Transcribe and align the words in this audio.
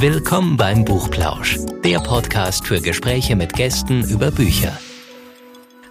Willkommen 0.00 0.56
beim 0.56 0.86
Buchplausch, 0.86 1.58
der 1.84 1.98
Podcast 1.98 2.66
für 2.66 2.80
Gespräche 2.80 3.36
mit 3.36 3.52
Gästen 3.52 4.02
über 4.08 4.30
Bücher. 4.30 4.72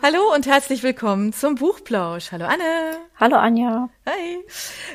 Hallo 0.01 0.33
und 0.33 0.47
herzlich 0.47 0.81
willkommen 0.81 1.31
zum 1.31 1.53
Buchplausch. 1.53 2.31
Hallo 2.31 2.45
Anne. 2.45 2.97
Hallo 3.19 3.35
Anja. 3.35 3.89
Hi. 4.07 4.39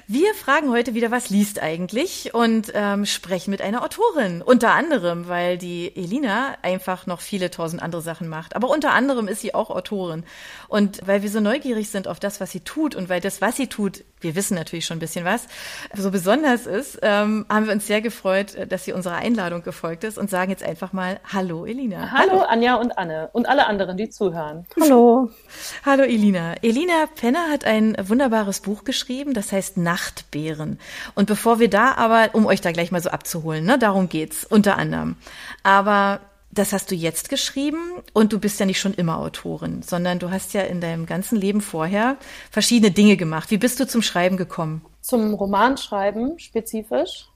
Wir 0.09 0.35
fragen 0.35 0.71
heute 0.71 0.95
wieder, 0.95 1.13
was 1.13 1.31
liest 1.31 1.63
eigentlich 1.63 2.35
und 2.35 2.73
ähm, 2.75 3.07
sprechen 3.07 3.53
mit 3.53 3.63
einer 3.63 3.85
Autorin. 3.85 4.43
Unter 4.43 4.73
anderem, 4.73 5.29
weil 5.29 5.59
die 5.59 5.95
Elina 5.95 6.57
einfach 6.63 7.07
noch 7.07 7.21
viele 7.21 7.53
tausend 7.53 7.83
andere 7.83 8.03
Sachen 8.03 8.29
macht. 8.29 8.57
Aber 8.57 8.69
unter 8.69 8.95
anderem 8.95 9.29
ist 9.29 9.43
sie 9.43 9.55
auch 9.55 9.71
Autorin. 9.71 10.25
Und 10.67 11.07
weil 11.07 11.23
wir 11.23 11.31
so 11.31 11.39
neugierig 11.39 11.91
sind 11.91 12.09
auf 12.09 12.19
das, 12.19 12.41
was 12.41 12.51
sie 12.51 12.61
tut 12.61 12.97
und 12.97 13.09
weil 13.09 13.21
das, 13.21 13.41
was 13.41 13.57
sie 13.57 13.69
tut, 13.69 14.03
wir 14.25 14.35
wissen 14.35 14.55
natürlich 14.55 14.87
schon 14.87 14.97
ein 14.97 15.01
bisschen 15.01 15.25
was, 15.25 15.47
so 15.95 16.11
besonders 16.11 16.67
ist, 16.67 16.99
ähm, 17.03 17.47
haben 17.49 17.67
wir 17.67 17.73
uns 17.73 17.87
sehr 17.87 18.01
gefreut, 18.01 18.57
dass 18.69 18.85
sie 18.85 18.93
unserer 18.93 19.17
Einladung 19.17 19.63
gefolgt 19.63 20.03
ist 20.03 20.19
und 20.19 20.31
sagen 20.31 20.51
jetzt 20.51 20.65
einfach 20.65 20.93
mal 20.93 21.21
Hallo 21.33 21.67
Elina. 21.67 22.11
Hallo, 22.11 22.33
Hallo 22.33 22.43
Anja 22.43 22.75
und 22.77 22.99
Anne 22.99 23.29
und 23.33 23.49
alle 23.49 23.67
anderen, 23.67 23.97
die 23.97 24.09
zuhören. 24.09 24.67
Hallo. 24.81 25.31
Hallo 25.87 26.03
Elina. 26.03 26.55
Elina 26.63 27.07
Penner 27.15 27.51
hat 27.51 27.65
ein 27.65 27.97
wunderbares 28.03 28.61
Buch 28.61 28.85
geschrieben, 28.85 29.35
das 29.35 29.53
heißt 29.53 29.77
Nachtbären. 29.77 30.79
Und 31.15 31.27
bevor 31.27 31.61
wir 31.61 31.69
da 31.69 31.93
aber, 31.93 32.31
um 32.33 32.47
euch 32.47 32.61
da 32.61 32.73
gleich 32.73 32.91
mal 32.91 33.03
so 33.03 33.11
abzuholen, 33.11 33.65
ne, 33.65 33.79
darum 33.79 34.09
geht's 34.09 34.45
unter 34.45 34.79
anderem. 34.79 35.17
Aber 35.63 36.21
das 36.55 36.73
hast 36.73 36.91
du 36.91 36.95
jetzt 36.95 37.29
geschrieben 37.29 37.79
und 38.13 38.33
du 38.33 38.39
bist 38.39 38.61
ja 38.61 38.67
nicht 38.67 38.81
schon 38.81 38.95
immer 38.95 39.19
Autorin, 39.19 39.83
sondern 39.83 40.19
du 40.19 40.31
hast 40.31 40.55
ja 40.55 40.63
in 40.63 40.81
deinem 40.81 41.07
ganzen 41.07 41.37
Leben 41.37 41.61
vorher 41.61 42.17
verschiedene 42.51 42.91
Dinge 42.91 43.17
gemacht. 43.17 43.51
Wie 43.51 43.59
bist 43.59 43.81
du 43.81 43.87
zum 43.87 44.03
Schreiben 44.03 44.37
gekommen? 44.37 44.85
Zum 45.01 45.35
Romanschreiben 45.35 46.39
spezifisch? 46.39 47.29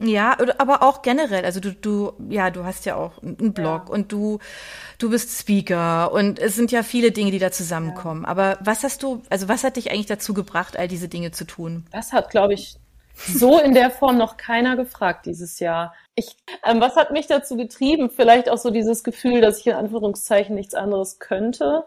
Ja, 0.00 0.36
aber 0.58 0.82
auch 0.82 1.02
generell. 1.02 1.44
Also 1.44 1.58
du, 1.58 1.72
du, 1.72 2.12
ja, 2.28 2.50
du 2.50 2.64
hast 2.64 2.86
ja 2.86 2.94
auch 2.94 3.20
einen 3.20 3.52
Blog 3.52 3.84
ja. 3.86 3.94
und 3.94 4.12
du, 4.12 4.38
du 4.98 5.10
bist 5.10 5.36
Speaker 5.36 6.12
und 6.12 6.38
es 6.38 6.54
sind 6.54 6.70
ja 6.70 6.84
viele 6.84 7.10
Dinge, 7.10 7.32
die 7.32 7.40
da 7.40 7.50
zusammenkommen. 7.50 8.22
Ja. 8.22 8.28
Aber 8.28 8.58
was 8.60 8.84
hast 8.84 9.02
du, 9.02 9.22
also 9.28 9.48
was 9.48 9.64
hat 9.64 9.76
dich 9.76 9.90
eigentlich 9.90 10.06
dazu 10.06 10.34
gebracht, 10.34 10.76
all 10.76 10.86
diese 10.86 11.08
Dinge 11.08 11.32
zu 11.32 11.44
tun? 11.44 11.84
Das 11.90 12.12
hat, 12.12 12.30
glaube 12.30 12.54
ich, 12.54 12.76
so 13.26 13.58
in 13.58 13.74
der 13.74 13.90
Form 13.90 14.18
noch 14.18 14.36
keiner 14.36 14.76
gefragt 14.76 15.26
dieses 15.26 15.58
Jahr. 15.58 15.92
Ich, 16.18 16.36
ähm, 16.64 16.80
was 16.80 16.96
hat 16.96 17.12
mich 17.12 17.28
dazu 17.28 17.56
getrieben? 17.56 18.10
Vielleicht 18.10 18.48
auch 18.48 18.58
so 18.58 18.70
dieses 18.70 19.04
Gefühl, 19.04 19.40
dass 19.40 19.60
ich 19.60 19.68
in 19.68 19.74
Anführungszeichen 19.74 20.54
nichts 20.54 20.74
anderes 20.74 21.20
könnte. 21.20 21.84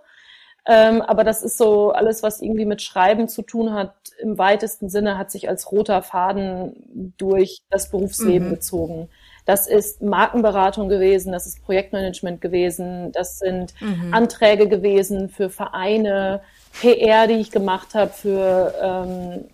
Ähm, 0.66 1.02
aber 1.02 1.24
das 1.24 1.42
ist 1.42 1.58
so 1.58 1.92
alles, 1.92 2.24
was 2.24 2.42
irgendwie 2.42 2.66
mit 2.66 2.82
Schreiben 2.82 3.28
zu 3.28 3.42
tun 3.42 3.74
hat, 3.74 3.94
im 4.20 4.38
weitesten 4.38 4.90
Sinne 4.90 5.18
hat 5.18 5.32
sich 5.32 5.50
als 5.50 5.72
roter 5.72 6.02
Faden 6.02 7.14
durch 7.18 7.62
das 7.70 7.90
Berufsleben 7.90 8.48
mhm. 8.48 8.52
gezogen. 8.52 9.09
Das 9.46 9.68
ist 9.68 10.02
Markenberatung 10.02 10.88
gewesen, 10.88 11.32
das 11.32 11.48
ist 11.48 11.64
Projektmanagement 11.66 12.40
gewesen, 12.40 13.12
das 13.12 13.40
sind 13.40 13.74
mhm. 13.82 14.14
Anträge 14.14 14.70
gewesen 14.70 15.30
für 15.30 15.50
Vereine, 15.50 16.42
PR, 16.80 17.28
die 17.28 17.34
ich 17.34 17.52
gemacht 17.52 17.96
habe 17.96 18.12
für 18.12 18.74
ähm, 18.82 19.46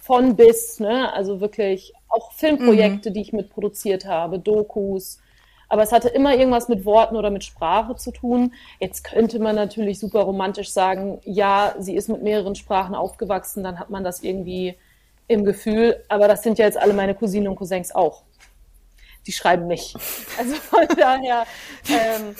von 0.00 0.34
bis, 0.34 0.80
ne? 0.80 1.12
also 1.12 1.40
wirklich 1.40 1.92
auch 2.08 2.32
Filmprojekte, 2.32 3.10
mhm. 3.10 3.14
die 3.14 3.20
ich 3.20 3.32
mitproduziert 3.32 4.06
habe, 4.06 4.38
Dokus, 4.38 5.20
aber 5.68 5.82
es 5.82 5.92
hatte 5.92 6.08
immer 6.08 6.34
irgendwas 6.34 6.68
mit 6.68 6.84
Worten 6.84 7.16
oder 7.16 7.30
mit 7.30 7.44
Sprache 7.44 7.94
zu 7.96 8.10
tun. 8.10 8.54
Jetzt 8.80 9.04
könnte 9.04 9.38
man 9.38 9.54
natürlich 9.54 9.98
super 9.98 10.20
romantisch 10.20 10.72
sagen, 10.72 11.20
ja, 11.24 11.74
sie 11.78 11.94
ist 11.94 12.08
mit 12.08 12.22
mehreren 12.22 12.54
Sprachen 12.54 12.94
aufgewachsen, 12.94 13.62
dann 13.62 13.78
hat 13.78 13.90
man 13.90 14.02
das 14.02 14.22
irgendwie 14.22 14.76
im 15.26 15.44
Gefühl. 15.44 16.02
Aber 16.08 16.26
das 16.26 16.42
sind 16.42 16.58
ja 16.58 16.64
jetzt 16.64 16.78
alle 16.78 16.94
meine 16.94 17.14
Cousinen 17.14 17.48
und 17.48 17.56
Cousins 17.56 17.94
auch. 17.94 18.22
Die 19.26 19.32
schreiben 19.32 19.66
nicht. 19.66 19.94
Also 20.38 20.54
von 20.54 20.86
daher, 20.96 21.44
ähm, 21.88 22.34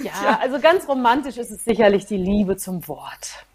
ja, 0.04 0.40
also 0.42 0.58
ganz 0.58 0.86
romantisch 0.88 1.38
ist 1.38 1.50
es 1.50 1.64
sicherlich 1.64 2.06
die 2.06 2.16
Liebe 2.16 2.56
zum 2.56 2.86
Wort. 2.88 3.46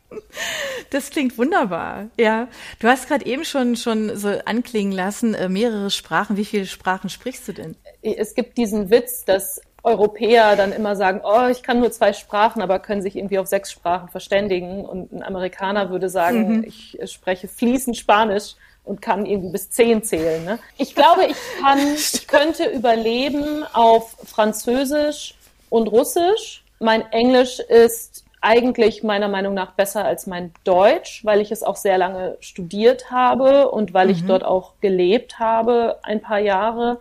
Das 0.91 1.09
klingt 1.09 1.37
wunderbar. 1.37 2.07
Ja, 2.17 2.47
du 2.79 2.87
hast 2.87 3.07
gerade 3.07 3.25
eben 3.25 3.43
schon 3.43 3.75
schon 3.75 4.15
so 4.15 4.29
anklingen 4.45 4.93
lassen, 4.93 5.33
äh, 5.33 5.49
mehrere 5.49 5.89
Sprachen. 5.89 6.37
Wie 6.37 6.45
viele 6.45 6.65
Sprachen 6.65 7.09
sprichst 7.09 7.47
du 7.47 7.53
denn? 7.53 7.75
Es 8.01 8.35
gibt 8.35 8.57
diesen 8.57 8.89
Witz, 8.89 9.25
dass 9.25 9.61
Europäer 9.85 10.55
dann 10.55 10.71
immer 10.71 10.95
sagen, 10.95 11.21
oh, 11.23 11.47
ich 11.47 11.61
kann 11.61 11.79
nur 11.79 11.91
zwei 11.91 12.11
Sprachen, 12.11 12.61
aber 12.61 12.79
können 12.79 13.03
sich 13.03 13.15
irgendwie 13.15 13.37
auf 13.37 13.47
sechs 13.47 13.71
Sprachen 13.71 14.09
verständigen. 14.09 14.83
Und 14.83 15.11
ein 15.13 15.23
Amerikaner 15.23 15.91
würde 15.91 16.09
sagen, 16.09 16.57
mhm. 16.57 16.63
ich 16.63 16.97
spreche 17.05 17.47
fließend 17.47 17.95
Spanisch 17.95 18.55
und 18.83 19.01
kann 19.01 19.25
irgendwie 19.25 19.51
bis 19.51 19.69
zehn 19.69 20.03
zählen. 20.03 20.43
Ne? 20.43 20.59
Ich 20.77 20.95
glaube, 20.95 21.25
ich 21.27 21.37
kann, 21.61 21.79
ich 21.95 22.27
könnte 22.27 22.65
überleben 22.65 23.63
auf 23.73 24.15
Französisch 24.25 25.35
und 25.69 25.87
Russisch. 25.87 26.63
Mein 26.79 27.03
Englisch 27.11 27.59
ist 27.59 28.24
eigentlich 28.45 29.01
meiner 29.01 29.27
Meinung 29.27 29.55
nach 29.55 29.71
besser 29.71 30.05
als 30.05 30.27
mein 30.27 30.53
Deutsch, 30.63 31.25
weil 31.25 31.41
ich 31.41 31.51
es 31.51 31.63
auch 31.63 31.75
sehr 31.75 31.97
lange 31.97 32.37
studiert 32.41 33.09
habe 33.09 33.71
und 33.71 33.95
weil 33.95 34.05
mhm. 34.05 34.11
ich 34.11 34.25
dort 34.25 34.45
auch 34.45 34.73
gelebt 34.81 35.39
habe 35.39 35.97
ein 36.03 36.21
paar 36.21 36.37
Jahre. 36.37 36.99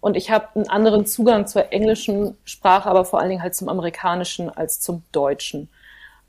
Und 0.00 0.16
ich 0.16 0.30
habe 0.30 0.46
einen 0.54 0.68
anderen 0.68 1.04
Zugang 1.04 1.48
zur 1.48 1.72
englischen 1.72 2.38
Sprache, 2.44 2.88
aber 2.88 3.04
vor 3.04 3.18
allen 3.18 3.30
Dingen 3.30 3.42
halt 3.42 3.56
zum 3.56 3.68
amerikanischen 3.68 4.48
als 4.48 4.80
zum 4.80 5.02
deutschen. 5.10 5.68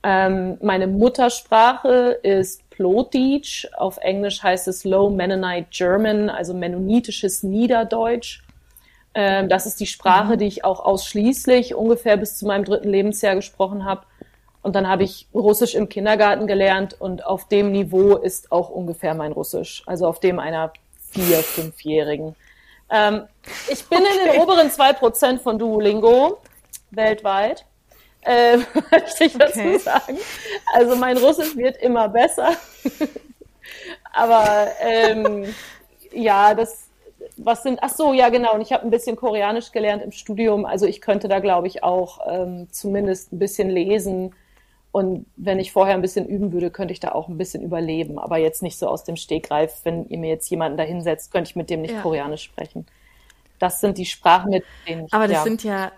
Ähm, 0.01 0.57
meine 0.63 0.87
Muttersprache 0.87 2.17
ist 2.23 2.67
Plotdeutsch. 2.71 3.67
Auf 3.77 3.97
Englisch 3.97 4.41
heißt 4.41 4.67
es 4.67 4.83
Low 4.83 5.11
Mennonite 5.11 5.67
German, 5.69 6.31
also 6.31 6.55
mennonitisches 6.55 7.43
Niederdeutsch. 7.43 8.41
Ähm, 9.13 9.49
das 9.49 9.67
ist 9.67 9.79
die 9.79 9.85
Sprache, 9.85 10.33
mhm. 10.33 10.39
die 10.39 10.47
ich 10.47 10.65
auch 10.65 10.79
ausschließlich 10.79 11.75
ungefähr 11.75 12.17
bis 12.17 12.37
zu 12.39 12.47
meinem 12.47 12.65
dritten 12.65 12.89
Lebensjahr 12.89 13.35
gesprochen 13.35 13.85
habe. 13.85 14.01
Und 14.61 14.75
dann 14.75 14.87
habe 14.87 15.03
ich 15.03 15.27
Russisch 15.33 15.75
im 15.75 15.87
Kindergarten 15.87 16.47
gelernt 16.47 16.99
und 16.99 17.25
auf 17.25 17.47
dem 17.47 17.71
Niveau 17.71 18.15
ist 18.15 18.51
auch 18.51 18.69
ungefähr 18.69 19.13
mein 19.13 19.31
Russisch, 19.31 19.83
also 19.85 20.07
auf 20.07 20.19
dem 20.19 20.39
einer 20.39 20.73
vier-, 21.11 21.43
fünfjährigen. 21.43 22.35
Ähm, 22.89 23.23
ich 23.69 23.85
bin 23.85 23.99
okay. 23.99 24.07
in 24.25 24.31
den 24.31 24.41
oberen 24.41 24.71
zwei 24.71 24.93
Prozent 24.93 25.41
von 25.41 25.59
Duolingo 25.59 26.39
weltweit. 26.91 27.65
Äh, 28.21 28.57
möchte 28.91 29.23
ich 29.25 29.37
dazu 29.37 29.59
okay. 29.59 29.77
sagen. 29.77 30.17
Also 30.73 30.95
mein 30.95 31.17
Russisch 31.17 31.55
wird 31.55 31.77
immer 31.77 32.09
besser. 32.09 32.51
Aber 34.13 34.67
ähm, 34.81 35.53
ja, 36.11 36.53
das, 36.53 36.87
was 37.37 37.63
sind, 37.63 37.79
ach 37.81 37.89
so, 37.89 38.13
ja 38.13 38.29
genau, 38.29 38.53
und 38.55 38.61
ich 38.61 38.73
habe 38.73 38.83
ein 38.83 38.89
bisschen 38.89 39.15
Koreanisch 39.15 39.71
gelernt 39.71 40.03
im 40.03 40.11
Studium, 40.11 40.65
also 40.65 40.85
ich 40.85 41.01
könnte 41.01 41.27
da, 41.27 41.39
glaube 41.39 41.67
ich, 41.67 41.83
auch 41.83 42.19
ähm, 42.27 42.67
zumindest 42.71 43.31
ein 43.31 43.39
bisschen 43.39 43.69
lesen, 43.69 44.33
und 44.91 45.25
wenn 45.35 45.59
ich 45.59 45.71
vorher 45.71 45.95
ein 45.95 46.01
bisschen 46.01 46.25
üben 46.27 46.51
würde, 46.51 46.71
könnte 46.71 46.91
ich 46.91 46.99
da 46.99 47.11
auch 47.11 47.27
ein 47.27 47.37
bisschen 47.37 47.61
überleben. 47.61 48.17
Aber 48.17 48.37
jetzt 48.37 48.63
nicht 48.63 48.79
so 48.79 48.87
aus 48.87 49.03
dem 49.03 49.15
Stegreif. 49.15 49.81
Wenn 49.83 50.07
ihr 50.07 50.17
mir 50.17 50.29
jetzt 50.29 50.49
jemanden 50.49 50.77
da 50.77 50.83
hinsetzt, 50.83 51.31
könnte 51.31 51.49
ich 51.49 51.55
mit 51.55 51.69
dem 51.69 51.81
nicht 51.81 51.93
ja. 51.93 52.01
Koreanisch 52.01 52.43
sprechen. 52.43 52.85
Das 53.59 53.81
sind 53.81 53.97
die 53.97 54.05
Sprachen, 54.05 54.51
mit 54.51 54.63
denen 54.87 55.05
ich. 55.05 55.13
Aber 55.13 55.27
das 55.27 55.37
ja. 55.37 55.43
sind 55.43 55.63
ja, 55.63 55.91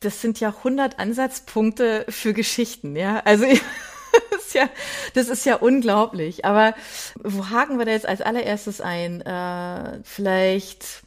das 0.00 0.20
sind 0.20 0.40
ja 0.40 0.48
100 0.50 0.98
Ansatzpunkte 0.98 2.04
für 2.08 2.32
Geschichten, 2.32 2.96
ja. 2.96 3.22
Also, 3.24 3.44
das 4.30 4.46
ist 4.46 4.54
ja, 4.54 4.68
das 5.14 5.28
ist 5.28 5.46
ja 5.46 5.56
unglaublich. 5.56 6.44
Aber 6.44 6.74
wo 7.22 7.50
haken 7.50 7.78
wir 7.78 7.86
da 7.86 7.92
jetzt 7.92 8.06
als 8.06 8.20
allererstes 8.20 8.80
ein? 8.80 9.20
Äh, 9.22 10.00
vielleicht, 10.04 11.02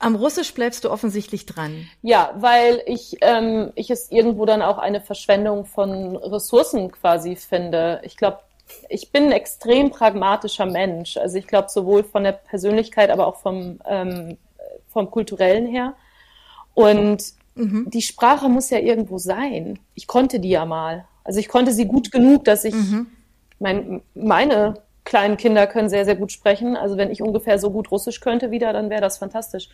am 0.00 0.14
Russisch 0.14 0.52
bleibst 0.52 0.84
du 0.84 0.90
offensichtlich 0.90 1.46
dran. 1.46 1.88
Ja, 2.02 2.34
weil 2.36 2.82
ich, 2.86 3.16
ähm, 3.22 3.72
ich 3.74 3.90
es 3.90 4.10
irgendwo 4.10 4.44
dann 4.44 4.62
auch 4.62 4.78
eine 4.78 5.00
Verschwendung 5.00 5.64
von 5.64 6.16
Ressourcen 6.16 6.92
quasi 6.92 7.36
finde. 7.36 8.00
Ich 8.04 8.16
glaube, 8.16 8.40
ich 8.88 9.10
bin 9.12 9.24
ein 9.24 9.32
extrem 9.32 9.90
pragmatischer 9.90 10.66
Mensch. 10.66 11.16
Also 11.16 11.38
ich 11.38 11.46
glaube 11.46 11.68
sowohl 11.70 12.04
von 12.04 12.24
der 12.24 12.32
Persönlichkeit, 12.32 13.10
aber 13.10 13.26
auch 13.26 13.36
vom, 13.36 13.80
ähm, 13.86 14.36
vom 14.88 15.10
kulturellen 15.10 15.66
her. 15.66 15.94
Und 16.74 17.24
mhm. 17.54 17.88
die 17.88 18.02
Sprache 18.02 18.48
muss 18.48 18.70
ja 18.70 18.78
irgendwo 18.78 19.18
sein. 19.18 19.78
Ich 19.94 20.06
konnte 20.06 20.40
die 20.40 20.50
ja 20.50 20.66
mal. 20.66 21.06
Also 21.24 21.40
ich 21.40 21.48
konnte 21.48 21.72
sie 21.72 21.86
gut 21.86 22.12
genug, 22.12 22.44
dass 22.44 22.64
ich 22.64 22.74
mhm. 22.74 23.06
mein, 23.58 24.02
meine 24.14 24.74
kleinen 25.06 25.38
Kinder 25.38 25.66
können 25.66 25.88
sehr, 25.88 26.04
sehr 26.04 26.16
gut 26.16 26.32
sprechen. 26.32 26.76
Also 26.76 26.98
wenn 26.98 27.10
ich 27.10 27.22
ungefähr 27.22 27.58
so 27.58 27.70
gut 27.70 27.90
Russisch 27.90 28.20
könnte 28.20 28.50
wieder, 28.50 28.74
dann 28.74 28.90
wäre 28.90 29.00
das 29.00 29.16
fantastisch. 29.16 29.70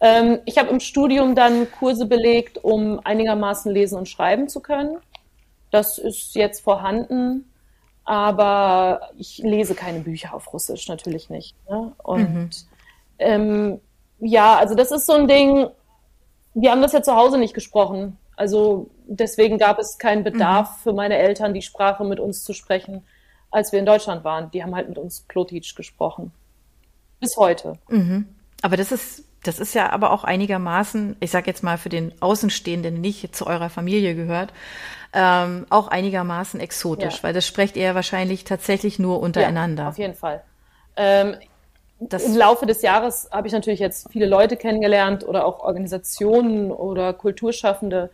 Ähm, 0.00 0.40
ich 0.44 0.58
habe 0.58 0.68
im 0.68 0.80
Studium 0.80 1.34
dann 1.34 1.70
Kurse 1.70 2.04
belegt, 2.04 2.62
um 2.62 3.00
einigermaßen 3.02 3.72
lesen 3.72 3.96
und 3.96 4.08
schreiben 4.08 4.48
zu 4.48 4.60
können. 4.60 4.98
Das 5.70 5.96
ist 5.96 6.34
jetzt 6.34 6.60
vorhanden, 6.60 7.50
aber 8.04 9.12
ich 9.16 9.38
lese 9.38 9.74
keine 9.74 10.00
Bücher 10.00 10.34
auf 10.34 10.52
Russisch, 10.52 10.88
natürlich 10.88 11.30
nicht. 11.30 11.56
Ne? 11.70 11.92
Und 12.02 12.34
mhm. 12.34 12.50
ähm, 13.20 13.80
ja, 14.18 14.56
also 14.56 14.74
das 14.74 14.90
ist 14.90 15.06
so 15.06 15.14
ein 15.14 15.28
Ding, 15.28 15.68
wir 16.54 16.70
haben 16.70 16.82
das 16.82 16.92
ja 16.92 17.02
zu 17.02 17.14
Hause 17.14 17.38
nicht 17.38 17.54
gesprochen. 17.54 18.18
Also 18.36 18.90
deswegen 19.06 19.58
gab 19.58 19.78
es 19.78 19.98
keinen 19.98 20.24
Bedarf 20.24 20.70
mhm. 20.70 20.82
für 20.82 20.92
meine 20.92 21.16
Eltern, 21.16 21.54
die 21.54 21.62
Sprache 21.62 22.04
mit 22.04 22.18
uns 22.18 22.42
zu 22.42 22.52
sprechen 22.52 23.04
als 23.52 23.70
wir 23.70 23.78
in 23.78 23.86
Deutschland 23.86 24.24
waren. 24.24 24.50
Die 24.50 24.62
haben 24.62 24.74
halt 24.74 24.88
mit 24.88 24.98
uns 24.98 25.20
Plotitsch 25.20 25.76
gesprochen. 25.76 26.32
Bis 27.20 27.36
heute. 27.36 27.74
Mhm. 27.88 28.26
Aber 28.62 28.76
das 28.76 28.90
ist, 28.90 29.24
das 29.44 29.60
ist 29.60 29.74
ja 29.74 29.90
aber 29.90 30.10
auch 30.10 30.24
einigermaßen, 30.24 31.16
ich 31.20 31.30
sag 31.30 31.46
jetzt 31.46 31.62
mal 31.62 31.78
für 31.78 31.88
den 31.88 32.12
Außenstehenden, 32.20 32.94
der 32.94 33.00
nicht 33.00 33.36
zu 33.36 33.46
eurer 33.46 33.70
Familie 33.70 34.16
gehört, 34.16 34.52
ähm, 35.12 35.66
auch 35.70 35.88
einigermaßen 35.88 36.58
exotisch, 36.58 37.18
ja. 37.18 37.22
weil 37.22 37.32
das 37.32 37.46
sprecht 37.46 37.76
ihr 37.76 37.94
wahrscheinlich 37.94 38.44
tatsächlich 38.44 38.98
nur 38.98 39.20
untereinander. 39.20 39.84
Ja, 39.84 39.88
auf 39.90 39.98
jeden 39.98 40.14
Fall. 40.14 40.42
Ähm, 40.96 41.36
das 42.00 42.24
Im 42.24 42.36
Laufe 42.36 42.66
des 42.66 42.82
Jahres 42.82 43.28
habe 43.30 43.46
ich 43.46 43.52
natürlich 43.52 43.78
jetzt 43.78 44.10
viele 44.10 44.26
Leute 44.26 44.56
kennengelernt 44.56 45.26
oder 45.26 45.46
auch 45.46 45.60
Organisationen 45.60 46.72
oder 46.72 47.12
Kulturschaffende, 47.12 48.10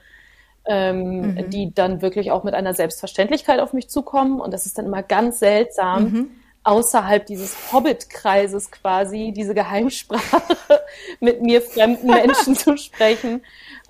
ähm, 0.69 1.35
mhm. 1.35 1.51
die 1.51 1.75
dann 1.75 2.03
wirklich 2.03 2.31
auch 2.31 2.45
mit 2.45 2.55
einer 2.55 2.75
Selbstverständlichkeit 2.75 3.61
auf 3.61 3.73
mich 3.73 3.89
zukommen. 3.89 4.41
Und 4.41 4.53
das 4.53 4.67
ist 4.67 4.79
dann 4.79 4.87
immer 4.87 5.03
ganz 5.03 5.39
seltsam, 5.39 6.03
mhm. 6.05 6.31
außerhalb 6.63 7.27
dieses 7.27 7.73
Hobbit-Kreises 7.73 8.71
quasi 8.71 9.33
diese 9.35 9.55
Geheimsprache 9.55 10.43
mit 11.21 11.43
mir 11.43 11.63
fremden 11.63 12.09
Menschen 12.09 12.55
zu 12.55 12.77
sprechen. 12.77 13.43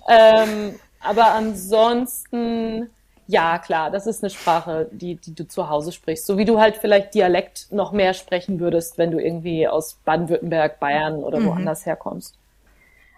Ähm, 0.07 0.75
aber 1.01 1.33
ansonsten 1.33 2.89
ja, 3.31 3.59
klar, 3.59 3.91
das 3.91 4.07
ist 4.07 4.23
eine 4.23 4.31
Sprache, 4.31 4.89
die, 4.91 5.13
die 5.13 5.35
du 5.35 5.47
zu 5.47 5.69
Hause 5.69 5.91
sprichst. 5.91 6.25
So 6.25 6.39
wie 6.39 6.45
du 6.45 6.59
halt 6.59 6.77
vielleicht 6.77 7.13
Dialekt 7.13 7.67
noch 7.71 7.91
mehr 7.91 8.15
sprechen 8.15 8.59
würdest, 8.59 8.97
wenn 8.97 9.11
du 9.11 9.19
irgendwie 9.19 9.67
aus 9.67 9.99
Baden-Württemberg, 10.03 10.79
Bayern 10.79 11.23
oder 11.23 11.39
mhm. 11.39 11.45
woanders 11.45 11.85
herkommst. 11.85 12.33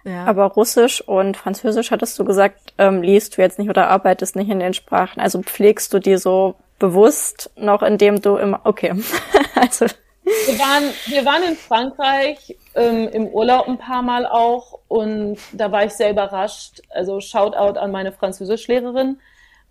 Ja. 0.03 0.25
Aber 0.25 0.45
Russisch 0.45 1.01
und 1.01 1.37
Französisch 1.37 1.91
hattest 1.91 2.17
du 2.17 2.25
gesagt, 2.25 2.73
ähm, 2.77 3.01
liest 3.01 3.37
du 3.37 3.41
jetzt 3.41 3.59
nicht 3.59 3.69
oder 3.69 3.89
arbeitest 3.89 4.35
nicht 4.35 4.49
in 4.49 4.59
den 4.59 4.73
Sprachen. 4.73 5.19
Also 5.19 5.41
pflegst 5.41 5.93
du 5.93 5.99
die 5.99 6.17
so 6.17 6.55
bewusst 6.79 7.51
noch, 7.55 7.83
indem 7.83 8.21
du 8.21 8.37
immer, 8.37 8.61
okay. 8.63 8.93
also. 9.55 9.85
Wir 10.23 10.59
waren, 10.59 10.83
wir 11.07 11.25
waren 11.25 11.43
in 11.43 11.55
Frankreich 11.55 12.55
ähm, 12.75 13.09
im 13.09 13.27
Urlaub 13.27 13.67
ein 13.67 13.77
paar 13.77 14.01
Mal 14.01 14.25
auch 14.25 14.79
und 14.87 15.37
da 15.51 15.71
war 15.71 15.83
ich 15.83 15.93
sehr 15.93 16.11
überrascht. 16.11 16.81
Also 16.89 17.19
Shoutout 17.19 17.79
an 17.79 17.91
meine 17.91 18.11
Französischlehrerin 18.11 19.17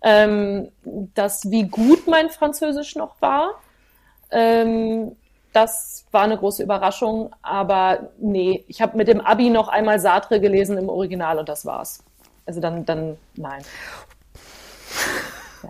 ähm, 0.01 0.71
dass 0.83 1.49
wie 1.51 1.67
gut 1.67 2.07
mein 2.07 2.29
Französisch 2.29 2.95
noch 2.95 3.21
war. 3.21 3.61
Ähm, 4.31 5.15
das 5.53 6.05
war 6.11 6.23
eine 6.23 6.37
große 6.37 6.63
Überraschung, 6.63 7.33
aber 7.41 8.09
nee, 8.19 8.63
ich 8.67 8.81
habe 8.81 8.97
mit 8.97 9.07
dem 9.07 9.21
Abi 9.21 9.49
noch 9.49 9.67
einmal 9.67 9.99
Sartre 9.99 10.39
gelesen 10.39 10.77
im 10.77 10.89
Original 10.89 11.39
und 11.39 11.49
das 11.49 11.65
war's. 11.65 12.03
Also 12.45 12.59
dann, 12.59 12.85
dann 12.85 13.17
nein. 13.35 13.61
Ja. 15.63 15.69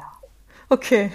Okay. 0.69 1.11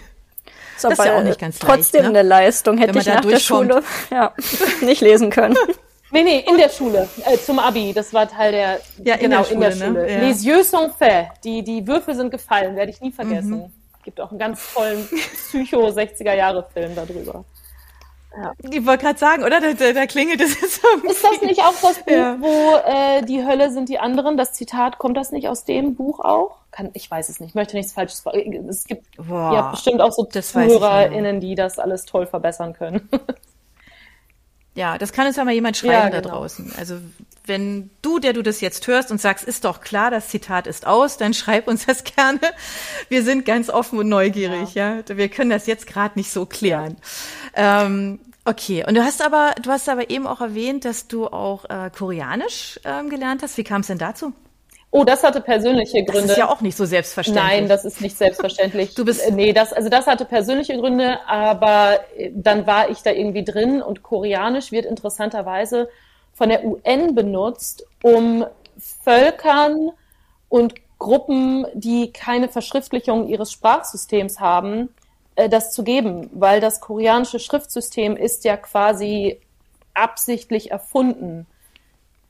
Das 0.80 0.92
ist 0.92 1.04
ja 1.04 1.18
auch 1.18 1.22
nicht 1.22 1.38
ganz 1.38 1.58
Trotzdem 1.58 2.02
leicht, 2.02 2.12
ne? 2.12 2.18
eine 2.20 2.28
Leistung. 2.28 2.78
Hätte 2.78 2.98
ich 2.98 3.06
nach 3.06 3.24
der 3.24 3.38
Schule 3.38 3.82
ja, 4.10 4.32
nicht 4.82 5.00
lesen 5.00 5.30
können. 5.30 5.56
Nee, 6.12 6.22
nee, 6.22 6.44
in 6.48 6.56
der 6.56 6.68
Schule, 6.68 7.08
äh, 7.24 7.36
zum 7.36 7.58
Abi. 7.58 7.92
Das 7.92 8.14
war 8.14 8.28
Teil 8.28 8.52
der, 8.52 8.80
ja, 9.02 9.16
genau, 9.16 9.42
in 9.44 9.60
der 9.60 9.72
Schule. 9.72 9.88
In 9.88 9.94
der 9.94 10.06
Schule. 10.06 10.06
Ne? 10.06 10.12
Ja. 10.12 10.20
Les 10.20 10.44
yeux 10.44 10.70
sont 10.70 10.94
faits. 10.96 11.40
Die, 11.42 11.64
die 11.64 11.84
Würfel 11.84 12.14
sind 12.14 12.30
gefallen, 12.30 12.76
werde 12.76 12.92
ich 12.92 13.00
nie 13.00 13.10
vergessen. 13.10 13.58
Mhm. 13.58 13.72
Gibt 14.04 14.20
auch 14.20 14.30
einen 14.30 14.38
ganz 14.38 14.72
tollen 14.72 15.06
Psycho-60er-Jahre-Film 15.50 16.94
darüber. 16.94 17.44
Ja. 18.36 18.52
Ich 18.70 18.84
wollte 18.84 19.04
gerade 19.04 19.18
sagen, 19.18 19.44
oder? 19.44 19.60
Da, 19.60 19.72
da, 19.72 19.92
da 19.92 20.06
klingelt 20.06 20.40
es 20.40 20.60
jetzt 20.60 20.82
irgendwie. 20.84 21.08
Ist 21.08 21.24
das 21.24 21.40
nicht 21.40 21.60
auch 21.62 21.74
das 21.80 21.98
Buch, 22.00 22.12
ja. 22.12 22.36
wo 22.38 22.76
äh, 22.86 23.22
die 23.22 23.44
Hölle 23.44 23.70
sind 23.70 23.88
die 23.88 23.98
anderen? 23.98 24.36
Das 24.36 24.52
Zitat, 24.52 24.98
kommt 24.98 25.16
das 25.16 25.32
nicht 25.32 25.48
aus 25.48 25.64
dem 25.64 25.94
Buch 25.94 26.20
auch? 26.20 26.58
Kann, 26.70 26.90
ich 26.92 27.10
weiß 27.10 27.30
es 27.30 27.40
nicht, 27.40 27.50
ich 27.50 27.54
möchte 27.54 27.76
nichts 27.76 27.92
Falsches 27.92 28.22
Es 28.68 28.84
gibt 28.84 29.06
ja 29.16 29.70
bestimmt 29.70 30.02
auch 30.02 30.12
so 30.12 30.24
ZuhörerInnen, 30.24 31.40
die 31.40 31.54
das 31.54 31.78
alles 31.78 32.04
toll 32.04 32.26
verbessern 32.26 32.74
können. 32.74 33.08
Ja, 34.76 34.98
das 34.98 35.12
kann 35.12 35.26
uns 35.26 35.36
ja 35.36 35.44
mal 35.44 35.54
jemand 35.54 35.78
schreiben 35.78 35.92
ja, 35.92 36.08
genau. 36.10 36.20
da 36.20 36.28
draußen. 36.28 36.72
Also 36.76 36.98
wenn 37.46 37.88
du, 38.02 38.18
der 38.18 38.34
du 38.34 38.42
das 38.42 38.60
jetzt 38.60 38.86
hörst 38.86 39.10
und 39.10 39.18
sagst, 39.18 39.42
ist 39.42 39.64
doch 39.64 39.80
klar, 39.80 40.10
das 40.10 40.28
Zitat 40.28 40.66
ist 40.66 40.86
aus, 40.86 41.16
dann 41.16 41.32
schreib 41.34 41.66
uns 41.66 41.86
das 41.86 42.04
gerne. 42.04 42.40
Wir 43.08 43.22
sind 43.24 43.46
ganz 43.46 43.70
offen 43.70 43.98
und 43.98 44.08
neugierig, 44.08 44.74
ja. 44.74 44.96
ja? 44.96 45.16
Wir 45.16 45.30
können 45.30 45.48
das 45.48 45.66
jetzt 45.66 45.86
gerade 45.86 46.18
nicht 46.18 46.30
so 46.30 46.44
klären. 46.44 46.98
Ähm, 47.54 48.20
okay, 48.44 48.84
und 48.86 48.94
du 48.94 49.02
hast 49.02 49.24
aber, 49.24 49.54
du 49.62 49.70
hast 49.70 49.88
aber 49.88 50.10
eben 50.10 50.26
auch 50.26 50.42
erwähnt, 50.42 50.84
dass 50.84 51.08
du 51.08 51.26
auch 51.26 51.64
äh, 51.70 51.90
Koreanisch 51.90 52.78
ähm, 52.84 53.08
gelernt 53.08 53.42
hast. 53.42 53.56
Wie 53.56 53.64
kam 53.64 53.80
es 53.80 53.86
denn 53.86 53.98
dazu? 53.98 54.34
Oh, 54.90 55.04
das 55.04 55.22
hatte 55.22 55.40
persönliche 55.40 56.04
Gründe. 56.04 56.22
Das 56.22 56.30
ist 56.32 56.38
ja 56.38 56.48
auch 56.48 56.60
nicht 56.60 56.76
so 56.76 56.84
selbstverständlich. 56.84 57.44
Nein, 57.44 57.68
das 57.68 57.84
ist 57.84 58.00
nicht 58.00 58.16
selbstverständlich. 58.16 58.94
du 58.94 59.04
bist 59.04 59.26
äh, 59.26 59.30
nee, 59.30 59.52
das 59.52 59.72
also 59.72 59.88
das 59.88 60.06
hatte 60.06 60.24
persönliche 60.24 60.76
Gründe, 60.76 61.18
aber 61.26 62.00
äh, 62.16 62.30
dann 62.32 62.66
war 62.66 62.88
ich 62.88 63.02
da 63.02 63.10
irgendwie 63.10 63.44
drin 63.44 63.82
und 63.82 64.02
Koreanisch 64.02 64.72
wird 64.72 64.86
interessanterweise 64.86 65.88
von 66.32 66.48
der 66.48 66.64
UN 66.64 67.14
benutzt, 67.14 67.84
um 68.02 68.46
Völkern 69.02 69.90
und 70.48 70.74
Gruppen, 70.98 71.66
die 71.74 72.12
keine 72.12 72.48
Verschriftlichung 72.48 73.28
ihres 73.28 73.52
Sprachsystems 73.52 74.40
haben, 74.40 74.90
äh, 75.34 75.48
das 75.48 75.72
zu 75.72 75.82
geben, 75.82 76.30
weil 76.32 76.60
das 76.60 76.80
koreanische 76.80 77.38
Schriftsystem 77.38 78.16
ist 78.16 78.44
ja 78.44 78.56
quasi 78.56 79.40
absichtlich 79.94 80.70
erfunden. 80.70 81.46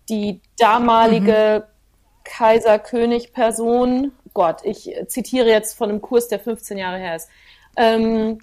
Die 0.09 0.41
damalige 0.57 1.65
mhm 1.65 1.76
Kaiser-König-Person, 2.27 4.13
Gott, 4.35 4.59
ich 4.65 4.95
zitiere 5.07 5.49
jetzt 5.49 5.77
von 5.79 5.89
einem 5.89 6.03
Kurs, 6.03 6.29
der 6.29 6.41
15 6.41 6.77
Jahre 6.77 6.99
her 6.99 7.17
ist, 7.17 7.29
ähm, 7.77 8.41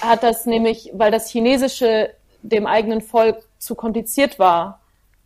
hat 0.00 0.22
das 0.22 0.46
nämlich, 0.46 0.90
weil 0.94 1.10
das 1.10 1.28
Chinesische 1.30 2.10
dem 2.42 2.66
eigenen 2.66 3.02
Volk 3.02 3.42
zu 3.58 3.74
kompliziert 3.74 4.38
war 4.38 4.80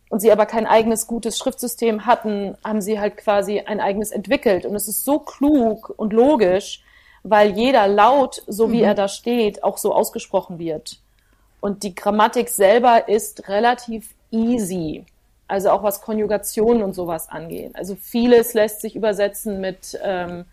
und 0.09 0.19
sie 0.19 0.31
aber 0.31 0.45
kein 0.45 0.65
eigenes 0.65 1.07
gutes 1.07 1.37
Schriftsystem 1.37 2.05
hatten, 2.05 2.57
haben 2.63 2.81
sie 2.81 2.99
halt 2.99 3.17
quasi 3.17 3.59
ein 3.59 3.79
eigenes 3.79 4.11
entwickelt. 4.11 4.65
Und 4.65 4.75
es 4.75 4.87
ist 4.87 5.05
so 5.05 5.19
klug 5.19 5.93
und 5.95 6.13
logisch, 6.13 6.83
weil 7.23 7.51
jeder 7.51 7.87
Laut, 7.87 8.43
so 8.47 8.71
wie 8.71 8.79
mhm. 8.79 8.83
er 8.85 8.95
da 8.95 9.07
steht, 9.07 9.63
auch 9.63 9.77
so 9.77 9.93
ausgesprochen 9.93 10.59
wird. 10.59 10.99
Und 11.61 11.83
die 11.83 11.95
Grammatik 11.95 12.49
selber 12.49 13.07
ist 13.07 13.47
relativ 13.47 14.13
easy 14.31 15.05
also 15.53 15.69
auch 15.69 15.83
was 15.83 16.01
Konjugationen 16.01 16.81
und 16.81 16.93
sowas 16.93 17.29
angeht. 17.29 17.75
Also 17.75 17.95
vieles 17.95 18.55
lässt 18.55 18.81
sich 18.81 18.95
übersetzen 18.95 19.61
mit 19.61 19.95
ähm, 20.03 20.45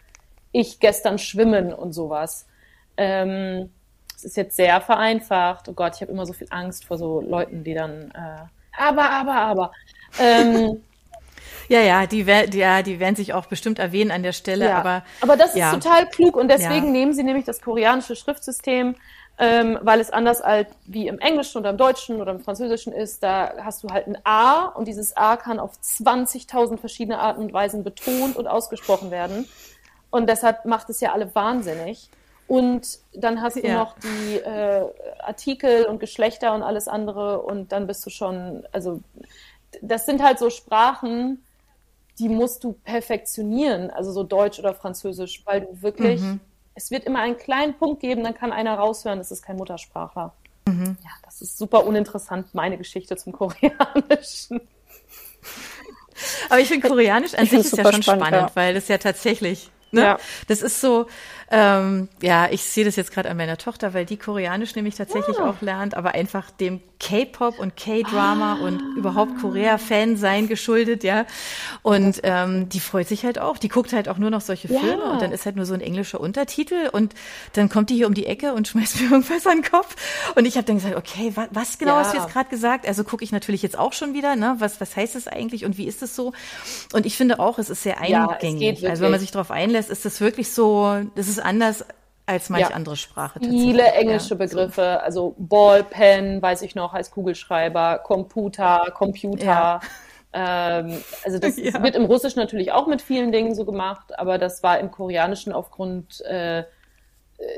ich 0.52 0.78
gestern 0.78 1.18
schwimmen 1.18 1.72
und 1.72 1.94
sowas. 1.94 2.46
Ähm, 2.98 3.70
es 4.14 4.24
ist 4.24 4.36
jetzt 4.36 4.56
sehr 4.56 4.78
vereinfacht. 4.82 5.70
Oh 5.70 5.72
Gott, 5.72 5.94
ich 5.94 6.02
habe 6.02 6.12
immer 6.12 6.26
so 6.26 6.34
viel 6.34 6.48
Angst 6.50 6.84
vor 6.84 6.98
so 6.98 7.22
Leuten, 7.22 7.64
die 7.64 7.72
dann 7.72 8.10
äh, 8.10 8.44
aber, 8.78 9.08
aber, 9.08 9.34
aber. 9.36 9.72
Ähm, 10.18 10.82
ja, 11.70 11.80
ja, 11.80 12.06
die, 12.06 12.22
die, 12.50 12.58
ja, 12.58 12.82
die 12.82 13.00
werden 13.00 13.16
sich 13.16 13.32
auch 13.32 13.46
bestimmt 13.46 13.78
erwähnen 13.78 14.10
an 14.10 14.22
der 14.22 14.32
Stelle, 14.32 14.66
ja, 14.66 14.76
aber. 14.76 15.02
Aber 15.22 15.38
das 15.38 15.54
ja. 15.54 15.72
ist 15.72 15.82
total 15.82 16.10
klug 16.10 16.36
und 16.36 16.48
deswegen 16.48 16.86
ja. 16.88 16.92
nehmen 16.92 17.14
sie 17.14 17.22
nämlich 17.22 17.46
das 17.46 17.62
koreanische 17.62 18.16
Schriftsystem 18.16 18.96
ähm, 19.42 19.78
weil 19.80 20.00
es 20.00 20.10
anders 20.10 20.42
als 20.42 20.68
wie 20.84 21.08
im 21.08 21.18
Englischen 21.18 21.58
oder 21.58 21.70
im 21.70 21.78
Deutschen 21.78 22.20
oder 22.20 22.32
im 22.32 22.40
Französischen 22.40 22.92
ist. 22.92 23.22
Da 23.22 23.54
hast 23.64 23.82
du 23.82 23.88
halt 23.88 24.06
ein 24.06 24.18
A 24.22 24.66
und 24.66 24.86
dieses 24.86 25.16
A 25.16 25.36
kann 25.36 25.58
auf 25.58 25.72
20.000 25.82 26.76
verschiedene 26.76 27.18
Arten 27.18 27.40
und 27.40 27.52
Weisen 27.54 27.82
betont 27.82 28.36
und 28.36 28.46
ausgesprochen 28.46 29.10
werden. 29.10 29.48
Und 30.10 30.28
deshalb 30.28 30.66
macht 30.66 30.90
es 30.90 31.00
ja 31.00 31.12
alle 31.12 31.34
wahnsinnig. 31.34 32.10
Und 32.48 32.98
dann 33.14 33.40
hast 33.40 33.56
du 33.56 33.66
ja. 33.66 33.78
noch 33.78 33.94
die 33.98 34.36
äh, 34.36 34.84
Artikel 35.20 35.86
und 35.86 36.00
Geschlechter 36.00 36.52
und 36.52 36.62
alles 36.62 36.86
andere 36.86 37.40
und 37.40 37.72
dann 37.72 37.86
bist 37.86 38.04
du 38.04 38.10
schon, 38.10 38.66
also 38.72 39.00
das 39.80 40.04
sind 40.04 40.22
halt 40.22 40.38
so 40.38 40.50
Sprachen, 40.50 41.42
die 42.18 42.28
musst 42.28 42.64
du 42.64 42.72
perfektionieren, 42.72 43.90
also 43.90 44.12
so 44.12 44.22
Deutsch 44.22 44.58
oder 44.58 44.74
Französisch, 44.74 45.46
weil 45.46 45.62
du 45.62 45.80
wirklich 45.80 46.20
mhm 46.20 46.40
es 46.74 46.90
wird 46.90 47.04
immer 47.04 47.20
einen 47.20 47.36
kleinen 47.36 47.74
Punkt 47.74 48.00
geben, 48.00 48.24
dann 48.24 48.34
kann 48.34 48.52
einer 48.52 48.74
raushören, 48.74 49.18
das 49.18 49.30
ist 49.30 49.42
kein 49.42 49.56
Muttersprachler. 49.56 50.32
Mhm. 50.66 50.96
Ja, 51.02 51.10
das 51.24 51.42
ist 51.42 51.58
super 51.58 51.84
uninteressant, 51.86 52.54
meine 52.54 52.78
Geschichte 52.78 53.16
zum 53.16 53.32
Koreanischen. 53.32 54.60
Aber 56.48 56.60
ich 56.60 56.68
finde 56.68 56.86
Koreanisch 56.88 57.34
an 57.34 57.44
ich 57.44 57.50
sich 57.50 57.60
ist 57.60 57.76
ja 57.76 57.90
schon 57.90 58.02
spannend, 58.02 58.24
spannend 58.26 58.50
ja. 58.50 58.56
weil 58.56 58.74
das 58.74 58.88
ja 58.88 58.98
tatsächlich, 58.98 59.70
ne? 59.90 60.02
Ja. 60.02 60.18
Das 60.48 60.60
ist 60.62 60.80
so, 60.80 61.06
ähm, 61.50 62.08
ja, 62.20 62.48
ich 62.50 62.62
sehe 62.62 62.84
das 62.84 62.96
jetzt 62.96 63.12
gerade 63.12 63.30
an 63.30 63.36
meiner 63.36 63.56
Tochter, 63.56 63.94
weil 63.94 64.04
die 64.04 64.18
Koreanisch 64.18 64.74
nämlich 64.76 64.96
tatsächlich 64.96 65.38
ah. 65.38 65.48
auch 65.48 65.60
lernt, 65.62 65.94
aber 65.94 66.12
einfach 66.12 66.50
dem 66.50 66.82
K-Pop 67.00 67.58
und 67.58 67.76
K-Drama 67.76 68.58
ah. 68.60 68.64
und 68.64 68.80
überhaupt 68.96 69.40
Korea-Fan 69.40 70.16
sein 70.16 70.46
geschuldet, 70.46 71.02
ja. 71.02 71.26
Und 71.82 72.20
ähm, 72.22 72.68
die 72.68 72.78
freut 72.78 73.08
sich 73.08 73.24
halt 73.24 73.38
auch. 73.38 73.58
Die 73.58 73.68
guckt 73.68 73.92
halt 73.92 74.08
auch 74.08 74.18
nur 74.18 74.30
noch 74.30 74.42
solche 74.42 74.68
Filme 74.68 75.02
ja. 75.02 75.10
und 75.10 75.22
dann 75.22 75.32
ist 75.32 75.46
halt 75.46 75.56
nur 75.56 75.66
so 75.66 75.74
ein 75.74 75.80
englischer 75.80 76.20
Untertitel 76.20 76.88
und 76.92 77.14
dann 77.54 77.68
kommt 77.68 77.90
die 77.90 77.94
hier 77.96 78.06
um 78.06 78.14
die 78.14 78.26
Ecke 78.26 78.52
und 78.52 78.68
schmeißt 78.68 79.00
mir 79.00 79.10
irgendwas 79.10 79.46
an 79.46 79.62
den 79.62 79.70
Kopf. 79.70 79.96
Und 80.36 80.46
ich 80.46 80.56
habe 80.56 80.66
dann 80.66 80.76
gesagt, 80.76 80.94
okay, 80.94 81.32
wa 81.34 81.48
was 81.50 81.78
genau 81.78 81.94
ja. 81.94 82.00
hast 82.00 82.12
du 82.12 82.18
jetzt 82.18 82.30
gerade 82.30 82.50
gesagt? 82.50 82.86
Also 82.86 83.02
gucke 83.02 83.24
ich 83.24 83.32
natürlich 83.32 83.62
jetzt 83.62 83.78
auch 83.78 83.94
schon 83.94 84.14
wieder, 84.14 84.36
ne? 84.36 84.56
Was, 84.58 84.80
was 84.80 84.94
heißt 84.94 85.14
das 85.14 85.26
eigentlich 85.26 85.64
und 85.64 85.78
wie 85.78 85.86
ist 85.86 86.02
es 86.02 86.14
so? 86.14 86.32
Und 86.92 87.06
ich 87.06 87.16
finde 87.16 87.40
auch, 87.40 87.58
es 87.58 87.70
ist 87.70 87.82
sehr 87.82 87.98
eingängig. 87.98 88.80
Ja, 88.80 88.90
also 88.90 89.02
wenn 89.02 89.10
man 89.10 89.20
sich 89.20 89.30
darauf 89.30 89.50
einlässt, 89.50 89.88
ist 89.90 90.04
das 90.04 90.20
wirklich 90.20 90.52
so, 90.52 91.00
das 91.14 91.28
ist 91.28 91.40
anders 91.40 91.84
als 92.30 92.48
manch 92.48 92.68
ja. 92.68 92.74
andere 92.74 92.96
Sprache. 92.96 93.40
Viele 93.40 93.82
englische 93.92 94.30
ja, 94.30 94.36
Begriffe, 94.36 94.98
so. 94.98 95.04
also 95.04 95.34
Ballpen, 95.38 96.40
weiß 96.40 96.62
ich 96.62 96.74
noch, 96.74 96.92
heißt 96.92 97.12
Kugelschreiber, 97.12 97.98
Computer, 97.98 98.92
Computer. 98.94 99.44
Ja. 99.44 99.80
Ähm, 100.32 101.02
also 101.24 101.38
das 101.38 101.56
ja. 101.58 101.82
wird 101.82 101.96
im 101.96 102.04
Russischen 102.04 102.38
natürlich 102.38 102.72
auch 102.72 102.86
mit 102.86 103.02
vielen 103.02 103.32
Dingen 103.32 103.54
so 103.54 103.64
gemacht, 103.64 104.18
aber 104.18 104.38
das 104.38 104.62
war 104.62 104.78
im 104.78 104.90
Koreanischen 104.90 105.52
aufgrund 105.52 106.20
äh, 106.22 106.64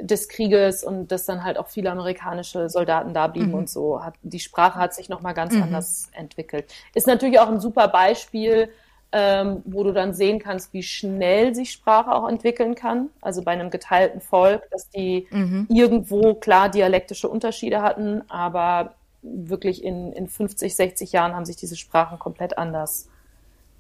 des 0.01 0.29
Krieges 0.29 0.85
und 0.85 1.09
dass 1.09 1.27
dann 1.27 1.45
halt 1.45 1.59
auch 1.59 1.69
viele 1.69 1.91
amerikanische 1.91 2.71
Soldaten 2.71 3.13
da 3.13 3.27
blieben 3.27 3.49
mhm. 3.49 3.55
und 3.55 3.71
so. 3.71 4.03
Hat, 4.03 4.15
die 4.23 4.41
Sprache 4.41 4.79
hat 4.79 4.95
sich 4.95 5.09
nochmal 5.09 5.35
ganz 5.35 5.55
mhm. 5.55 5.65
anders 5.65 6.09
entwickelt. 6.13 6.73
Ist 6.95 7.07
natürlich 7.07 7.41
auch 7.41 7.49
ein 7.49 7.61
super 7.61 7.89
Beispiel, 7.89 8.71
ähm, 9.13 9.63
wo 9.65 9.85
du 9.85 9.93
dann 9.93 10.15
sehen 10.15 10.39
kannst, 10.39 10.73
wie 10.73 10.83
schnell 10.83 11.55
sich 11.55 11.71
Sprache 11.71 12.13
auch 12.13 12.29
entwickeln 12.29 12.75
kann. 12.75 13.11
Also 13.21 13.43
bei 13.43 13.53
einem 13.53 13.71
geteilten 13.71 14.21
Volk, 14.21 14.69
dass 14.71 14.89
die 14.89 15.27
mhm. 15.31 15.67
irgendwo 15.69 16.35
klar 16.35 16.71
dialektische 16.71 17.29
Unterschiede 17.29 17.83
hatten, 17.83 18.23
aber 18.29 18.95
wirklich 19.23 19.85
in, 19.85 20.13
in 20.13 20.29
50, 20.29 20.75
60 20.75 21.13
Jahren 21.13 21.35
haben 21.35 21.45
sich 21.45 21.57
diese 21.57 21.77
Sprachen 21.77 22.19
komplett 22.19 22.59
anders 22.59 23.09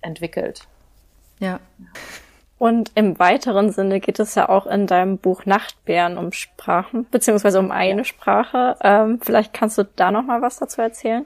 entwickelt. 0.03 0.67
Ja. 1.39 1.61
Und 2.59 2.93
im 2.95 3.19
weiteren 3.19 3.73
Sinne 3.73 3.99
geht 3.99 4.21
es 4.21 4.37
ja 4.37 4.49
auch 4.49 4.67
in 4.67 4.87
deinem 4.87 5.19
Buch 5.19 5.47
Nachtbären 5.47 6.17
um 6.17 6.31
Sprachen, 6.31 7.07
beziehungsweise 7.11 7.59
um 7.59 7.73
eine 7.73 8.05
Sprache. 8.05 8.77
Ähm, 8.83 9.19
vielleicht 9.21 9.53
kannst 9.53 9.79
du 9.79 9.85
da 9.85 10.13
noch 10.13 10.23
mal 10.23 10.43
was 10.43 10.59
dazu 10.59 10.81
erzählen? 10.81 11.25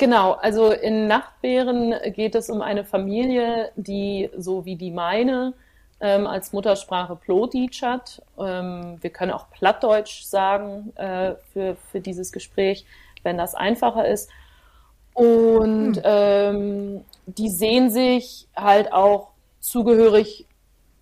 Genau, 0.00 0.32
also 0.32 0.72
in 0.72 1.08
Nachtbären 1.08 1.94
geht 2.14 2.34
es 2.34 2.48
um 2.48 2.62
eine 2.62 2.86
Familie, 2.86 3.70
die 3.76 4.30
so 4.34 4.64
wie 4.64 4.76
die 4.76 4.90
meine 4.90 5.52
ähm, 6.00 6.26
als 6.26 6.54
Muttersprache 6.54 7.16
Plotitsch 7.16 7.82
hat. 7.82 8.22
Ähm, 8.38 8.96
wir 9.02 9.10
können 9.10 9.30
auch 9.30 9.50
Plattdeutsch 9.50 10.22
sagen 10.22 10.96
äh, 10.96 11.34
für, 11.52 11.76
für 11.92 12.00
dieses 12.00 12.32
Gespräch, 12.32 12.86
wenn 13.24 13.36
das 13.36 13.54
einfacher 13.54 14.08
ist. 14.08 14.30
Und 15.12 15.96
hm. 15.96 16.02
ähm, 16.02 17.04
die 17.26 17.50
sehen 17.50 17.90
sich 17.90 18.48
halt 18.56 18.94
auch 18.94 19.32
zugehörig 19.60 20.46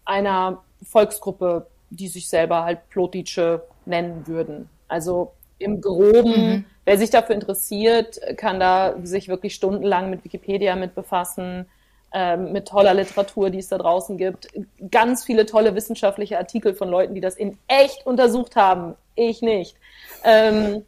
einer 0.06 0.64
Volksgruppe, 0.82 1.68
die 1.90 2.08
sich 2.08 2.28
selber 2.28 2.64
halt 2.64 2.88
Plotitsche 2.90 3.62
nennen 3.86 4.26
würden. 4.26 4.68
Also 4.88 5.34
im 5.58 5.80
Groben, 5.80 6.50
mhm. 6.50 6.64
Wer 6.88 6.96
sich 6.96 7.10
dafür 7.10 7.34
interessiert, 7.34 8.18
kann 8.38 8.58
da 8.58 8.94
sich 9.02 9.28
wirklich 9.28 9.54
stundenlang 9.54 10.08
mit 10.08 10.24
Wikipedia 10.24 10.74
mit 10.74 10.94
befassen, 10.94 11.66
ähm, 12.14 12.50
mit 12.52 12.66
toller 12.66 12.94
Literatur, 12.94 13.50
die 13.50 13.58
es 13.58 13.68
da 13.68 13.76
draußen 13.76 14.16
gibt. 14.16 14.48
Ganz 14.90 15.22
viele 15.22 15.44
tolle 15.44 15.74
wissenschaftliche 15.74 16.38
Artikel 16.38 16.72
von 16.72 16.88
Leuten, 16.88 17.14
die 17.14 17.20
das 17.20 17.36
in 17.36 17.58
echt 17.66 18.06
untersucht 18.06 18.56
haben. 18.56 18.94
Ich 19.16 19.42
nicht. 19.42 19.76
Ähm, 20.24 20.86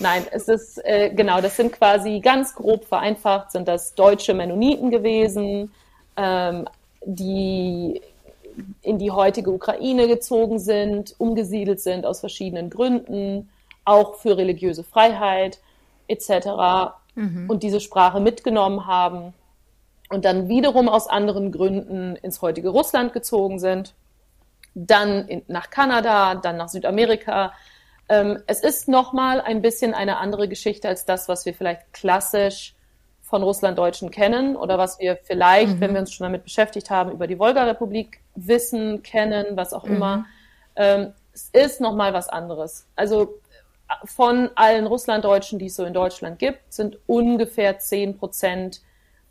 nein, 0.00 0.26
es 0.32 0.48
ist, 0.48 0.84
äh, 0.84 1.10
genau, 1.10 1.40
das 1.40 1.56
sind 1.56 1.70
quasi 1.70 2.18
ganz 2.18 2.56
grob 2.56 2.84
vereinfacht, 2.84 3.52
sind 3.52 3.68
das 3.68 3.94
deutsche 3.94 4.34
Mennoniten 4.34 4.90
gewesen, 4.90 5.72
ähm, 6.16 6.66
die 7.04 8.00
in 8.82 8.98
die 8.98 9.12
heutige 9.12 9.52
Ukraine 9.52 10.08
gezogen 10.08 10.58
sind, 10.58 11.14
umgesiedelt 11.18 11.80
sind 11.80 12.04
aus 12.04 12.18
verschiedenen 12.18 12.68
Gründen, 12.68 13.48
auch 13.86 14.16
für 14.16 14.36
religiöse 14.36 14.84
Freiheit 14.84 15.58
etc. 16.08 16.92
Mhm. 17.14 17.48
und 17.48 17.62
diese 17.62 17.80
Sprache 17.80 18.20
mitgenommen 18.20 18.86
haben 18.86 19.32
und 20.10 20.24
dann 20.24 20.48
wiederum 20.48 20.88
aus 20.88 21.08
anderen 21.08 21.50
Gründen 21.52 22.16
ins 22.16 22.42
heutige 22.42 22.68
Russland 22.68 23.12
gezogen 23.12 23.58
sind, 23.58 23.94
dann 24.74 25.26
in, 25.26 25.42
nach 25.48 25.70
Kanada, 25.70 26.34
dann 26.34 26.58
nach 26.58 26.68
Südamerika. 26.68 27.54
Ähm, 28.08 28.42
es 28.46 28.60
ist 28.60 28.88
nochmal 28.88 29.40
ein 29.40 29.62
bisschen 29.62 29.94
eine 29.94 30.18
andere 30.18 30.48
Geschichte 30.48 30.88
als 30.88 31.06
das, 31.06 31.28
was 31.28 31.46
wir 31.46 31.54
vielleicht 31.54 31.92
klassisch 31.92 32.74
von 33.22 33.42
Russlanddeutschen 33.42 34.10
kennen 34.12 34.54
oder 34.54 34.78
was 34.78 35.00
wir 35.00 35.16
vielleicht, 35.16 35.76
mhm. 35.76 35.80
wenn 35.80 35.92
wir 35.94 36.00
uns 36.00 36.12
schon 36.12 36.26
damit 36.26 36.44
beschäftigt 36.44 36.90
haben, 36.90 37.10
über 37.10 37.26
die 37.26 37.38
Wolga-Republik 37.38 38.20
wissen, 38.36 39.02
kennen, 39.02 39.56
was 39.56 39.72
auch 39.72 39.84
mhm. 39.84 39.96
immer. 39.96 40.26
Ähm, 40.76 41.12
es 41.32 41.50
ist 41.52 41.80
nochmal 41.80 42.14
was 42.14 42.28
anderes. 42.28 42.86
Also 42.94 43.40
von 44.04 44.50
allen 44.54 44.86
Russlanddeutschen, 44.86 45.58
die 45.58 45.66
es 45.66 45.76
so 45.76 45.84
in 45.84 45.94
Deutschland 45.94 46.38
gibt, 46.38 46.72
sind 46.72 46.98
ungefähr 47.06 47.78
zehn 47.78 48.16
Prozent 48.16 48.80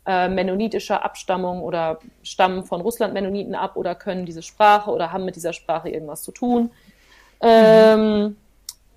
äh, 0.06 0.28
mennonitischer 0.28 1.04
Abstammung 1.04 1.62
oder 1.62 1.98
stammen 2.22 2.64
von 2.64 2.80
Russland-Mennoniten 2.80 3.54
ab 3.54 3.76
oder 3.76 3.94
können 3.94 4.24
diese 4.24 4.42
Sprache 4.42 4.90
oder 4.90 5.12
haben 5.12 5.24
mit 5.24 5.36
dieser 5.36 5.52
Sprache 5.52 5.88
irgendwas 5.88 6.22
zu 6.22 6.32
tun. 6.32 6.70
Ähm, 7.40 8.36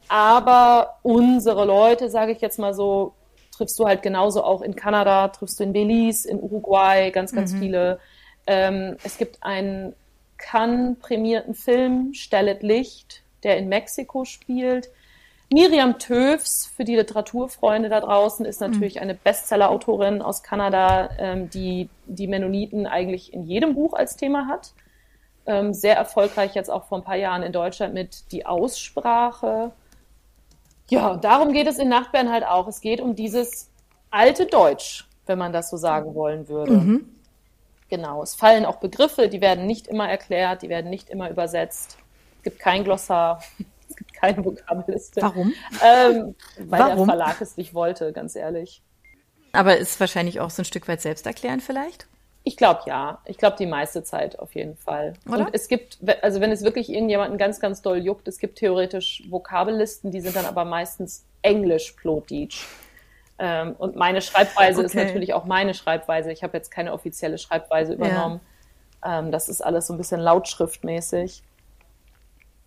aber 0.07 0.97
unsere 1.03 1.65
Leute, 1.65 2.09
sage 2.09 2.31
ich 2.31 2.41
jetzt 2.41 2.59
mal 2.59 2.73
so, 2.73 3.13
triffst 3.51 3.77
du 3.79 3.85
halt 3.85 4.01
genauso 4.01 4.43
auch 4.43 4.61
in 4.61 4.75
Kanada, 4.75 5.27
triffst 5.27 5.59
du 5.59 5.63
in 5.63 5.73
Belize, 5.73 6.29
in 6.29 6.39
Uruguay, 6.39 7.11
ganz, 7.11 7.33
ganz 7.33 7.53
mhm. 7.53 7.59
viele. 7.59 7.99
Ähm, 8.47 8.95
es 9.03 9.17
gibt 9.17 9.43
einen 9.43 9.93
Cannes-prämierten 10.37 11.53
Film, 11.53 12.13
Stellet 12.13 12.63
Licht, 12.63 13.23
der 13.43 13.57
in 13.57 13.67
Mexiko 13.67 14.25
spielt. 14.25 14.89
Miriam 15.51 15.97
Töfs, 15.97 16.67
für 16.67 16.83
die 16.83 16.95
Literaturfreunde 16.95 17.89
da 17.89 18.01
draußen, 18.01 18.45
ist 18.45 18.61
natürlich 18.61 18.95
mhm. 18.95 19.01
eine 19.01 19.15
Bestseller-Autorin 19.15 20.21
aus 20.21 20.43
Kanada, 20.43 21.09
ähm, 21.17 21.49
die 21.49 21.89
die 22.05 22.27
Mennoniten 22.27 22.85
eigentlich 22.85 23.33
in 23.33 23.43
jedem 23.43 23.73
Buch 23.73 23.93
als 23.93 24.15
Thema 24.15 24.47
hat. 24.47 24.73
Ähm, 25.45 25.73
sehr 25.73 25.95
erfolgreich 25.95 26.53
jetzt 26.53 26.69
auch 26.69 26.85
vor 26.85 26.99
ein 26.99 27.03
paar 27.03 27.15
Jahren 27.15 27.41
in 27.41 27.51
Deutschland 27.51 27.93
mit 27.93 28.31
Die 28.31 28.45
Aussprache 28.45 29.71
ja, 30.89 31.17
darum 31.17 31.53
geht 31.53 31.67
es 31.67 31.77
in 31.77 31.87
Nachtbären 31.87 32.31
halt 32.31 32.43
auch. 32.43 32.67
Es 32.67 32.81
geht 32.81 32.99
um 32.99 33.15
dieses 33.15 33.69
alte 34.09 34.47
Deutsch, 34.47 35.07
wenn 35.27 35.37
man 35.37 35.53
das 35.53 35.69
so 35.69 35.77
sagen 35.77 36.15
wollen 36.15 36.49
würde. 36.49 36.73
Mhm. 36.73 37.15
Genau, 37.89 38.21
es 38.21 38.35
fallen 38.35 38.65
auch 38.65 38.77
Begriffe, 38.77 39.29
die 39.29 39.41
werden 39.41 39.65
nicht 39.65 39.87
immer 39.87 40.09
erklärt, 40.09 40.61
die 40.61 40.69
werden 40.69 40.89
nicht 40.89 41.09
immer 41.09 41.29
übersetzt. 41.29 41.97
Es 42.37 42.43
gibt 42.43 42.59
kein 42.59 42.83
Glossar, 42.83 43.41
keine 44.19 44.43
Vokabelliste. 44.43 45.21
Warum? 45.21 45.53
Ähm, 45.83 46.35
weil 46.57 46.79
Warum? 46.79 46.97
der 46.97 47.05
Verlag 47.05 47.41
es 47.41 47.57
nicht 47.57 47.73
wollte, 47.73 48.11
ganz 48.13 48.35
ehrlich. 48.35 48.81
Aber 49.51 49.77
ist 49.77 49.99
wahrscheinlich 49.99 50.39
auch 50.39 50.49
so 50.49 50.61
ein 50.61 50.65
Stück 50.65 50.87
weit 50.87 51.01
selbsterklärend 51.01 51.63
vielleicht? 51.63 52.07
Ich 52.43 52.57
glaube 52.57 52.81
ja. 52.85 53.21
Ich 53.25 53.37
glaube 53.37 53.57
die 53.57 53.65
meiste 53.65 54.03
Zeit 54.03 54.39
auf 54.39 54.55
jeden 54.55 54.75
Fall. 54.77 55.13
Oder? 55.27 55.39
Und 55.39 55.49
es 55.53 55.67
gibt, 55.67 55.97
also 56.21 56.41
wenn 56.41 56.51
es 56.51 56.63
wirklich 56.63 56.89
irgendjemanden 56.89 57.37
ganz, 57.37 57.59
ganz 57.59 57.81
doll 57.81 57.97
juckt, 57.97 58.27
es 58.27 58.39
gibt 58.39 58.59
theoretisch 58.59 59.23
Vokabellisten, 59.29 60.11
die 60.11 60.21
sind 60.21 60.35
dann 60.35 60.45
aber 60.45 60.65
meistens 60.65 61.25
Englisch 61.41 61.91
Plotdeutsch. 61.93 62.65
Ähm, 63.37 63.75
und 63.77 63.95
meine 63.95 64.21
Schreibweise 64.21 64.79
okay. 64.79 64.85
ist 64.85 64.95
natürlich 64.95 65.33
auch 65.33 65.45
meine 65.45 65.73
Schreibweise. 65.73 66.31
Ich 66.31 66.43
habe 66.43 66.57
jetzt 66.57 66.71
keine 66.71 66.93
offizielle 66.93 67.37
Schreibweise 67.37 67.93
übernommen. 67.93 68.41
Ja. 69.03 69.19
Ähm, 69.19 69.31
das 69.31 69.47
ist 69.47 69.61
alles 69.61 69.87
so 69.87 69.93
ein 69.93 69.97
bisschen 69.97 70.19
lautschriftmäßig. 70.19 71.43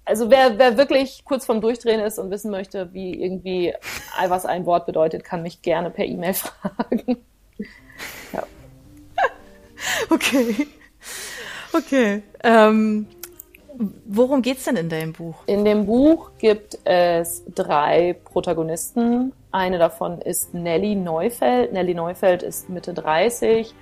Also 0.05 0.31
wer, 0.31 0.59
wer 0.59 0.77
wirklich 0.77 1.25
kurz 1.25 1.47
vorm 1.47 1.61
Durchdrehen 1.61 2.01
ist 2.01 2.19
und 2.19 2.31
wissen 2.31 2.51
möchte, 2.51 2.93
wie 2.93 3.15
irgendwie 3.23 3.73
was 4.27 4.47
ein 4.47 4.67
Wort 4.67 4.87
bedeutet, 4.87 5.23
kann 5.23 5.43
mich 5.43 5.63
gerne 5.63 5.91
per 5.91 6.05
E-Mail 6.05 6.35
fragen. 6.35 7.17
ja. 8.33 8.43
Okay. 10.11 10.69
Okay. 11.73 12.23
Ähm, 12.45 13.07
worum 14.05 14.43
geht's 14.43 14.65
denn 14.65 14.77
in 14.77 14.89
deinem 14.89 15.13
Buch? 15.13 15.43
In 15.47 15.65
dem 15.65 15.87
Buch 15.87 16.31
gibt 16.39 16.79
es 16.85 17.43
drei 17.53 18.17
Protagonisten. 18.25 19.33
Eine 19.51 19.79
davon 19.79 20.21
ist 20.21 20.55
Nelly 20.55 20.95
Neufeld. 20.95 21.73
Nelly 21.73 21.95
Neufeld 21.95 22.43
ist 22.43 22.69
Mitte 22.69 22.95
30 22.95 23.75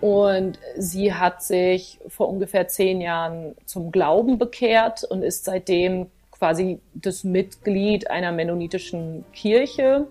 und 0.00 0.58
sie 0.76 1.14
hat 1.14 1.42
sich 1.42 1.98
vor 2.08 2.28
ungefähr 2.28 2.68
zehn 2.68 3.00
Jahren 3.00 3.54
zum 3.64 3.90
Glauben 3.90 4.38
bekehrt 4.38 5.04
und 5.04 5.22
ist 5.22 5.44
seitdem 5.44 6.10
quasi 6.30 6.80
das 6.94 7.24
Mitglied 7.24 8.10
einer 8.10 8.32
mennonitischen 8.32 9.24
Kirche, 9.32 10.06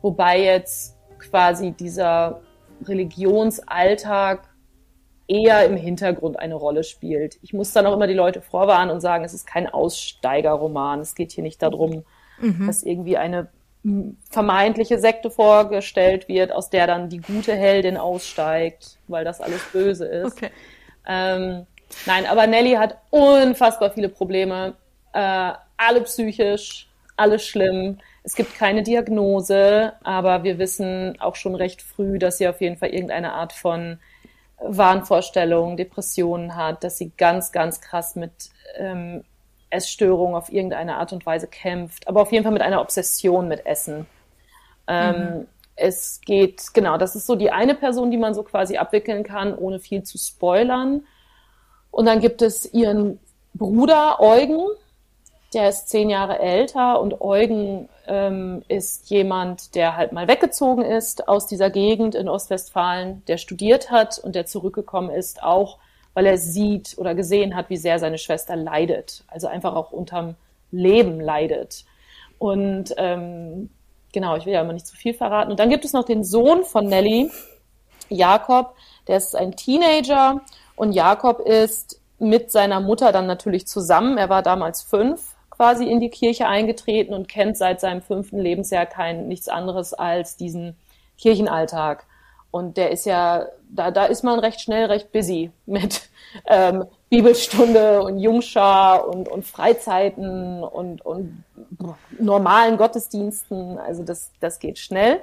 wobei 0.00 0.42
jetzt 0.42 0.96
quasi 1.18 1.70
dieser 1.70 2.40
Religionsalltag 2.84 4.48
eher 5.28 5.64
im 5.64 5.76
Hintergrund 5.76 6.38
eine 6.38 6.56
Rolle 6.56 6.82
spielt. 6.82 7.38
Ich 7.42 7.52
muss 7.52 7.72
dann 7.72 7.86
auch 7.86 7.94
immer 7.94 8.08
die 8.08 8.14
Leute 8.14 8.40
vorwarnen 8.40 8.90
und 8.90 9.00
sagen, 9.00 9.24
es 9.24 9.34
ist 9.34 9.46
kein 9.46 9.68
Aussteigerroman. 9.68 11.00
Es 11.00 11.14
geht 11.14 11.30
hier 11.30 11.44
nicht 11.44 11.62
darum, 11.62 12.04
mhm. 12.40 12.66
dass 12.66 12.82
irgendwie 12.82 13.16
eine 13.16 13.48
vermeintliche 14.30 14.98
Sekte 14.98 15.30
vorgestellt 15.30 16.28
wird, 16.28 16.52
aus 16.52 16.70
der 16.70 16.86
dann 16.86 17.08
die 17.08 17.20
gute 17.20 17.54
Heldin 17.54 17.96
aussteigt, 17.96 18.98
weil 19.08 19.24
das 19.24 19.40
alles 19.40 19.62
böse 19.72 20.06
ist. 20.06 20.36
Okay. 20.36 20.50
Ähm, 21.08 21.66
nein, 22.06 22.26
aber 22.26 22.46
Nelly 22.46 22.74
hat 22.74 22.98
unfassbar 23.10 23.90
viele 23.90 24.08
Probleme, 24.08 24.74
äh, 25.12 25.52
alle 25.76 26.00
psychisch, 26.02 26.88
alles 27.16 27.44
schlimm. 27.44 27.98
Es 28.22 28.36
gibt 28.36 28.54
keine 28.54 28.84
Diagnose, 28.84 29.94
aber 30.04 30.44
wir 30.44 30.58
wissen 30.58 31.20
auch 31.20 31.34
schon 31.34 31.56
recht 31.56 31.82
früh, 31.82 32.20
dass 32.20 32.38
sie 32.38 32.46
auf 32.46 32.60
jeden 32.60 32.76
Fall 32.76 32.90
irgendeine 32.90 33.32
Art 33.32 33.52
von 33.52 33.98
Wahnvorstellungen, 34.58 35.76
Depressionen 35.76 36.54
hat, 36.54 36.84
dass 36.84 36.98
sie 36.98 37.10
ganz, 37.16 37.50
ganz 37.50 37.80
krass 37.80 38.14
mit 38.14 38.50
ähm, 38.76 39.24
Essstörungen 39.72 40.34
auf 40.34 40.52
irgendeine 40.52 40.96
Art 40.96 41.12
und 41.12 41.24
Weise 41.26 41.46
kämpft, 41.46 42.06
aber 42.06 42.22
auf 42.22 42.32
jeden 42.32 42.44
Fall 42.44 42.52
mit 42.52 42.62
einer 42.62 42.80
Obsession 42.80 43.48
mit 43.48 43.66
Essen. 43.66 44.06
Ähm, 44.86 45.16
mhm. 45.16 45.46
es 45.76 46.20
geht, 46.20 46.74
genau, 46.74 46.98
das 46.98 47.14
ist 47.14 47.26
so 47.26 47.36
die 47.36 47.50
eine 47.50 47.74
Person, 47.74 48.10
die 48.10 48.16
man 48.16 48.34
so 48.34 48.42
quasi 48.42 48.76
abwickeln 48.76 49.22
kann, 49.22 49.56
ohne 49.56 49.80
viel 49.80 50.02
zu 50.02 50.18
spoilern. 50.18 51.04
Und 51.90 52.06
dann 52.06 52.20
gibt 52.20 52.42
es 52.42 52.72
ihren 52.72 53.18
Bruder 53.54 54.20
Eugen, 54.20 54.66
der 55.54 55.68
ist 55.68 55.88
zehn 55.88 56.08
Jahre 56.08 56.38
älter 56.38 57.00
und 57.00 57.20
Eugen 57.20 57.88
ähm, 58.06 58.62
ist 58.68 59.10
jemand, 59.10 59.74
der 59.74 59.96
halt 59.96 60.12
mal 60.12 60.26
weggezogen 60.26 60.82
ist 60.82 61.28
aus 61.28 61.46
dieser 61.46 61.68
Gegend 61.68 62.14
in 62.14 62.28
Ostwestfalen, 62.28 63.22
der 63.26 63.36
studiert 63.36 63.90
hat 63.90 64.18
und 64.18 64.34
der 64.34 64.46
zurückgekommen 64.46 65.10
ist, 65.10 65.42
auch 65.42 65.78
weil 66.14 66.26
er 66.26 66.38
sieht 66.38 66.96
oder 66.98 67.14
gesehen 67.14 67.54
hat, 67.56 67.70
wie 67.70 67.76
sehr 67.76 67.98
seine 67.98 68.18
Schwester 68.18 68.56
leidet, 68.56 69.24
also 69.28 69.46
einfach 69.46 69.74
auch 69.74 69.92
unterm 69.92 70.34
Leben 70.70 71.20
leidet. 71.20 71.84
Und 72.38 72.94
ähm, 72.96 73.70
genau, 74.12 74.36
ich 74.36 74.46
will 74.46 74.52
ja 74.52 74.62
immer 74.62 74.72
nicht 74.72 74.86
zu 74.86 74.96
viel 74.96 75.14
verraten. 75.14 75.50
Und 75.50 75.60
dann 75.60 75.70
gibt 75.70 75.84
es 75.84 75.92
noch 75.92 76.04
den 76.04 76.24
Sohn 76.24 76.64
von 76.64 76.86
Nelly, 76.86 77.30
Jakob, 78.08 78.74
der 79.08 79.16
ist 79.16 79.34
ein 79.34 79.56
Teenager 79.56 80.42
und 80.76 80.92
Jakob 80.92 81.40
ist 81.40 82.00
mit 82.18 82.50
seiner 82.50 82.80
Mutter 82.80 83.12
dann 83.12 83.26
natürlich 83.26 83.66
zusammen. 83.66 84.18
Er 84.18 84.28
war 84.28 84.42
damals 84.42 84.82
fünf 84.82 85.34
quasi 85.50 85.86
in 85.86 86.00
die 86.00 86.10
Kirche 86.10 86.46
eingetreten 86.46 87.14
und 87.14 87.28
kennt 87.28 87.56
seit 87.56 87.80
seinem 87.80 88.02
fünften 88.02 88.38
Lebensjahr 88.38 88.86
kein 88.86 89.28
nichts 89.28 89.48
anderes 89.48 89.94
als 89.94 90.36
diesen 90.36 90.76
Kirchenalltag. 91.18 92.06
Und 92.52 92.76
der 92.76 92.90
ist 92.90 93.06
ja, 93.06 93.46
da, 93.70 93.90
da 93.90 94.04
ist 94.04 94.22
man 94.22 94.38
recht 94.38 94.60
schnell 94.60 94.84
recht 94.84 95.10
busy 95.10 95.50
mit 95.66 96.02
ähm, 96.46 96.84
Bibelstunde 97.08 98.02
und 98.02 98.18
Jungschar 98.18 99.08
und, 99.08 99.28
und 99.28 99.44
Freizeiten 99.44 100.62
und, 100.62 101.04
und 101.04 101.42
normalen 102.18 102.76
Gottesdiensten. 102.76 103.78
Also 103.78 104.04
das, 104.04 104.30
das 104.38 104.60
geht 104.60 104.78
schnell. 104.78 105.20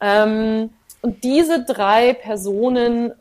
Ähm, 0.00 0.70
und 1.02 1.22
diese 1.22 1.62
drei 1.62 2.14
Personen 2.14 3.12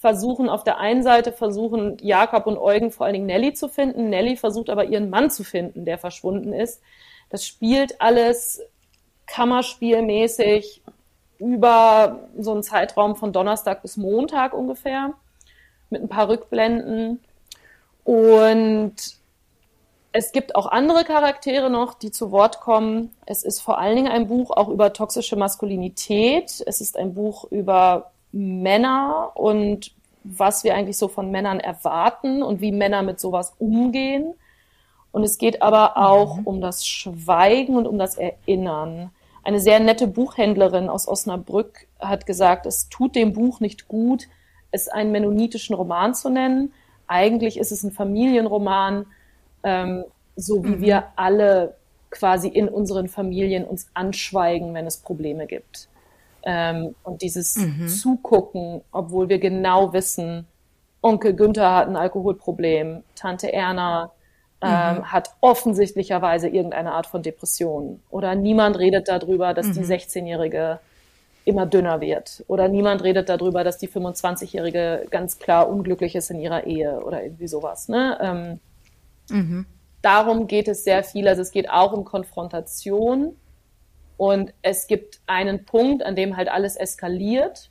versuchen 0.00 0.48
auf 0.48 0.64
der 0.64 0.78
einen 0.78 1.04
Seite 1.04 1.30
versuchen 1.30 1.96
Jakob 2.00 2.46
und 2.46 2.58
Eugen 2.58 2.90
vor 2.90 3.06
allen 3.06 3.12
Dingen 3.12 3.26
Nelly 3.26 3.52
zu 3.52 3.68
finden. 3.68 4.10
Nelly 4.10 4.36
versucht 4.36 4.68
aber 4.68 4.86
ihren 4.86 5.10
Mann 5.10 5.30
zu 5.30 5.44
finden, 5.44 5.84
der 5.84 5.98
verschwunden 5.98 6.52
ist. 6.52 6.80
Das 7.28 7.46
spielt 7.46 8.00
alles 8.00 8.62
kammerspielmäßig 9.26 10.82
über 11.40 12.28
so 12.38 12.52
einen 12.52 12.62
Zeitraum 12.62 13.16
von 13.16 13.32
Donnerstag 13.32 13.82
bis 13.82 13.96
Montag 13.96 14.52
ungefähr 14.52 15.14
mit 15.88 16.02
ein 16.02 16.08
paar 16.08 16.28
Rückblenden. 16.28 17.20
Und 18.04 18.94
es 20.12 20.32
gibt 20.32 20.54
auch 20.54 20.66
andere 20.66 21.04
Charaktere 21.04 21.70
noch, 21.70 21.94
die 21.94 22.10
zu 22.10 22.30
Wort 22.30 22.60
kommen. 22.60 23.14
Es 23.26 23.42
ist 23.42 23.60
vor 23.60 23.78
allen 23.78 23.96
Dingen 23.96 24.12
ein 24.12 24.28
Buch 24.28 24.50
auch 24.50 24.68
über 24.68 24.92
toxische 24.92 25.36
Maskulinität. 25.36 26.62
Es 26.66 26.80
ist 26.80 26.96
ein 26.96 27.14
Buch 27.14 27.44
über 27.50 28.10
Männer 28.32 29.32
und 29.34 29.92
was 30.22 30.64
wir 30.64 30.74
eigentlich 30.74 30.98
so 30.98 31.08
von 31.08 31.30
Männern 31.30 31.60
erwarten 31.60 32.42
und 32.42 32.60
wie 32.60 32.72
Männer 32.72 33.02
mit 33.02 33.18
sowas 33.18 33.54
umgehen. 33.58 34.34
Und 35.12 35.24
es 35.24 35.38
geht 35.38 35.62
aber 35.62 35.96
auch 35.96 36.36
mhm. 36.36 36.46
um 36.46 36.60
das 36.60 36.86
Schweigen 36.86 37.76
und 37.76 37.86
um 37.86 37.98
das 37.98 38.16
Erinnern. 38.16 39.10
Eine 39.42 39.60
sehr 39.60 39.80
nette 39.80 40.06
Buchhändlerin 40.06 40.88
aus 40.88 41.08
Osnabrück 41.08 41.86
hat 41.98 42.26
gesagt, 42.26 42.66
es 42.66 42.88
tut 42.88 43.14
dem 43.14 43.32
Buch 43.32 43.60
nicht 43.60 43.88
gut, 43.88 44.28
es 44.70 44.88
einen 44.88 45.12
mennonitischen 45.12 45.74
Roman 45.74 46.14
zu 46.14 46.28
nennen. 46.28 46.72
Eigentlich 47.06 47.58
ist 47.58 47.72
es 47.72 47.82
ein 47.82 47.90
Familienroman, 47.90 49.06
ähm, 49.62 50.04
so 50.36 50.64
wie 50.64 50.76
mhm. 50.76 50.80
wir 50.80 51.04
alle 51.16 51.76
quasi 52.10 52.48
in 52.48 52.68
unseren 52.68 53.08
Familien 53.08 53.64
uns 53.64 53.88
anschweigen, 53.94 54.74
wenn 54.74 54.86
es 54.86 54.98
Probleme 54.98 55.46
gibt. 55.46 55.88
Ähm, 56.42 56.94
und 57.02 57.22
dieses 57.22 57.56
mhm. 57.56 57.88
Zugucken, 57.88 58.82
obwohl 58.92 59.28
wir 59.28 59.38
genau 59.38 59.92
wissen, 59.92 60.46
Onkel 61.02 61.34
Günther 61.34 61.74
hat 61.74 61.88
ein 61.88 61.96
Alkoholproblem, 61.96 63.02
Tante 63.14 63.52
Erna 63.52 64.10
ähm, 64.62 64.98
mhm. 64.98 65.12
hat 65.12 65.30
offensichtlicherweise 65.40 66.48
irgendeine 66.48 66.92
Art 66.92 67.06
von 67.06 67.22
Depression. 67.22 68.00
Oder 68.10 68.34
niemand 68.34 68.78
redet 68.78 69.08
darüber, 69.08 69.54
dass 69.54 69.68
mhm. 69.68 69.72
die 69.72 69.84
16-Jährige 69.84 70.80
immer 71.44 71.66
dünner 71.66 72.00
wird. 72.00 72.44
Oder 72.48 72.68
niemand 72.68 73.02
redet 73.02 73.28
darüber, 73.28 73.64
dass 73.64 73.78
die 73.78 73.88
25-Jährige 73.88 75.06
ganz 75.10 75.38
klar 75.38 75.68
unglücklich 75.68 76.14
ist 76.14 76.30
in 76.30 76.40
ihrer 76.40 76.66
Ehe 76.66 77.00
oder 77.00 77.22
irgendwie 77.22 77.48
sowas. 77.48 77.88
Ne? 77.88 78.60
Ähm, 79.30 79.36
mhm. 79.36 79.66
Darum 80.02 80.46
geht 80.46 80.68
es 80.68 80.84
sehr 80.84 81.02
viel. 81.04 81.26
Also 81.28 81.42
es 81.42 81.50
geht 81.50 81.70
auch 81.70 81.92
um 81.92 82.04
Konfrontation 82.04 83.36
und 84.16 84.52
es 84.60 84.86
gibt 84.86 85.20
einen 85.26 85.64
Punkt, 85.64 86.02
an 86.02 86.16
dem 86.16 86.36
halt 86.36 86.50
alles 86.50 86.76
eskaliert. 86.76 87.70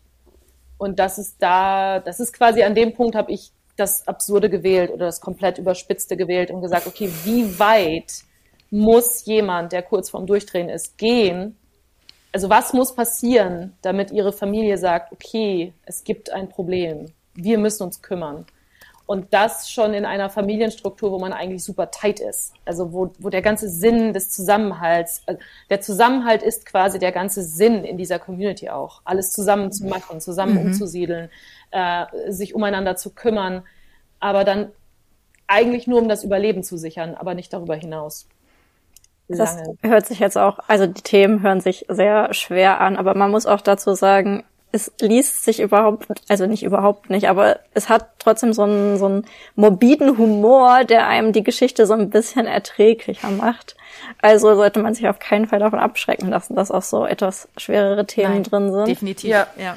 Und 0.80 0.98
das 0.98 1.20
ist 1.20 1.36
da, 1.40 2.00
das 2.00 2.20
ist 2.20 2.34
quasi 2.34 2.64
an 2.64 2.74
dem 2.74 2.94
Punkt 2.94 3.16
habe 3.16 3.32
ich 3.32 3.52
das 3.80 4.08
Absurde 4.08 4.50
gewählt 4.50 4.92
oder 4.92 5.06
das 5.06 5.22
komplett 5.22 5.58
Überspitzte 5.58 6.18
gewählt 6.18 6.52
und 6.52 6.62
gesagt, 6.62 6.88
okay, 6.88 7.10
wie 7.24 7.60
weit 7.60 8.24
muss 8.72 9.26
jemand, 9.26 9.72
der 9.72 9.82
kurz 9.82 10.10
vorm 10.10 10.28
Durchdrehen 10.28 10.70
ist, 10.70 10.98
gehen? 10.98 11.58
Also 12.32 12.50
was 12.50 12.74
muss 12.74 12.96
passieren, 12.96 13.76
damit 13.82 14.12
ihre 14.12 14.32
Familie 14.32 14.78
sagt, 14.78 15.12
okay, 15.12 15.74
es 15.86 16.04
gibt 16.04 16.30
ein 16.32 16.50
Problem, 16.50 17.08
wir 17.34 17.58
müssen 17.58 17.84
uns 17.84 18.02
kümmern. 18.02 18.46
Und 19.10 19.34
das 19.34 19.72
schon 19.72 19.96
in 19.96 20.06
einer 20.06 20.30
Familienstruktur, 20.30 21.12
wo 21.12 21.18
man 21.18 21.34
eigentlich 21.34 21.64
super 21.64 21.90
tight 21.90 22.20
ist. 22.20 22.54
Also 22.64 22.94
wo, 22.94 23.12
wo 23.18 23.32
der 23.32 23.42
ganze 23.42 23.68
Sinn 23.68 24.14
des 24.14 24.30
Zusammenhalts, 24.30 25.24
äh, 25.26 25.38
der 25.72 25.82
Zusammenhalt 25.82 26.44
ist 26.44 26.68
quasi 26.68 27.00
der 27.00 27.12
ganze 27.12 27.42
Sinn 27.42 27.84
in 27.86 27.98
dieser 27.98 28.20
Community 28.20 28.70
auch. 28.70 29.02
Alles 29.06 29.32
zusammen 29.32 29.72
zu 29.72 29.88
machen, 29.88 30.22
zusammen 30.22 30.54
mhm. 30.54 30.68
umzusiedeln, 30.68 31.32
äh, 31.72 32.06
sich 32.28 32.54
umeinander 32.54 32.98
zu 32.98 33.10
kümmern, 33.10 33.64
aber 34.20 34.44
dann 34.44 34.70
eigentlich 35.48 35.88
nur 35.88 36.00
um 36.00 36.08
das 36.08 36.24
Überleben 36.24 36.62
zu 36.62 36.78
sichern, 36.78 37.16
aber 37.16 37.34
nicht 37.34 37.52
darüber 37.52 37.74
hinaus. 37.74 38.28
Lange. 39.28 39.76
Das 39.82 39.90
hört 39.90 40.06
sich 40.06 40.20
jetzt 40.20 40.38
auch, 40.38 40.60
also 40.68 40.86
die 40.86 41.02
Themen 41.02 41.42
hören 41.42 41.62
sich 41.62 41.84
sehr 41.90 42.32
schwer 42.36 42.80
an, 42.80 42.96
aber 42.96 43.16
man 43.16 43.32
muss 43.32 43.48
auch 43.48 43.62
dazu 43.62 43.96
sagen, 43.96 44.44
es 44.72 44.92
liest 45.02 45.44
sich 45.44 45.60
überhaupt, 45.62 46.08
also 46.28 46.46
nicht 46.46 46.62
überhaupt 46.62 47.10
nicht, 47.10 47.28
aber 47.28 47.60
es 47.74 47.90
hat 47.90 48.08
trotzdem 48.20 48.54
so 48.54 48.64
einen, 48.64 48.98
so 48.98 49.06
einen 49.08 49.26
morbiden 49.56 50.18
Humor, 50.20 50.84
der 50.84 51.08
einem 51.08 51.34
die 51.34 51.44
Geschichte 51.44 51.88
so 51.88 51.96
ein 51.96 52.12
bisschen 52.12 52.46
erträglicher 52.46 53.32
macht. 53.32 53.76
Also 54.22 54.54
sollte 54.54 54.80
man 54.80 54.94
sich 54.94 55.08
auf 55.08 55.18
keinen 55.18 55.48
Fall 55.48 55.58
davon 55.58 55.80
abschrecken 55.80 56.30
lassen, 56.30 56.56
dass 56.56 56.70
auch 56.70 56.84
so 56.84 57.06
etwas 57.06 57.48
schwerere 57.58 58.06
Themen 58.06 58.34
Nein, 58.34 58.44
drin 58.44 58.72
sind. 58.72 58.88
Definitiv, 58.88 59.32
ja. 59.32 59.48
ja. 59.58 59.76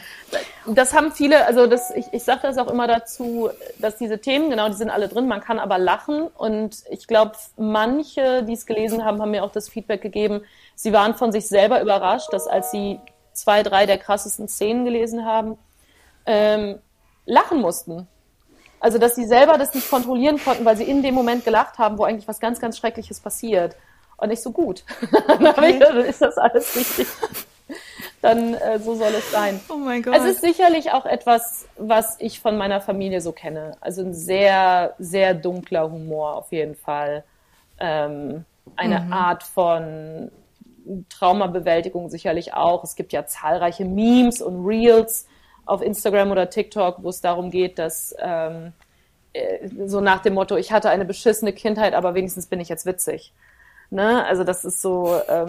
Das 0.67 0.93
haben 0.93 1.11
viele, 1.11 1.47
also 1.47 1.67
das, 1.67 1.91
ich, 1.91 2.07
ich 2.13 2.23
sage 2.23 2.41
das 2.43 2.59
auch 2.59 2.69
immer 2.69 2.87
dazu, 2.87 3.49
dass 3.79 3.97
diese 3.97 4.19
Themen, 4.19 4.51
genau, 4.51 4.69
die 4.69 4.75
sind 4.75 4.91
alle 4.91 5.09
drin, 5.09 5.27
man 5.27 5.41
kann 5.41 5.59
aber 5.59 5.79
lachen 5.79 6.27
und 6.37 6.77
ich 6.91 7.07
glaube, 7.07 7.33
manche, 7.57 8.43
die 8.43 8.53
es 8.53 8.67
gelesen 8.67 9.07
haben, 9.07 9.23
haben 9.23 9.31
mir 9.31 9.43
auch 9.43 9.53
das 9.53 9.71
Feedback 9.71 10.03
gegeben, 10.03 10.43
sie 10.75 10.93
waren 10.93 11.15
von 11.15 11.33
sich 11.33 11.49
selber 11.49 11.81
überrascht, 11.81 12.31
dass 12.33 12.47
als 12.47 12.71
sie 12.71 13.01
zwei, 13.33 13.63
drei 13.63 13.87
der 13.87 13.99
krassesten 13.99 14.49
Szenen 14.49 14.85
gelesen 14.85 15.25
haben, 15.25 15.59
ähm, 16.27 16.79
lachen 17.27 17.61
mussten. 17.61 18.07
Also, 18.81 18.99
dass 18.99 19.15
sie 19.15 19.27
selber 19.27 19.59
das 19.59 19.75
nicht 19.75 19.89
kontrollieren 19.89 20.43
konnten, 20.43 20.65
weil 20.65 20.77
sie 20.77 20.85
in 20.85 21.03
dem 21.03 21.15
Moment 21.15 21.45
gelacht 21.45 21.79
haben, 21.79 21.99
wo 21.99 22.05
eigentlich 22.05 22.27
was 22.27 22.41
ganz, 22.41 22.61
ganz 22.61 22.79
Schreckliches 22.79 23.21
passiert. 23.21 23.77
Und 24.17 24.29
nicht 24.29 24.43
so 24.43 24.51
gut. 24.51 24.85
Okay. 25.29 25.79
dann 25.79 25.99
ist 25.99 26.23
das 26.23 26.37
alles 26.39 26.77
richtig. 26.77 27.07
Dann 28.21 28.55
äh, 28.55 28.79
so 28.79 28.95
soll 28.95 29.13
es 29.15 29.31
sein. 29.31 29.61
Oh 29.69 29.77
mein 29.77 30.03
Gott. 30.03 30.15
Es 30.17 30.25
ist 30.25 30.41
sicherlich 30.41 30.93
auch 30.93 31.07
etwas, 31.07 31.67
was 31.77 32.17
ich 32.21 32.41
von 32.41 32.57
meiner 32.57 32.81
Familie 32.81 33.21
so 33.21 33.33
kenne. 33.33 33.77
Also 33.81 34.03
ein 34.03 34.15
sehr, 34.15 34.95
sehr 34.99 35.35
dunkler 35.35 35.91
Humor 35.91 36.37
auf 36.37 36.53
jeden 36.53 36.77
Fall. 36.77 37.25
Ähm, 37.81 38.45
eine 38.77 39.01
mhm. 39.01 39.13
Art 39.13 39.43
von 39.43 40.31
Traumabewältigung 41.09 42.09
sicherlich 42.09 42.55
auch. 42.55 42.85
Es 42.85 42.97
gibt 42.97 43.13
ja 43.13 43.27
zahlreiche 43.27 43.85
Memes 43.85 44.41
und 44.43 44.65
Reels 44.65 45.27
auf 45.65 45.83
Instagram 45.83 46.31
oder 46.31 46.51
TikTok, 46.51 47.03
wo 47.03 47.09
es 47.09 47.21
darum 47.21 47.51
geht, 47.51 47.79
dass 47.79 48.15
ähm, 48.19 48.73
äh, 49.33 49.69
so 49.87 50.01
nach 50.01 50.21
dem 50.23 50.35
Motto, 50.35 50.57
ich 50.57 50.73
hatte 50.73 50.91
eine 50.91 51.05
beschissene 51.05 51.53
Kindheit, 51.53 51.95
aber 51.95 52.15
wenigstens 52.15 52.47
bin 52.47 52.61
ich 52.61 52.69
jetzt 52.69 52.87
witzig. 52.87 53.33
Ne? 53.91 54.25
Also 54.25 54.43
das 54.43 54.65
ist 54.65 54.81
so, 54.81 55.21
ähm, 55.29 55.49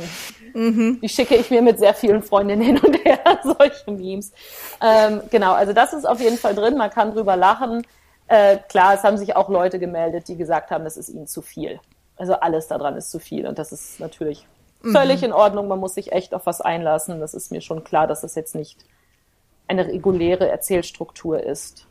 mhm. 0.54 1.00
die 1.02 1.10
schicke 1.10 1.36
ich 1.36 1.50
mir 1.50 1.62
mit 1.62 1.80
sehr 1.80 1.94
vielen 1.94 2.22
Freundinnen 2.22 2.62
hin 2.62 2.78
und 2.78 3.06
her, 3.06 3.20
solche 3.44 3.90
Memes. 3.90 4.34
Ähm, 4.82 5.22
genau, 5.32 5.54
also 5.54 5.72
das 5.74 5.94
ist 5.94 6.06
auf 6.06 6.20
jeden 6.20 6.38
Fall 6.38 6.54
drin, 6.54 6.78
man 6.78 6.90
kann 6.90 7.14
drüber 7.14 7.38
lachen. 7.38 7.84
Äh, 8.28 8.58
klar, 8.68 8.96
es 8.96 9.04
haben 9.04 9.18
sich 9.18 9.36
auch 9.36 9.50
Leute 9.50 9.80
gemeldet, 9.80 10.28
die 10.28 10.36
gesagt 10.36 10.72
haben, 10.72 10.84
das 10.84 10.98
ist 10.98 11.10
ihnen 11.10 11.26
zu 11.26 11.42
viel. 11.42 11.80
Also 12.18 12.34
alles 12.34 12.68
daran 12.68 12.98
ist 12.98 13.12
zu 13.12 13.20
viel 13.20 13.48
und 13.48 13.60
das 13.60 13.72
ist 13.72 14.00
natürlich 14.00 14.46
völlig 14.84 15.22
mhm. 15.22 15.28
in 15.28 15.34
Ordnung. 15.34 15.68
Man 15.68 15.80
muss 15.80 15.96
sich 15.96 16.12
echt 16.12 16.34
auf 16.34 16.46
was 16.46 16.62
einlassen. 16.62 17.20
Das 17.20 17.34
ist 17.34 17.52
mir 17.52 17.62
schon 17.62 17.84
klar, 17.84 18.08
dass 18.08 18.22
das 18.22 18.36
jetzt 18.36 18.56
nicht 18.56 18.80
eine 19.68 19.88
reguläre 19.88 20.50
Erzählstruktur 20.50 21.42
ist. 21.42 21.88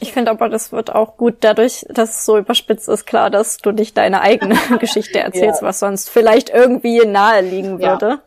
Ich 0.00 0.12
finde 0.12 0.30
aber, 0.30 0.48
das 0.48 0.72
wird 0.72 0.94
auch 0.94 1.16
gut 1.16 1.36
dadurch, 1.40 1.86
dass 1.88 2.18
es 2.18 2.24
so 2.26 2.36
überspitzt 2.36 2.88
ist, 2.88 3.06
klar, 3.06 3.30
dass 3.30 3.56
du 3.58 3.70
nicht 3.70 3.96
deine 3.96 4.20
eigene 4.20 4.56
Geschichte 4.78 5.20
erzählst, 5.20 5.62
ja. 5.62 5.68
was 5.68 5.78
sonst 5.78 6.10
vielleicht 6.10 6.50
irgendwie 6.50 7.06
nahe 7.06 7.40
liegen 7.40 7.80
würde. 7.80 8.08
Ja. 8.08 8.22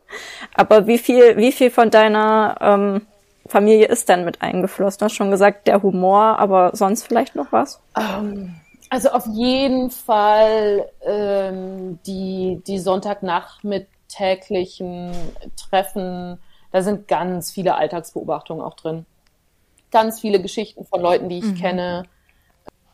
Aber 0.55 0.87
wie 0.87 0.97
viel, 0.97 1.37
wie 1.37 1.51
viel 1.51 1.69
von 1.69 1.91
deiner 1.91 2.57
ähm, 2.59 3.01
Familie 3.45 3.87
ist 3.87 4.09
denn 4.09 4.25
mit 4.25 4.41
eingeflossen? 4.41 4.99
Du 4.99 5.05
hast 5.05 5.15
schon 5.15 5.31
gesagt, 5.31 5.67
der 5.67 5.83
Humor, 5.83 6.39
aber 6.39 6.71
sonst 6.73 7.03
vielleicht 7.03 7.35
noch 7.35 7.51
was? 7.51 7.81
Um, 7.95 8.03
ähm, 8.03 8.55
also 8.89 9.09
auf 9.09 9.25
jeden 9.27 9.91
Fall 9.91 10.89
ähm, 11.01 11.99
die, 12.07 12.63
die 12.65 12.79
Sonntagnachmittäglichen 14.09 15.11
Treffen, 15.55 16.39
da 16.71 16.81
sind 16.81 17.07
ganz 17.07 17.51
viele 17.51 17.75
Alltagsbeobachtungen 17.75 18.63
auch 18.63 18.75
drin 18.75 19.05
ganz 19.91 20.19
viele 20.19 20.41
Geschichten 20.41 20.85
von 20.85 21.01
Leuten, 21.01 21.29
die 21.29 21.39
ich 21.39 21.45
mhm. 21.45 21.55
kenne, 21.55 22.03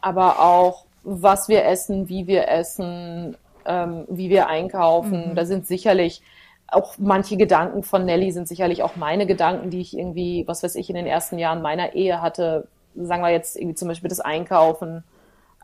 aber 0.02 0.40
auch, 0.40 0.86
was 1.04 1.50
wir 1.50 1.66
essen, 1.66 2.10
wie 2.10 2.28
wir 2.28 2.48
essen, 2.48 3.38
ähm, 3.66 4.06
wie 4.08 4.30
wir 4.30 4.48
einkaufen. 4.48 5.32
Mhm. 5.32 5.36
Da 5.36 5.46
sind 5.46 5.68
sicherlich 5.68 6.22
auch 6.68 6.96
manche 6.98 7.38
Gedanken 7.38 7.84
von 7.84 8.06
Nelly 8.06 8.32
sind 8.32 8.48
sicherlich 8.48 8.82
auch 8.82 8.96
meine 8.96 9.28
Gedanken, 9.28 9.70
die 9.70 9.82
ich 9.82 9.96
irgendwie, 9.96 10.48
was 10.48 10.64
weiß 10.64 10.76
ich, 10.76 10.90
in 10.90 10.96
den 10.96 11.06
ersten 11.06 11.38
Jahren 11.38 11.62
meiner 11.62 11.94
Ehe 11.94 12.22
hatte. 12.22 12.68
Sagen 12.96 13.22
wir 13.22 13.30
jetzt 13.30 13.56
irgendwie 13.56 13.76
zum 13.76 13.88
Beispiel 13.88 14.10
das 14.10 14.20
Einkaufen. 14.20 15.04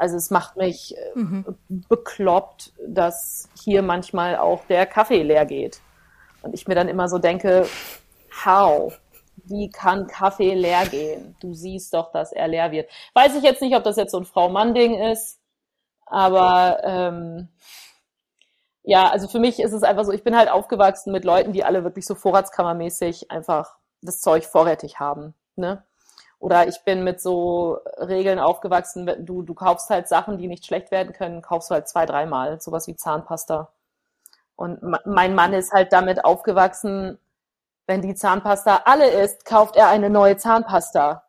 Also 0.01 0.17
es 0.17 0.31
macht 0.31 0.57
mich 0.57 0.97
äh, 0.97 1.19
mhm. 1.19 1.45
bekloppt, 1.67 2.73
dass 2.87 3.47
hier 3.63 3.83
manchmal 3.83 4.35
auch 4.37 4.65
der 4.65 4.87
Kaffee 4.87 5.21
leer 5.21 5.45
geht. 5.45 5.79
Und 6.41 6.55
ich 6.55 6.67
mir 6.67 6.73
dann 6.73 6.89
immer 6.89 7.07
so 7.07 7.19
denke, 7.19 7.67
how? 8.45 8.99
wie 9.45 9.69
kann 9.69 10.07
Kaffee 10.07 10.53
leer 10.53 10.85
gehen? 10.85 11.35
Du 11.39 11.53
siehst 11.53 11.93
doch, 11.93 12.11
dass 12.11 12.31
er 12.31 12.47
leer 12.47 12.71
wird. 12.71 12.89
Weiß 13.13 13.35
ich 13.35 13.43
jetzt 13.43 13.61
nicht, 13.61 13.75
ob 13.75 13.83
das 13.83 13.97
jetzt 13.97 14.11
so 14.11 14.17
ein 14.17 14.25
Frau-Mann-Ding 14.25 14.95
ist, 15.11 15.39
aber 16.05 16.79
ähm, 16.83 17.49
ja, 18.83 19.09
also 19.09 19.27
für 19.27 19.39
mich 19.39 19.59
ist 19.59 19.73
es 19.73 19.83
einfach 19.83 20.03
so, 20.03 20.11
ich 20.11 20.23
bin 20.23 20.35
halt 20.35 20.49
aufgewachsen 20.49 21.11
mit 21.11 21.25
Leuten, 21.25 21.53
die 21.53 21.63
alle 21.63 21.83
wirklich 21.83 22.05
so 22.05 22.15
vorratskammermäßig 22.15 23.31
einfach 23.31 23.77
das 24.01 24.19
Zeug 24.19 24.45
vorrätig 24.45 24.99
haben. 24.99 25.33
Ne? 25.55 25.83
Oder 26.41 26.67
ich 26.67 26.84
bin 26.84 27.04
mit 27.04 27.21
so 27.21 27.77
Regeln 27.99 28.39
aufgewachsen, 28.39 29.08
du, 29.19 29.43
du 29.43 29.54
kaufst 29.54 29.91
halt 29.91 30.08
Sachen, 30.08 30.39
die 30.39 30.47
nicht 30.47 30.65
schlecht 30.65 30.89
werden 30.89 31.13
können, 31.13 31.43
kaufst 31.43 31.69
du 31.69 31.75
halt 31.75 31.88
zwei, 31.88 32.08
dreimal, 32.08 32.60
sowas 32.60 32.88
wie 32.88 32.95
Zahnpasta. 32.95 33.71
Und 34.56 34.82
mein 35.06 35.36
Mann 35.36 35.54
ist 35.54 35.71
halt 35.71 35.93
damit 35.93 36.25
aufgewachsen, 36.25 37.19
wenn 37.86 38.01
die 38.01 38.15
Zahnpasta 38.15 38.82
alle 38.86 39.08
ist, 39.08 39.45
kauft 39.45 39.75
er 39.75 39.89
eine 39.89 40.10
neue 40.10 40.36
Zahnpasta. 40.36 41.23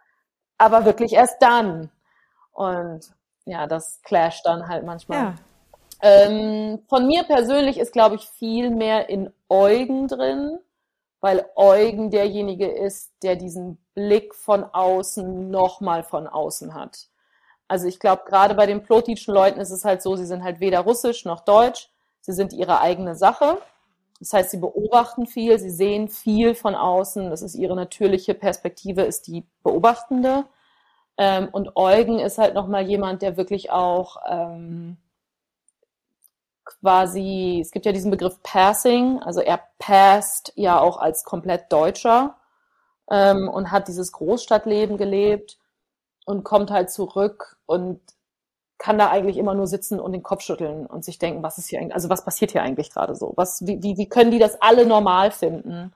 Aber 0.57 0.87
wirklich 0.87 1.13
erst 1.13 1.43
dann. 1.43 1.91
Und 2.53 3.13
ja, 3.45 3.67
das 3.67 4.01
clasht 4.03 4.47
dann 4.47 4.67
halt 4.67 4.87
manchmal. 4.87 5.19
Ja. 5.19 5.35
Ähm, 6.01 6.85
von 6.89 7.07
mir 7.07 7.25
persönlich 7.25 7.79
ist, 7.79 7.93
glaube 7.93 8.15
ich, 8.15 8.31
viel 8.31 8.71
mehr 8.71 9.11
in 9.11 9.31
Eugen 9.51 10.09
drin, 10.09 10.59
weil 11.21 11.45
Eugen 11.55 12.11
derjenige 12.11 12.67
ist, 12.67 13.13
der 13.23 13.37
diesen 13.37 13.77
Blick 13.95 14.35
von 14.35 14.65
außen 14.65 15.51
nochmal 15.51 16.03
von 16.03 16.27
außen 16.27 16.75
hat. 16.75 17.09
Also 17.69 17.87
ich 17.87 18.01
glaube, 18.01 18.25
gerade 18.27 18.55
bei 18.55 18.67
den 18.67 18.83
plotitschen 18.83 19.33
Leuten 19.33 19.61
ist 19.61 19.71
es 19.71 19.85
halt 19.85 20.03
so, 20.03 20.17
sie 20.17 20.27
sind 20.27 20.43
halt 20.43 20.61
weder 20.61 20.81
russisch 20.81 21.25
noch 21.25 21.41
deutsch, 21.41 21.91
sie 22.21 22.33
sind 22.33 22.53
ihre 22.53 22.81
eigene 22.81 23.15
Sache. 23.15 23.59
Das 24.21 24.33
heißt, 24.33 24.51
sie 24.51 24.59
beobachten 24.59 25.27
viel, 25.27 25.59
sie 25.59 25.71
sehen 25.71 26.09
viel 26.09 26.55
von 26.55 26.75
außen. 26.75 27.31
Das 27.31 27.43
ist 27.43 27.55
ihre 27.55 27.75
natürliche 27.75 28.35
Perspektive, 28.35 29.03
ist 29.03 29.27
die 29.27 29.45
beobachtende. 29.65 30.45
Ähm, 31.19 31.49
und 31.51 31.77
Eugen 31.77 32.19
ist 32.19 32.39
halt 32.39 32.55
nochmal 32.55 32.87
jemand, 32.87 33.23
der 33.23 33.37
wirklich 33.37 33.71
auch 33.71 34.19
ähm, 34.29 34.97
quasi, 36.65 37.59
es 37.61 37.71
gibt 37.71 37.87
ja 37.87 37.93
diesen 37.93 38.11
Begriff 38.11 38.43
Passing, 38.43 39.21
also 39.23 39.41
er 39.41 39.61
passt 39.79 40.53
ja 40.57 40.81
auch 40.81 40.99
als 40.99 41.25
komplett 41.25 41.73
Deutscher 41.73 42.37
ähm, 43.13 43.49
und 43.49 43.71
hat 43.71 43.89
dieses 43.89 44.11
Großstadtleben 44.11 44.97
gelebt 44.97 45.59
und 46.25 46.45
kommt 46.45 46.71
halt 46.71 46.91
zurück 46.91 47.59
und 47.67 48.01
kann 48.79 48.99
da 48.99 49.11
eigentlich 49.11 49.37
immer 49.37 49.55
nur 49.55 49.69
sitzen 49.69 50.01
und 50.01 50.13
den 50.13 50.25
Kopf 50.25 50.43
schütteln 50.43 50.87
und 50.87 51.05
sich 51.05 51.19
denken, 51.19 51.43
was 51.43 51.59
ist 51.59 51.69
hier 51.69 51.79
eigentlich, 51.79 51.95
also 51.95 52.09
was 52.09 52.25
passiert 52.25 52.51
hier 52.51 52.63
eigentlich 52.63 52.91
gerade 52.91 53.15
so? 53.15 53.35
Was, 53.37 53.65
wie, 53.65 53.81
wie, 53.83 53.97
wie 53.99 54.09
können 54.09 54.33
die 54.33 54.39
das 54.41 54.61
alle 54.61 54.87
normal 54.87 55.31
finden? 55.31 55.93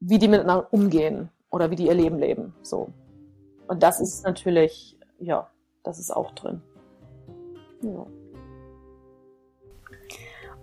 Wie 0.00 0.18
die 0.18 0.28
miteinander 0.28 0.72
umgehen 0.72 1.28
oder 1.50 1.70
wie 1.70 1.76
die 1.76 1.86
ihr 1.86 1.94
Leben 1.94 2.18
leben, 2.18 2.54
so. 2.62 2.88
Und 3.66 3.82
das 3.82 4.00
ist 4.00 4.24
natürlich, 4.24 4.96
ja, 5.18 5.50
das 5.82 5.98
ist 5.98 6.10
auch 6.10 6.30
drin. 6.32 6.62
Ja. 7.82 8.06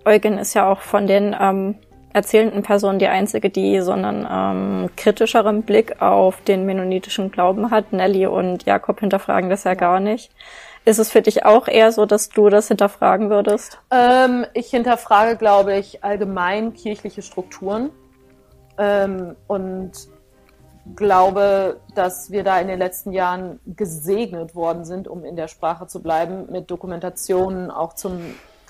Eugen 0.05 0.37
ist 0.37 0.53
ja 0.53 0.71
auch 0.71 0.79
von 0.79 1.05
den 1.05 1.35
ähm, 1.39 1.75
erzählenden 2.13 2.63
Personen 2.63 2.99
die 2.99 3.07
einzige, 3.07 3.49
die 3.49 3.81
so 3.81 3.91
einen 3.91 4.27
ähm, 4.29 4.89
kritischeren 4.95 5.63
Blick 5.63 6.01
auf 6.01 6.41
den 6.41 6.65
mennonitischen 6.65 7.31
Glauben 7.31 7.71
hat. 7.71 7.93
Nelly 7.93 8.27
und 8.27 8.65
Jakob 8.65 8.99
hinterfragen 8.99 9.49
das 9.49 9.63
ja 9.63 9.73
gar 9.73 9.99
nicht. 9.99 10.31
Ist 10.83 10.97
es 10.97 11.11
für 11.11 11.21
dich 11.21 11.45
auch 11.45 11.67
eher 11.67 11.91
so, 11.91 12.05
dass 12.05 12.29
du 12.29 12.49
das 12.49 12.67
hinterfragen 12.67 13.29
würdest? 13.29 13.79
Ähm, 13.91 14.45
ich 14.53 14.71
hinterfrage, 14.71 15.37
glaube 15.37 15.77
ich, 15.77 16.03
allgemein 16.03 16.73
kirchliche 16.73 17.21
Strukturen 17.21 17.91
ähm, 18.77 19.35
und 19.47 19.91
glaube, 20.95 21.79
dass 21.93 22.31
wir 22.31 22.43
da 22.43 22.59
in 22.59 22.67
den 22.67 22.79
letzten 22.79 23.11
Jahren 23.11 23.59
gesegnet 23.67 24.55
worden 24.55 24.83
sind, 24.83 25.07
um 25.07 25.23
in 25.23 25.35
der 25.35 25.47
Sprache 25.47 25.85
zu 25.85 26.01
bleiben, 26.01 26.51
mit 26.51 26.71
Dokumentationen 26.71 27.69
auch 27.69 27.93
zum 27.93 28.19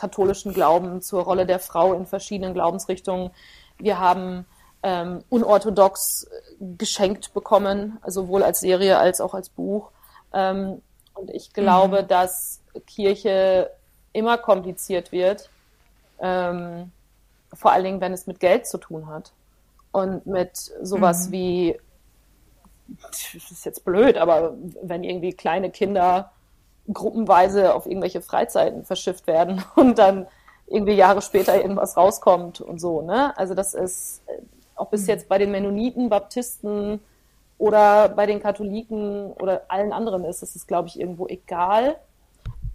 katholischen 0.02 0.52
Glauben, 0.52 1.02
zur 1.02 1.22
Rolle 1.22 1.46
der 1.46 1.60
Frau 1.60 1.94
in 1.94 2.08
verschiedenen 2.08 2.56
Glaubensrichtungen. 2.56 3.30
Wir 3.78 4.00
haben 4.00 4.46
ähm, 4.82 5.24
unorthodox 5.30 6.28
geschenkt 6.60 7.36
bekommen, 7.36 8.00
sowohl 8.08 8.42
als 8.42 8.62
Serie 8.62 8.98
als 8.98 9.22
auch 9.22 9.36
als 9.36 9.50
Buch. 9.50 9.92
Ähm, 10.34 10.82
und 11.14 11.30
ich 11.30 11.54
glaube, 11.54 12.02
mhm. 12.02 12.08
dass 12.08 12.62
Kirche 12.88 13.70
immer 14.12 14.40
kompliziert 14.40 15.12
wird, 15.12 15.52
ähm, 16.20 16.92
vor 17.54 17.72
allen 17.72 17.84
Dingen, 17.84 18.02
wenn 18.02 18.14
es 18.14 18.26
mit 18.26 18.40
Geld 18.40 18.66
zu 18.66 18.80
tun 18.80 19.06
hat. 19.06 19.32
Und 19.92 20.26
mit 20.26 20.58
sowas 20.82 21.28
mhm. 21.28 21.32
wie, 21.32 21.80
das 22.88 23.52
ist 23.52 23.66
jetzt 23.66 23.86
blöd, 23.86 24.18
aber 24.18 24.56
wenn 24.82 25.04
irgendwie 25.04 25.34
kleine 25.34 25.70
Kinder 25.70 26.32
gruppenweise 26.92 27.74
auf 27.74 27.86
irgendwelche 27.86 28.22
Freizeiten 28.22 28.84
verschifft 28.84 29.28
werden 29.28 29.64
und 29.76 29.98
dann 29.98 30.28
irgendwie 30.68 30.94
Jahre 30.94 31.22
später 31.22 31.56
irgendwas 31.56 31.98
rauskommt 31.98 32.62
und 32.62 32.80
so, 32.80 33.02
ne? 33.02 33.38
Also 33.38 33.54
das 33.54 33.74
ist 33.74 34.22
äh, 34.28 34.42
auch 34.76 34.88
bis 34.88 35.04
mhm. 35.04 35.10
jetzt 35.10 35.30
bei 35.30 35.38
den 35.38 35.52
Mennoniten, 35.52 36.10
Baptisten, 36.10 37.02
oder 37.62 38.10
bei 38.10 38.26
den 38.26 38.42
Katholiken 38.42 39.34
oder 39.34 39.62
allen 39.68 39.94
anderen 39.94 40.26
ist, 40.26 40.42
das 40.42 40.56
ist, 40.56 40.68
glaube 40.68 40.88
ich, 40.88 41.00
irgendwo 41.00 41.28
egal. 41.28 41.96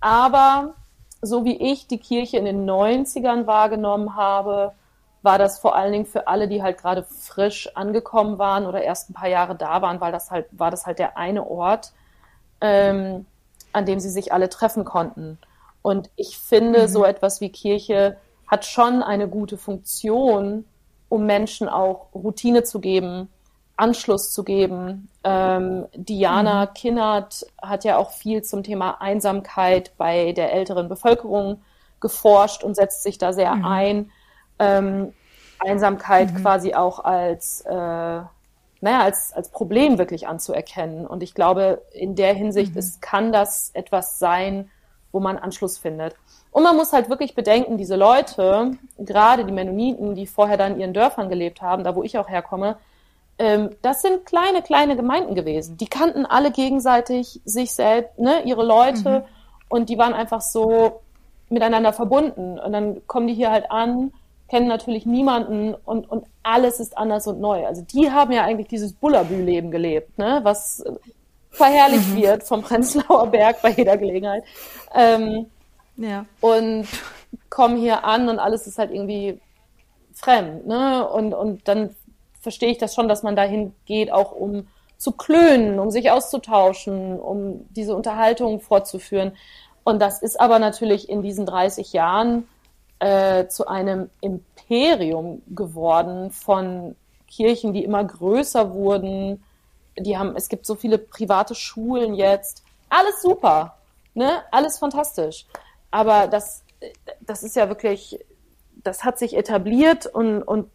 Aber 0.01 0.75
so 1.21 1.45
wie 1.45 1.57
ich 1.57 1.89
die 1.89 1.99
Kirche 1.99 2.37
in 2.37 2.45
den 2.45 2.71
90ern 2.71 3.49
wahrgenommen 3.49 4.15
habe, 4.15 4.75
war 5.23 5.39
das 5.39 5.59
vor 5.59 5.75
allen 5.75 5.91
Dingen 5.91 6.07
für 6.07 6.29
alle, 6.29 6.47
die 6.47 6.63
halt 6.63 6.79
gerade 6.79 7.03
frisch 7.03 7.69
angekommen 7.75 8.39
waren 8.39 8.65
oder 8.65 8.81
erst 8.81 9.11
ein 9.11 9.15
paar 9.15 9.29
Jahre 9.29 9.57
da 9.57 9.83
waren, 9.83 10.01
weil 10.01 10.13
das 10.13 10.31
halt, 10.31 10.47
war 10.53 10.71
das 10.71 10.87
halt 10.87 11.01
der 11.01 11.17
eine 11.17 11.51
Ort, 11.51 11.93
ähm, 12.61 13.27
an 13.77 13.85
dem 13.85 14.01
sie 14.01 14.09
sich 14.09 14.33
alle 14.33 14.49
treffen 14.49 14.87
konnten. 14.87 15.37
Und 15.83 16.09
ich 16.17 16.39
finde, 16.39 16.85
mhm. 16.85 16.89
so 16.89 17.05
etwas 17.05 17.43
wie 17.43 17.51
Kirche 17.51 18.17
hat 18.47 18.65
schon 18.65 19.03
eine 19.03 19.29
gute 19.29 19.59
Funktion, 19.59 20.65
um 21.11 21.27
Menschen 21.27 21.69
auch 21.69 22.07
Routine 22.15 22.63
zu 22.63 22.81
geben, 22.81 23.29
Anschluss 23.77 24.33
zu 24.33 24.45
geben. 24.45 25.11
Ähm, 25.25 25.85
Diana 25.95 26.65
mhm. 26.65 26.75
Kinnert 26.75 27.47
hat 27.61 27.85
ja 27.85 27.99
auch 27.99 28.13
viel 28.13 28.43
zum 28.43 28.63
Thema 28.63 29.03
Einsamkeit 29.03 29.93
bei 29.99 30.33
der 30.33 30.55
älteren 30.55 30.89
Bevölkerung 30.89 31.61
geforscht 32.01 32.65
und 32.65 32.77
setzt 32.77 33.03
sich 33.03 33.19
da 33.19 33.35
sehr 33.35 33.55
mhm. 33.57 33.65
ein. 33.67 34.11
Ähm, 34.59 35.13
Einsamkeit 35.59 36.33
mhm. 36.33 36.37
quasi 36.39 36.73
auch 36.73 37.05
als, 37.05 37.61
äh, 37.61 38.21
naja, 38.87 39.01
als, 39.01 39.33
als 39.33 39.49
Problem 39.51 39.99
wirklich 39.99 40.29
anzuerkennen. 40.29 41.09
Und 41.09 41.21
ich 41.25 41.35
glaube, 41.35 41.83
in 41.91 42.15
der 42.15 42.35
Hinsicht 42.35 42.75
mhm. 42.75 42.79
ist, 42.79 43.03
kann 43.03 43.33
das 43.33 43.73
etwas 43.75 44.21
sein, 44.21 44.71
wo 45.11 45.19
man 45.19 45.39
Anschluss 45.39 45.77
findet. 45.77 46.15
Und 46.53 46.63
man 46.63 46.77
muss 46.77 46.93
halt 46.93 47.11
wirklich 47.11 47.35
bedenken, 47.35 47.79
diese 47.79 47.97
Leute, 47.97 48.79
gerade 48.97 49.45
die 49.45 49.53
Mennoniten, 49.53 50.15
die 50.15 50.29
vorher 50.29 50.57
dann 50.57 50.75
in 50.75 50.81
ihren 50.81 50.95
Dörfern 50.95 51.29
gelebt 51.29 51.63
haben, 51.63 51.83
da 51.83 51.97
wo 51.97 52.05
ich 52.05 52.17
auch 52.17 52.29
herkomme, 52.29 52.77
ähm, 53.41 53.71
das 53.83 54.03
sind 54.03 54.25
kleine, 54.25 54.63
kleine 54.63 54.95
Gemeinden 54.95 55.35
gewesen. 55.35 55.77
Die 55.77 55.89
kannten 55.89 56.25
alle 56.25 56.53
gegenseitig 56.53 57.41
sich 57.45 57.75
selbst, 57.75 58.21
ne, 58.21 58.43
ihre 58.45 58.65
Leute 58.65 59.19
mhm. 59.19 59.25
und 59.69 59.89
die 59.89 59.99
waren 59.99 60.15
einfach 60.15 60.43
so 60.43 61.01
miteinander 61.49 61.93
verbunden. 61.93 62.57
Und 62.61 62.73
dann 62.73 63.05
kommen 63.09 63.27
die 63.27 63.35
hier 63.35 63.51
halt 63.51 63.69
an, 63.69 64.13
kennen 64.49 64.69
natürlich 64.69 65.07
niemanden 65.07 65.75
und, 65.75 66.09
und 66.09 66.25
alles 66.43 66.81
ist 66.81 66.97
anders 66.97 67.27
und 67.27 67.41
neu. 67.41 67.67
Also 67.67 67.83
die 67.83 68.11
haben 68.11 68.33
ja 68.33 68.45
eigentlich 68.45 68.69
dieses 68.69 68.93
Bullabü-Leben 68.93 69.71
gelebt, 69.71 70.19
ne, 70.19 70.41
was 70.43 70.85
verherrlicht 71.51 72.11
mhm. 72.11 72.17
wird 72.17 72.43
vom 72.45 72.63
Prenzlauer 72.63 73.29
Berg 73.29 73.63
bei 73.63 73.71
jeder 73.71 73.97
Gelegenheit. 73.97 74.45
Ähm, 74.95 75.47
ja. 75.97 76.27
Und 76.41 76.87
komme 77.51 77.79
hier 77.79 78.05
an 78.05 78.29
und 78.29 78.39
alles 78.39 78.67
ist 78.67 78.79
halt 78.79 78.91
irgendwie 78.93 79.41
fremd. 80.13 80.67
Ne? 80.67 81.09
Und, 81.09 81.35
und 81.35 81.67
dann 81.69 81.95
verstehe 82.41 82.71
ich 82.71 82.79
das 82.79 82.95
schon, 82.95 83.09
dass 83.09 83.23
man 83.23 83.37
dahin 83.37 83.75
geht, 83.87 84.13
auch 84.13 84.33
um 84.33 84.69
zu 84.99 85.13
klönen, 85.13 85.79
um 85.79 85.91
sich 85.91 86.11
auszutauschen, 86.11 87.19
um 87.19 87.67
diese 87.71 87.95
Unterhaltung 87.95 88.61
fortzuführen. 88.61 89.33
Und 89.85 90.01
das 90.01 90.23
ist 90.23 90.41
aber 90.41 90.59
natürlich 90.59 91.09
in 91.09 91.23
diesen 91.23 91.47
30 91.47 91.93
Jahren 91.93 92.49
äh, 92.99 93.47
zu 93.49 93.67
einem 93.67 94.11
Imperium 94.21 95.43
geworden 95.49 96.31
von 96.31 96.97
Kirchen, 97.29 97.73
die 97.73 97.85
immer 97.85 98.05
größer 98.05 98.73
wurden. 98.73 99.43
Die 99.99 100.17
haben, 100.17 100.35
es 100.37 100.49
gibt 100.49 100.67
so 100.67 100.75
viele 100.75 100.99
private 100.99 101.55
Schulen 101.55 102.15
jetzt. 102.15 102.63
Alles 102.89 103.23
super, 103.23 103.77
ne? 104.15 104.43
Alles 104.51 104.79
fantastisch. 104.79 105.47
Aber 105.91 106.27
das, 106.27 106.63
das 107.21 107.43
ist 107.43 107.57
ja 107.57 107.69
wirklich, 107.69 108.19
das 108.83 109.05
hat 109.05 109.19
sich 109.19 109.37
etabliert 109.37 110.07
und, 110.07 110.43
und 110.43 110.71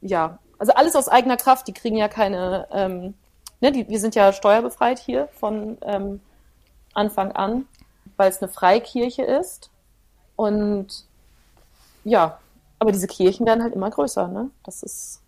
ja, 0.00 0.38
also 0.58 0.72
alles 0.74 0.96
aus 0.96 1.08
eigener 1.08 1.36
Kraft. 1.36 1.68
Die 1.68 1.72
kriegen 1.72 1.96
ja 1.96 2.08
keine, 2.08 2.68
ähm, 2.72 3.14
ne, 3.60 3.72
die, 3.72 3.88
wir 3.88 4.00
sind 4.00 4.14
ja 4.14 4.32
steuerbefreit 4.32 4.98
hier 4.98 5.28
von 5.38 5.78
ähm, 5.82 6.20
Anfang 6.94 7.32
an, 7.32 7.66
weil 8.16 8.30
es 8.30 8.42
eine 8.42 8.50
Freikirche 8.50 9.22
ist. 9.22 9.70
Und 10.36 11.06
ja, 12.04 12.38
aber 12.78 12.92
diese 12.92 13.06
Kirchen 13.06 13.46
werden 13.46 13.62
halt 13.62 13.74
immer 13.74 13.90
größer, 13.90 14.28
ne? 14.28 14.50
Das 14.64 14.82
ist 14.82 15.22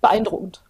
beeindruckend. 0.00 0.62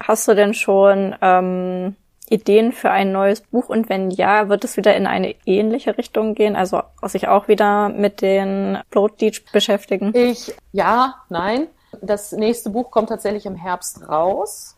Hast 0.00 0.28
du 0.28 0.34
denn 0.34 0.54
schon 0.54 1.14
ähm, 1.20 1.96
Ideen 2.28 2.72
für 2.72 2.90
ein 2.90 3.12
neues 3.12 3.40
Buch? 3.40 3.68
Und 3.68 3.88
wenn 3.88 4.10
ja, 4.10 4.48
wird 4.48 4.64
es 4.64 4.76
wieder 4.76 4.96
in 4.96 5.06
eine 5.06 5.34
ähnliche 5.46 5.96
Richtung 5.96 6.34
gehen? 6.34 6.56
Also 6.56 6.82
sich 7.02 7.28
auch 7.28 7.48
wieder 7.48 7.88
mit 7.88 8.20
den 8.20 8.78
Bloatdeed 8.90 9.52
beschäftigen? 9.52 10.12
Ich, 10.14 10.54
ja, 10.72 11.14
nein. 11.28 11.68
Das 12.00 12.32
nächste 12.32 12.70
Buch 12.70 12.90
kommt 12.90 13.10
tatsächlich 13.10 13.46
im 13.46 13.54
Herbst 13.54 14.08
raus. 14.08 14.76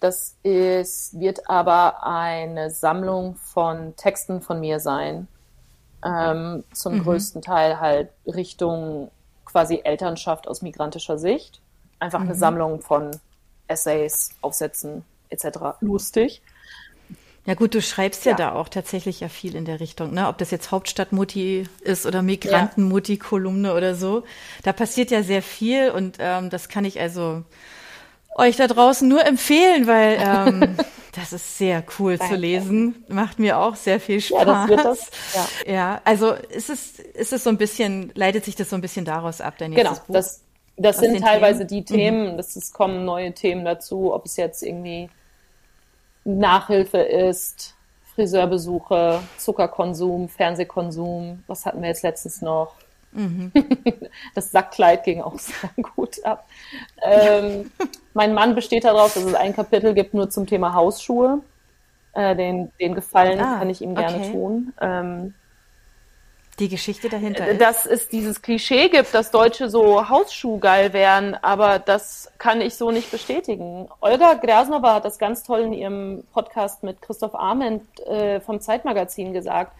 Das 0.00 0.36
ist, 0.42 1.18
wird 1.18 1.48
aber 1.48 2.04
eine 2.04 2.70
Sammlung 2.70 3.36
von 3.36 3.94
Texten 3.96 4.42
von 4.42 4.60
mir 4.60 4.80
sein. 4.80 5.28
Ähm, 6.04 6.64
zum 6.72 6.94
mhm. 6.94 7.02
größten 7.02 7.42
Teil 7.42 7.78
halt 7.80 8.10
Richtung 8.26 9.10
quasi 9.44 9.80
Elternschaft 9.84 10.48
aus 10.48 10.62
migrantischer 10.62 11.18
Sicht. 11.18 11.60
Einfach 11.98 12.20
mhm. 12.20 12.26
eine 12.26 12.34
Sammlung 12.36 12.80
von 12.80 13.10
Essays, 13.66 14.30
Aufsätzen 14.40 15.04
etc. 15.28 15.58
Lustig. 15.80 16.42
Ja 17.46 17.54
gut, 17.54 17.74
du 17.74 17.80
schreibst 17.80 18.26
ja, 18.26 18.32
ja, 18.32 18.36
da 18.36 18.52
auch 18.52 18.68
tatsächlich 18.68 19.20
ja 19.20 19.28
viel 19.28 19.56
in 19.56 19.64
der 19.64 19.80
Richtung, 19.80 20.12
ne? 20.12 20.28
Ob 20.28 20.36
das 20.38 20.50
jetzt 20.50 20.70
Hauptstadtmutti 20.70 21.66
ist 21.80 22.04
oder 22.04 22.22
Migrantenmutti-Kolumne 22.22 23.74
oder 23.74 23.94
so. 23.94 24.24
Da 24.62 24.72
passiert 24.72 25.10
ja 25.10 25.22
sehr 25.22 25.42
viel 25.42 25.90
und 25.90 26.18
ähm, 26.18 26.50
das 26.50 26.68
kann 26.68 26.84
ich 26.84 27.00
also 27.00 27.42
euch 28.36 28.56
da 28.56 28.66
draußen 28.66 29.08
nur 29.08 29.24
empfehlen, 29.24 29.86
weil 29.86 30.18
ähm, 30.20 30.76
das 31.12 31.32
ist 31.32 31.58
sehr 31.58 31.82
cool 31.98 32.16
Danke. 32.16 32.34
zu 32.34 32.40
lesen. 32.40 33.04
Macht 33.08 33.38
mir 33.38 33.58
auch 33.58 33.74
sehr 33.74 33.98
viel 33.98 34.20
Spaß. 34.20 34.38
Ja, 34.38 34.44
das 34.44 34.68
wird 34.68 34.84
das. 34.84 35.10
Ja, 35.66 35.72
ja 35.72 36.00
also 36.04 36.32
ist 36.32 36.70
es, 36.70 36.98
ist 37.00 37.32
es 37.32 37.44
so 37.44 37.50
ein 37.50 37.56
bisschen, 37.56 38.12
leitet 38.14 38.44
sich 38.44 38.54
das 38.54 38.70
so 38.70 38.76
ein 38.76 38.80
bisschen 38.80 39.04
daraus 39.04 39.40
ab, 39.40 39.54
dein 39.58 39.72
genau, 39.72 39.90
Buch? 39.90 40.00
Das, 40.08 40.44
das 40.76 40.98
sind 40.98 41.20
teilweise 41.20 41.66
Themen? 41.66 41.68
die 41.68 41.84
Themen, 41.84 42.32
mhm. 42.32 42.36
das 42.36 42.56
ist, 42.56 42.72
kommen 42.72 43.04
neue 43.04 43.32
Themen 43.32 43.64
dazu, 43.64 44.14
ob 44.14 44.26
es 44.26 44.36
jetzt 44.36 44.62
irgendwie 44.62 45.10
Nachhilfe 46.24 46.98
ist, 46.98 47.74
Friseurbesuche, 48.14 49.20
Zuckerkonsum, 49.36 50.28
Fernsehkonsum, 50.28 51.42
was 51.46 51.66
hatten 51.66 51.80
wir 51.80 51.88
jetzt 51.88 52.02
letztens 52.02 52.42
noch? 52.42 52.74
Mhm. 53.12 53.52
Das 54.34 54.50
Sackkleid 54.50 55.04
ging 55.04 55.20
auch 55.20 55.38
sehr 55.38 55.70
gut 55.96 56.24
ab. 56.24 56.46
Ähm, 57.02 57.70
mein 58.14 58.34
Mann 58.34 58.54
besteht 58.54 58.84
darauf, 58.84 59.14
dass 59.14 59.24
es 59.24 59.34
ein 59.34 59.54
Kapitel 59.54 59.94
gibt 59.94 60.14
nur 60.14 60.30
zum 60.30 60.46
Thema 60.46 60.74
Hausschuhe. 60.74 61.42
Äh, 62.12 62.34
den, 62.34 62.72
den 62.80 62.94
Gefallen 62.94 63.40
ah, 63.40 63.58
kann 63.58 63.70
ich 63.70 63.82
ihm 63.82 63.94
gerne 63.94 64.18
okay. 64.18 64.32
tun. 64.32 64.72
Ähm, 64.80 65.34
die 66.60 66.68
Geschichte 66.68 67.08
dahinter 67.08 67.48
ist? 67.48 67.60
Dass 67.60 67.86
es 67.86 68.08
dieses 68.08 68.42
Klischee 68.42 68.88
gibt, 68.88 69.14
dass 69.14 69.30
Deutsche 69.30 69.70
so 69.70 70.08
Hausschuhgeil 70.08 70.92
wären, 70.92 71.34
aber 71.34 71.78
das 71.78 72.30
kann 72.38 72.60
ich 72.60 72.74
so 72.74 72.90
nicht 72.90 73.10
bestätigen. 73.10 73.88
Olga 74.00 74.34
Grasnova 74.34 74.94
hat 74.94 75.04
das 75.06 75.18
ganz 75.18 75.42
toll 75.42 75.60
in 75.60 75.72
ihrem 75.72 76.24
Podcast 76.32 76.82
mit 76.82 77.00
Christoph 77.00 77.34
Arment 77.34 77.82
äh, 78.00 78.40
vom 78.40 78.60
Zeitmagazin 78.60 79.32
gesagt, 79.32 79.72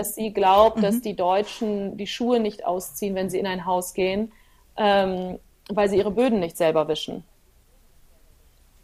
dass 0.00 0.14
sie 0.14 0.32
glaubt, 0.32 0.78
mhm. 0.78 0.82
dass 0.82 1.00
die 1.02 1.14
Deutschen 1.14 1.96
die 1.98 2.06
Schuhe 2.06 2.40
nicht 2.40 2.64
ausziehen, 2.64 3.14
wenn 3.14 3.28
sie 3.28 3.38
in 3.38 3.46
ein 3.46 3.66
Haus 3.66 3.92
gehen, 3.92 4.32
ähm, 4.76 5.38
weil 5.68 5.90
sie 5.90 5.98
ihre 5.98 6.10
Böden 6.10 6.40
nicht 6.40 6.56
selber 6.56 6.88
wischen. 6.88 7.22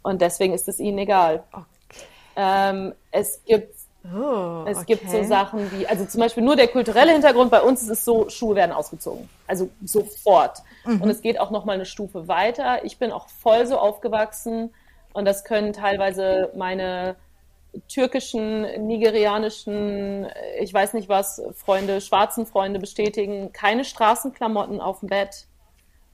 Und 0.03 0.21
deswegen 0.21 0.53
ist 0.53 0.67
es 0.67 0.79
ihnen 0.79 0.99
egal. 0.99 1.43
Okay. 1.51 2.05
Ähm, 2.35 2.93
es 3.11 3.43
gibt 3.45 3.75
Oh, 4.15 4.63
es 4.65 4.77
okay. 4.77 4.95
gibt 4.95 5.09
so 5.11 5.21
Sachen 5.23 5.69
wie, 5.73 5.85
also 5.85 6.05
zum 6.05 6.21
Beispiel 6.21 6.41
nur 6.41 6.55
der 6.55 6.69
kulturelle 6.69 7.11
Hintergrund, 7.11 7.51
bei 7.51 7.61
uns 7.61 7.81
ist 7.81 7.89
es 7.89 8.05
so, 8.05 8.29
Schuhe 8.29 8.55
werden 8.55 8.71
ausgezogen. 8.71 9.27
Also 9.47 9.69
sofort. 9.83 10.59
Mhm. 10.85 11.01
Und 11.01 11.09
es 11.09 11.21
geht 11.21 11.37
auch 11.37 11.51
nochmal 11.51 11.75
eine 11.75 11.85
Stufe 11.85 12.29
weiter. 12.29 12.85
Ich 12.85 12.99
bin 12.99 13.11
auch 13.11 13.27
voll 13.27 13.65
so 13.65 13.77
aufgewachsen 13.77 14.73
und 15.11 15.25
das 15.25 15.43
können 15.43 15.73
teilweise 15.73 16.51
meine 16.55 17.17
türkischen, 17.87 18.61
nigerianischen, 18.87 20.27
ich 20.59 20.73
weiß 20.73 20.93
nicht 20.93 21.09
was, 21.09 21.41
Freunde, 21.55 22.01
schwarzen 22.01 22.45
Freunde 22.45 22.79
bestätigen. 22.79 23.51
Keine 23.53 23.85
Straßenklamotten 23.85 24.81
auf 24.81 25.01
dem 25.01 25.09
Bett. 25.09 25.45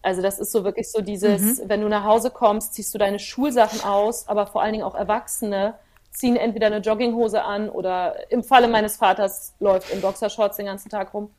Also 0.01 0.21
das 0.21 0.39
ist 0.39 0.51
so 0.51 0.63
wirklich 0.63 0.91
so 0.91 1.01
dieses, 1.01 1.59
mhm. 1.59 1.69
wenn 1.69 1.81
du 1.81 1.87
nach 1.87 2.03
Hause 2.03 2.29
kommst, 2.29 2.73
ziehst 2.73 2.93
du 2.93 2.97
deine 2.97 3.19
Schulsachen 3.19 3.81
aus, 3.83 4.27
aber 4.27 4.47
vor 4.47 4.61
allen 4.61 4.73
Dingen 4.73 4.83
auch 4.83 4.95
Erwachsene 4.95 5.75
ziehen 6.11 6.35
entweder 6.35 6.67
eine 6.67 6.77
Jogginghose 6.77 7.41
an 7.41 7.69
oder 7.69 8.31
im 8.31 8.43
Falle 8.43 8.67
meines 8.67 8.97
Vaters 8.97 9.53
läuft 9.59 9.91
in 9.91 10.01
Boxershorts 10.01 10.57
den 10.57 10.67
ganzen 10.67 10.89
Tag 10.89 11.13
rum. 11.13 11.31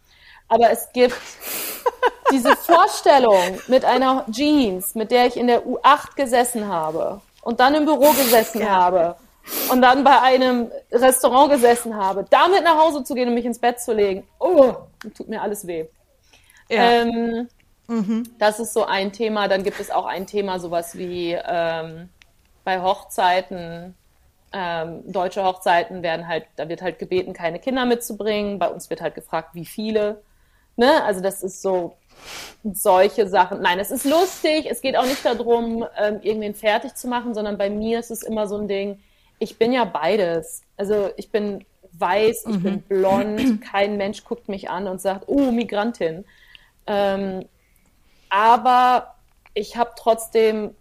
Aber 0.49 0.71
es 0.71 0.91
gibt 0.93 1.15
diese 2.33 2.57
Vorstellung 2.57 3.61
mit 3.69 3.85
einer 3.85 4.25
Jeans, 4.31 4.95
mit 4.95 5.11
der 5.11 5.27
ich 5.27 5.37
in 5.37 5.47
der 5.47 5.65
U8 5.67 6.17
gesessen 6.17 6.67
habe 6.67 7.21
und 7.43 7.61
dann 7.61 7.75
im 7.75 7.85
Büro 7.85 8.11
gesessen 8.13 8.63
ja. 8.63 8.69
habe 8.69 9.17
und 9.71 9.83
dann 9.83 10.05
bei 10.05 10.21
einem 10.21 10.71
Restaurant 10.91 11.51
gesessen 11.51 11.97
habe, 11.97 12.25
damit 12.31 12.65
nach 12.65 12.79
Hause 12.79 13.05
zu 13.05 13.15
gehen 13.15 13.29
und 13.29 13.35
mich 13.35 13.45
ins 13.45 13.59
Bett 13.59 13.81
zu 13.81 13.93
legen. 13.93 14.27
Oh, 14.39 14.75
tut 15.17 15.29
mir 15.29 15.43
alles 15.43 15.67
weh. 15.67 15.87
Ja. 16.69 17.03
Ähm, 17.03 17.49
mhm. 17.87 18.25
Das 18.39 18.59
ist 18.61 18.73
so 18.73 18.85
ein 18.85 19.13
Thema. 19.13 19.49
Dann 19.49 19.63
gibt 19.63 19.81
es 19.81 19.91
auch 19.91 20.07
ein 20.07 20.27
Thema, 20.27 20.59
sowas 20.59 20.97
wie 20.97 21.33
ähm, 21.33 22.09
bei 22.65 22.81
Hochzeiten 22.81 23.95
ähm, 24.55 25.03
deutsche 25.11 25.45
Hochzeiten 25.45 26.03
werden 26.05 26.29
halt, 26.29 26.47
da 26.55 26.69
wird 26.69 26.81
halt 26.81 27.01
gebeten, 27.01 27.33
keine 27.33 27.59
Kinder 27.59 27.85
mitzubringen. 27.85 28.61
Bei 28.61 28.69
uns 28.69 28.89
wird 28.89 29.01
halt 29.01 29.17
gefragt, 29.17 29.51
wie 29.55 29.67
viele. 29.67 30.23
Ne? 30.77 31.03
Also 31.03 31.21
das 31.21 31.43
ist 31.43 31.61
so 31.61 31.97
solche 32.63 33.29
Sachen. 33.29 33.61
Nein, 33.61 33.81
es 33.81 33.91
ist 33.91 34.05
lustig. 34.05 34.67
Es 34.71 34.81
geht 34.81 34.97
auch 34.97 35.07
nicht 35.07 35.25
darum, 35.25 35.85
ähm, 35.99 36.21
irgendwen 36.23 36.55
fertig 36.55 36.95
zu 36.95 37.09
machen, 37.09 37.35
sondern 37.35 37.59
bei 37.59 37.69
mir 37.69 37.99
ist 37.99 38.13
es 38.13 38.23
immer 38.23 38.47
so 38.47 38.57
ein 38.57 38.69
Ding. 38.69 39.01
Ich 39.39 39.59
bin 39.59 39.73
ja 39.73 39.85
beides. 39.85 40.63
Also 40.77 41.11
ich 41.17 41.31
bin 41.31 41.65
weiß, 41.99 42.47
ich 42.49 42.57
mhm. 42.57 42.63
bin 42.63 42.83
blond. 42.83 43.61
Kein 43.63 43.97
Mensch 43.97 44.25
guckt 44.25 44.49
mich 44.49 44.71
an 44.71 44.89
und 44.89 45.01
sagt, 45.01 45.25
oh, 45.27 45.51
Migrantin. 45.51 46.25
Ähm, 46.87 47.47
aber 48.31 49.15
ich 49.55 49.77
habe 49.77 49.93
trotzdem 49.97 50.75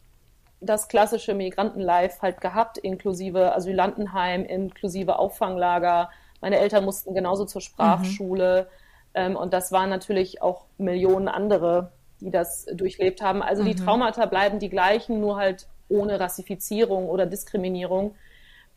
das 0.60 0.88
klassische 0.88 1.34
Migrantenlife 1.34 2.22
halt 2.22 2.42
gehabt, 2.42 2.78
inklusive 2.78 3.54
Asylantenheim, 3.54 4.46
inklusive 4.46 5.20
Auffanglager. 5.20 6.10
Meine 6.42 6.58
Eltern 6.58 6.86
mussten 6.86 7.14
genauso 7.14 7.46
zur 7.46 7.62
Sprachschule. 7.62 8.64
Mhm. 8.64 8.68
Ähm, 9.14 9.36
und 9.36 9.54
das 9.54 9.72
waren 9.72 9.90
natürlich 9.90 10.42
auch 10.42 10.66
Millionen 10.78 11.28
andere, 11.28 11.92
die 12.22 12.32
das 12.32 12.66
durchlebt 12.74 13.22
haben. 13.22 13.44
Also 13.44 13.64
mhm. 13.64 13.68
die 13.68 13.76
Traumata 13.76 14.26
bleiben 14.26 14.60
die 14.60 14.70
gleichen, 14.70 15.20
nur 15.20 15.38
halt 15.38 15.68
ohne 15.90 16.20
Rassifizierung 16.20 17.08
oder 17.08 17.26
Diskriminierung. 17.26 18.16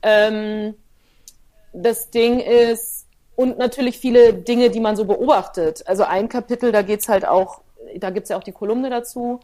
Ähm, 0.07 0.77
das 1.73 2.11
Ding 2.11 2.39
ist, 2.39 3.07
und 3.35 3.59
natürlich 3.59 3.99
viele 3.99 4.33
Dinge, 4.33 4.71
die 4.71 4.81
man 4.81 4.97
so 4.97 5.05
beobachtet. 5.05 5.87
Also 5.87 6.05
ein 6.05 6.29
Kapitel, 6.29 6.73
da 6.73 6.83
geht's 6.83 7.09
halt 7.09 7.27
auch, 7.27 7.61
da 7.97 8.11
gibt's 8.11 8.31
ja 8.31 8.39
auch 8.39 8.45
die 8.45 8.53
Kolumne 8.53 8.89
dazu, 8.89 9.41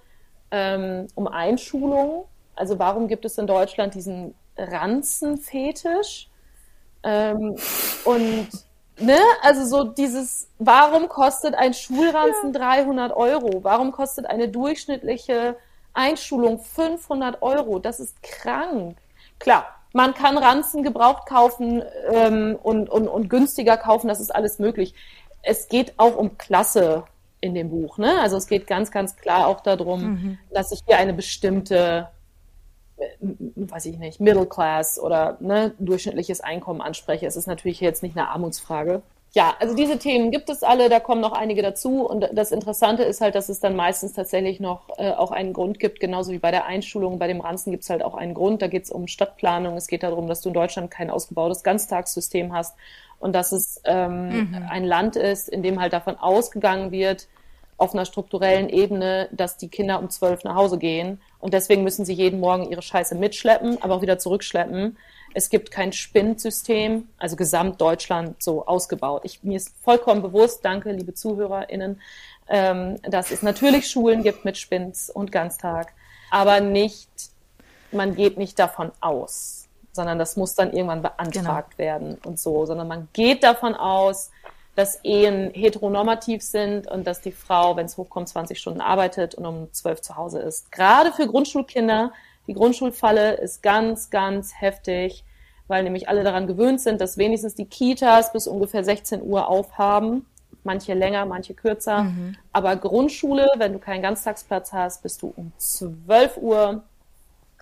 ähm, 0.53 1.09
um 1.17 1.27
Einschulung. 1.27 2.25
Also 2.55 2.79
warum 2.79 3.09
gibt 3.09 3.25
es 3.25 3.37
in 3.39 3.47
Deutschland 3.47 3.95
diesen 3.95 4.35
Ranzenfetisch? 4.57 6.29
Ähm, 7.03 7.57
und 8.05 8.49
ne, 9.01 9.19
also 9.43 9.65
so 9.65 9.85
dieses, 9.85 10.49
warum 10.61 11.09
kostet 11.09 11.57
ein 11.57 11.75
Schulranzen 11.75 12.55
ja. 12.55 12.61
300 12.61 13.15
Euro? 13.15 13.65
Warum 13.65 13.91
kostet 13.91 14.27
eine 14.27 14.49
durchschnittliche 14.49 15.57
Einschulung 15.93 16.61
500 16.61 17.43
Euro? 17.43 17.81
Das 17.81 17.99
ist 17.99 18.23
krank. 18.23 18.97
Klar, 19.39 19.82
Man 19.93 20.15
kann 20.15 20.39
Ranzen 20.39 20.83
gebraucht 20.83 21.27
kaufen 21.27 21.83
ähm, 22.11 22.59
und, 22.63 22.89
und, 22.89 23.09
und 23.09 23.29
günstiger 23.29 23.77
kaufen, 23.77 24.09
das 24.09 24.21
ist 24.21 24.35
alles 24.35 24.59
möglich. 24.59 24.95
Es 25.43 25.69
geht 25.69 25.95
auch 25.99 26.17
um 26.17 26.39
Klasse 26.39 27.05
in 27.41 27.55
dem 27.55 27.71
Buch. 27.71 27.99
Ne? 27.99 28.21
Also 28.21 28.37
es 28.37 28.47
geht 28.47 28.67
ganz, 28.67 28.91
ganz 28.91 29.17
klar 29.17 29.49
auch 29.49 29.61
darum, 29.61 30.03
mhm. 30.03 30.39
dass 30.53 30.73
ich 30.73 30.81
hier 30.87 30.99
eine 30.99 31.13
bestimmte, 31.13 32.09
äh, 32.97 33.05
weiß 33.21 33.87
ich 33.87 33.99
nicht, 33.99 34.21
Middle 34.21 34.47
Class 34.47 34.99
oder 34.99 35.37
ne, 35.41 35.75
durchschnittliches 35.79 36.41
Einkommen 36.41 36.81
anspreche. 36.81 37.27
Es 37.27 37.37
ist 37.37 37.47
natürlich 37.47 37.81
jetzt 37.81 38.03
nicht 38.03 38.17
eine 38.17 38.29
Armutsfrage 38.29 39.03
ja, 39.35 39.55
also 39.59 39.75
diese 39.75 39.99
Themen 39.99 40.31
gibt 40.31 40.51
es 40.51 40.63
alle, 40.63 40.91
da 40.91 41.01
kommen 41.01 41.23
noch 41.23 41.33
einige 41.33 41.63
dazu. 41.63 42.07
Und 42.07 42.29
das 42.35 42.53
Interessante 42.53 43.03
ist 43.03 43.23
halt, 43.23 43.35
dass 43.35 43.49
es 43.49 43.61
dann 43.61 43.75
meistens 43.75 44.13
tatsächlich 44.13 44.61
noch 44.61 44.91
äh, 44.99 45.11
auch 45.11 45.31
einen 45.31 45.55
Grund 45.55 45.79
gibt, 45.79 46.01
genauso 46.01 46.33
wie 46.33 46.39
bei 46.39 46.51
der 46.51 46.67
Einschulung. 46.67 47.19
Bei 47.19 47.29
dem 47.29 47.41
Ranzen 47.41 47.71
gibt 47.71 47.85
es 47.85 47.91
halt 47.91 48.03
auch 48.03 48.15
einen 48.15 48.35
Grund. 48.35 48.61
Da 48.61 48.67
geht 48.67 48.85
es 48.85 48.91
um 48.91 49.07
Stadtplanung. 49.07 49.77
Es 49.79 49.87
geht 49.87 50.03
darum, 50.03 50.29
dass 50.29 50.43
du 50.43 50.51
in 50.51 50.55
Deutschland 50.55 50.91
kein 50.91 51.09
ausgebautes 51.09 51.63
Ganztagssystem 51.63 52.53
hast 52.53 52.77
und 53.21 53.35
dass 53.35 53.53
es 53.53 53.81
ähm, 53.85 54.51
mhm. 54.51 54.67
ein 54.69 54.85
Land 54.85 55.17
ist, 55.17 55.49
in 55.49 55.63
dem 55.63 55.81
halt 55.81 55.95
davon 55.95 56.19
ausgegangen 56.19 56.91
wird, 56.91 57.29
auf 57.79 57.95
einer 57.95 58.05
strukturellen 58.05 58.69
Ebene, 58.69 59.29
dass 59.33 59.57
die 59.57 59.69
Kinder 59.69 59.99
um 59.99 60.11
zwölf 60.11 60.45
nach 60.45 60.57
Hause 60.57 60.77
gehen. 60.77 61.21
Und 61.41 61.55
deswegen 61.55 61.85
müssen 61.85 62.05
sie 62.05 62.13
jeden 62.13 62.39
Morgen 62.39 62.71
ihre 62.71 62.83
Scheiße 62.83 63.15
mitschleppen, 63.15 63.83
aber 63.83 63.95
auch 63.95 64.03
wieder 64.03 64.19
zurückschleppen. 64.19 64.99
Es 65.35 65.49
gibt 65.51 65.71
kein 65.71 65.93
Spinnsystem, 65.93 67.09
also 67.19 67.37
Gesamtdeutschland 67.37 68.43
so 68.43 68.67
ausgebaut. 68.67 69.23
Ich, 69.25 69.43
mir 69.43 69.57
ist 69.57 69.75
vollkommen 69.83 70.23
bewusst, 70.23 70.65
danke, 70.65 70.93
liebe 70.93 71.15
ZuhörerInnen, 71.15 72.01
ähm, 72.49 72.97
dass 73.03 73.31
es 73.31 73.43
natürlich 73.43 73.89
Schulen 73.89 74.23
gibt 74.23 74.45
mit 74.45 74.59
Spins 74.59 75.11
und 75.11 75.33
Ganztag, 75.33 75.93
aber 76.31 76.61
nicht, 76.61 77.09
man 77.93 78.15
geht 78.15 78.39
nicht 78.39 78.59
davon 78.59 78.93
aus, 79.01 79.69
sondern 79.93 80.19
das 80.19 80.37
muss 80.37 80.55
dann 80.55 80.73
irgendwann 80.73 81.03
beantragt 81.03 81.77
genau. 81.77 81.79
werden 81.79 82.19
und 82.25 82.39
so, 82.39 82.67
sondern 82.67 82.89
man 82.89 83.09
geht 83.13 83.43
davon 83.43 83.75
aus, 83.75 84.31
dass 84.75 85.05
Ehen 85.05 85.51
heteronormativ 85.53 86.43
sind 86.43 86.91
und 86.91 87.07
dass 87.07 87.21
die 87.21 87.33
Frau, 87.33 87.77
wenn 87.77 87.87
es 87.87 87.97
hochkommt, 87.97 88.29
20 88.29 88.59
Stunden 88.59 88.81
arbeitet 88.81 89.35
und 89.35 89.45
um 89.45 89.73
12 89.73 90.01
zu 90.01 90.17
Hause 90.17 90.41
ist. 90.41 90.73
Gerade 90.73 91.13
für 91.13 91.27
Grundschulkinder 91.27 92.13
die 92.47 92.55
Grundschulfalle 92.55 93.35
ist 93.35 93.63
ganz, 93.63 94.11
ganz 94.11 94.53
heftig, 94.61 95.25
weil 95.69 95.85
nämlich 95.85 96.09
alle 96.09 96.25
daran 96.25 96.47
gewöhnt 96.47 96.81
sind, 96.81 97.01
dass 97.01 97.17
wenigstens 97.17 97.55
die 97.55 97.67
Kitas 97.67 98.33
bis 98.33 98.47
ungefähr 98.47 98.85
16 98.85 99.23
Uhr 99.23 99.49
aufhaben. 99.49 100.27
Manche 100.65 100.95
länger, 100.95 101.25
manche 101.27 101.55
kürzer. 101.55 102.05
Mhm. 102.05 102.37
Aber 102.53 102.77
Grundschule, 102.77 103.51
wenn 103.57 103.73
du 103.73 103.79
keinen 103.79 104.03
Ganztagsplatz 104.03 104.73
hast, 104.73 105.03
bist 105.03 105.23
du 105.23 105.33
um 105.35 105.53
12 105.57 106.37
Uhr 106.37 106.83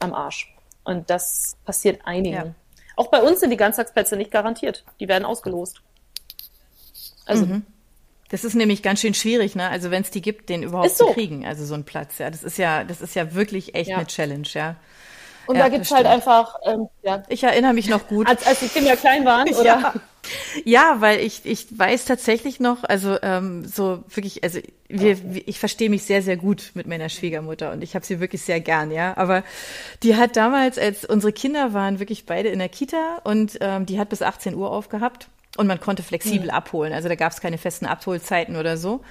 am 0.01 0.13
Arsch. 0.13 0.55
Und 0.85 1.09
das 1.09 1.57
passiert 1.65 2.01
einigen. 2.05 2.35
Ja. 2.35 2.55
Auch 2.97 3.09
bei 3.09 3.23
uns 3.23 3.41
sind 3.41 3.51
die 3.51 3.57
Ganztagsplätze 3.57 4.17
nicht 4.17 4.31
garantiert. 4.31 4.85
Die 4.99 5.09
werden 5.09 5.25
ausgelost. 5.25 5.81
Also 7.25 7.47
mhm. 7.47 7.67
Das 8.31 8.45
ist 8.45 8.55
nämlich 8.55 8.83
ganz 8.83 9.01
schön 9.01 9.15
schwierig, 9.15 9.57
ne? 9.57 9.69
Also 9.69 9.91
wenn 9.91 10.03
es 10.03 10.11
die 10.11 10.23
gibt, 10.23 10.49
den 10.49 10.63
überhaupt 10.63 10.97
so. 10.97 11.09
zu 11.09 11.13
kriegen, 11.15 11.45
also 11.45 11.65
so 11.65 11.75
ein 11.75 11.85
Platz, 11.85 12.19
ja. 12.19 12.31
Das 12.31 12.43
ist 12.43 12.59
ja, 12.59 12.85
das 12.85 13.01
ist 13.01 13.15
ja 13.15 13.35
wirklich 13.35 13.75
echt 13.75 13.91
ja. 13.91 13.97
eine 13.97 14.07
Challenge, 14.07 14.47
ja. 14.53 14.77
Und 15.47 15.57
ja, 15.57 15.65
da 15.65 15.69
gibt's 15.69 15.91
halt 15.91 16.07
einfach, 16.07 16.55
ähm, 16.65 16.89
ja. 17.03 17.25
Ich 17.29 17.43
erinnere 17.43 17.73
mich 17.73 17.89
noch 17.89 18.07
gut. 18.07 18.29
Als, 18.29 18.47
als 18.47 18.61
die 18.61 18.69
Kinder 18.69 18.97
klein 18.97 19.25
waren, 19.25 19.49
oder? 19.55 19.65
Ja. 19.65 19.95
Ja, 20.65 20.97
weil 20.99 21.21
ich, 21.21 21.45
ich 21.45 21.67
weiß 21.77 22.05
tatsächlich 22.05 22.61
noch, 22.61 22.85
also 22.85 23.17
ähm, 23.23 23.65
so 23.65 24.05
wirklich, 24.09 24.45
also 24.45 24.61
wir, 24.87 25.17
ich 25.47 25.59
verstehe 25.59 25.89
mich 25.89 26.05
sehr, 26.05 26.23
sehr 26.23 26.37
gut 26.37 26.73
mit 26.75 26.87
meiner 26.87 27.09
Schwiegermutter 27.09 27.73
und 27.73 27.83
ich 27.83 27.95
habe 27.95 28.05
sie 28.05 28.21
wirklich 28.21 28.43
sehr 28.43 28.61
gern, 28.61 28.91
ja. 28.91 29.17
Aber 29.17 29.43
die 30.03 30.17
hat 30.17 30.37
damals, 30.37 30.79
als 30.79 31.05
unsere 31.05 31.33
Kinder 31.33 31.73
waren 31.73 31.99
wirklich 31.99 32.27
beide 32.27 32.51
in 32.51 32.59
der 32.59 32.69
Kita 32.69 33.21
und 33.25 33.59
ähm, 33.61 33.87
die 33.87 33.99
hat 33.99 34.11
bis 34.11 34.23
18 34.23 34.55
Uhr 34.55 34.71
aufgehabt 34.71 35.29
und 35.61 35.67
man 35.67 35.79
konnte 35.79 36.03
flexibel 36.03 36.47
mhm. 36.47 36.55
abholen. 36.55 36.95
Also 36.95 37.11
da 37.11 37.17
gab 37.17 37.33
es 37.33 37.41
keine 37.43 37.59
festen 37.59 37.85
Abholzeiten 37.85 38.57
oder 38.57 38.79
so. 38.79 39.03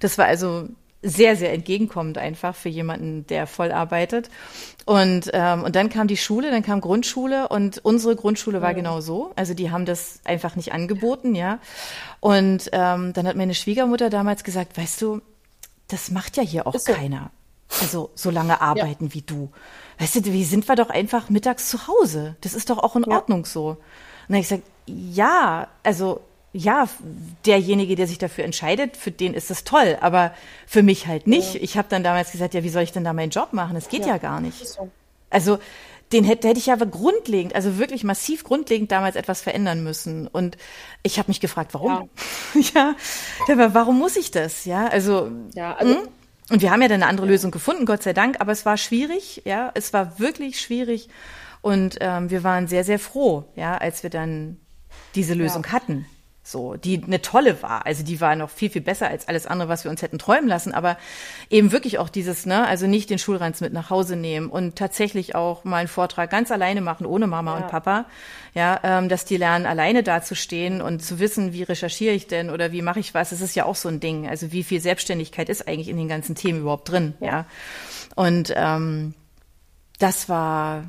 Das 0.00 0.16
war 0.16 0.24
also 0.24 0.66
sehr, 1.02 1.36
sehr 1.36 1.52
entgegenkommend 1.52 2.16
einfach 2.16 2.56
für 2.56 2.70
jemanden, 2.70 3.26
der 3.26 3.46
voll 3.46 3.70
arbeitet. 3.70 4.30
Und, 4.86 5.30
ähm, 5.34 5.64
und 5.64 5.76
dann 5.76 5.90
kam 5.90 6.08
die 6.08 6.16
Schule, 6.16 6.50
dann 6.50 6.62
kam 6.62 6.80
Grundschule 6.80 7.48
und 7.48 7.84
unsere 7.84 8.16
Grundschule 8.16 8.62
war 8.62 8.72
mhm. 8.72 8.76
genau 8.76 9.00
so. 9.02 9.32
Also 9.36 9.52
die 9.52 9.70
haben 9.70 9.84
das 9.84 10.20
einfach 10.24 10.56
nicht 10.56 10.72
angeboten, 10.72 11.34
ja. 11.34 11.58
Und 12.20 12.70
ähm, 12.72 13.12
dann 13.12 13.28
hat 13.28 13.36
meine 13.36 13.54
Schwiegermutter 13.54 14.08
damals 14.08 14.44
gesagt, 14.44 14.78
weißt 14.78 15.02
du, 15.02 15.20
das 15.88 16.10
macht 16.10 16.38
ja 16.38 16.42
hier 16.42 16.66
auch 16.66 16.78
so. 16.78 16.94
keiner. 16.94 17.30
Also 17.82 18.10
so 18.14 18.30
lange 18.30 18.62
arbeiten 18.62 19.08
ja. 19.08 19.14
wie 19.14 19.22
du. 19.22 19.50
Weißt 19.98 20.16
du, 20.16 20.24
wie 20.24 20.44
sind 20.44 20.66
wir 20.68 20.74
doch 20.74 20.88
einfach 20.88 21.28
mittags 21.28 21.68
zu 21.68 21.86
Hause? 21.86 22.36
Das 22.40 22.54
ist 22.54 22.70
doch 22.70 22.78
auch 22.78 22.96
in 22.96 23.04
ja. 23.06 23.14
Ordnung 23.14 23.44
so. 23.44 23.76
Und 24.28 24.34
dann 24.34 24.36
habe 24.36 24.42
ich 24.42 24.48
gesagt, 24.48 24.62
ja, 24.86 25.68
also 25.82 26.20
ja, 26.52 26.88
derjenige, 27.44 27.94
der 27.94 28.06
sich 28.06 28.18
dafür 28.18 28.44
entscheidet, 28.44 28.96
für 28.96 29.10
den 29.10 29.34
ist 29.34 29.50
es 29.50 29.64
toll, 29.64 29.98
aber 30.00 30.32
für 30.66 30.82
mich 30.82 31.06
halt 31.06 31.26
nicht. 31.26 31.54
Ja. 31.54 31.60
Ich 31.62 31.76
habe 31.76 31.88
dann 31.90 32.02
damals 32.02 32.32
gesagt, 32.32 32.54
ja, 32.54 32.62
wie 32.62 32.68
soll 32.68 32.82
ich 32.82 32.92
denn 32.92 33.04
da 33.04 33.12
meinen 33.12 33.30
Job 33.30 33.52
machen? 33.52 33.74
Das 33.74 33.88
geht 33.88 34.02
ja, 34.02 34.08
ja 34.08 34.18
gar 34.18 34.40
nicht. 34.40 34.78
Also 35.30 35.58
den 36.12 36.24
hätte, 36.24 36.48
hätte 36.48 36.58
ich 36.58 36.72
aber 36.72 36.86
grundlegend, 36.86 37.54
also 37.54 37.78
wirklich 37.78 38.02
massiv 38.02 38.44
grundlegend 38.44 38.90
damals 38.90 39.14
etwas 39.14 39.42
verändern 39.42 39.82
müssen. 39.82 40.26
Und 40.26 40.56
ich 41.02 41.18
habe 41.18 41.28
mich 41.28 41.40
gefragt, 41.40 41.74
warum? 41.74 42.08
Ja. 42.54 42.60
ja, 42.74 42.94
aber 43.52 43.74
warum 43.74 43.98
muss 43.98 44.16
ich 44.16 44.30
das? 44.30 44.64
Ja, 44.64 44.86
also, 44.86 45.30
ja, 45.54 45.74
also 45.74 45.96
hm? 45.96 46.08
und 46.50 46.62
wir 46.62 46.70
haben 46.70 46.80
ja 46.80 46.88
dann 46.88 47.02
eine 47.02 47.10
andere. 47.10 47.26
Lösung 47.26 47.50
gefunden, 47.50 47.84
Gott 47.84 48.02
sei 48.02 48.14
Dank, 48.14 48.40
aber 48.40 48.52
es 48.52 48.64
war 48.64 48.78
schwierig, 48.78 49.42
ja, 49.44 49.70
es 49.74 49.92
war 49.92 50.18
wirklich 50.18 50.60
schwierig. 50.60 51.08
Und 51.60 51.96
ähm, 52.00 52.30
wir 52.30 52.44
waren 52.44 52.68
sehr, 52.68 52.84
sehr 52.84 52.98
froh, 52.98 53.44
ja, 53.56 53.76
als 53.76 54.02
wir 54.02 54.10
dann 54.10 54.58
diese 55.14 55.34
Lösung 55.34 55.64
ja. 55.64 55.72
hatten. 55.72 56.06
So, 56.48 56.76
die 56.76 57.02
eine 57.04 57.20
tolle 57.20 57.62
war. 57.62 57.84
Also 57.84 58.02
die 58.02 58.22
war 58.22 58.34
noch 58.34 58.48
viel, 58.48 58.70
viel 58.70 58.80
besser 58.80 59.08
als 59.08 59.28
alles 59.28 59.46
andere, 59.46 59.68
was 59.68 59.84
wir 59.84 59.90
uns 59.90 60.00
hätten 60.00 60.18
träumen 60.18 60.48
lassen. 60.48 60.72
Aber 60.72 60.96
eben 61.50 61.72
wirklich 61.72 61.98
auch 61.98 62.08
dieses, 62.08 62.46
ne, 62.46 62.66
also 62.66 62.86
nicht 62.86 63.10
den 63.10 63.18
Schulranz 63.18 63.60
mit 63.60 63.74
nach 63.74 63.90
Hause 63.90 64.16
nehmen 64.16 64.48
und 64.48 64.76
tatsächlich 64.76 65.34
auch 65.34 65.64
mal 65.64 65.76
einen 65.76 65.88
Vortrag 65.88 66.30
ganz 66.30 66.50
alleine 66.50 66.80
machen, 66.80 67.04
ohne 67.04 67.26
Mama 67.26 67.58
ja. 67.58 67.62
und 67.62 67.70
Papa. 67.70 68.06
Ja, 68.54 68.80
ähm, 68.82 69.10
dass 69.10 69.26
die 69.26 69.36
lernen, 69.36 69.66
alleine 69.66 70.02
dazustehen 70.02 70.80
und 70.80 71.02
zu 71.02 71.18
wissen, 71.18 71.52
wie 71.52 71.64
recherchiere 71.64 72.14
ich 72.14 72.28
denn 72.28 72.48
oder 72.48 72.72
wie 72.72 72.80
mache 72.80 73.00
ich 73.00 73.12
was. 73.12 73.28
Das 73.28 73.42
ist 73.42 73.54
ja 73.54 73.66
auch 73.66 73.76
so 73.76 73.90
ein 73.90 74.00
Ding. 74.00 74.26
Also 74.26 74.50
wie 74.50 74.64
viel 74.64 74.80
Selbstständigkeit 74.80 75.50
ist 75.50 75.68
eigentlich 75.68 75.88
in 75.88 75.98
den 75.98 76.08
ganzen 76.08 76.34
Themen 76.34 76.60
überhaupt 76.60 76.88
drin, 76.88 77.12
ja. 77.20 77.26
ja? 77.26 77.46
Und 78.14 78.54
ähm, 78.56 79.12
das 79.98 80.30
war 80.30 80.84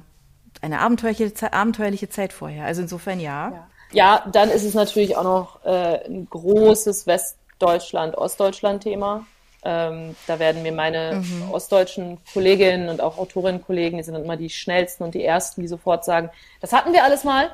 eine 0.62 0.80
abenteuerliche, 0.80 1.54
abenteuerliche 1.54 2.10
Zeit 2.10 2.34
vorher. 2.34 2.66
Also 2.66 2.82
insofern 2.82 3.20
ja. 3.20 3.52
ja. 3.52 3.68
Ja, 3.92 4.24
dann 4.32 4.50
ist 4.50 4.64
es 4.64 4.74
natürlich 4.76 5.18
auch 5.18 5.24
noch 5.24 5.66
äh, 5.66 6.06
ein 6.06 6.28
großes 6.30 7.08
Westdeutschland-Ostdeutschland-Thema. 7.08 9.26
Ähm, 9.64 10.16
da 10.28 10.38
werden 10.40 10.62
mir 10.62 10.72
meine 10.72 11.16
mhm. 11.16 11.52
ostdeutschen 11.52 12.20
Kolleginnen 12.32 12.88
und 12.90 13.02
auch 13.02 13.18
Autorinnen-Kollegen, 13.18 13.98
die 13.98 14.04
sind 14.04 14.16
immer 14.16 14.38
die 14.38 14.50
schnellsten 14.50 15.04
und 15.04 15.14
die 15.16 15.26
ersten, 15.26 15.60
die 15.62 15.68
sofort 15.68 16.06
sagen, 16.06 16.30
das 16.62 16.72
hatten 16.72 16.94
wir 16.94 17.04
alles 17.04 17.26
mal. 17.26 17.52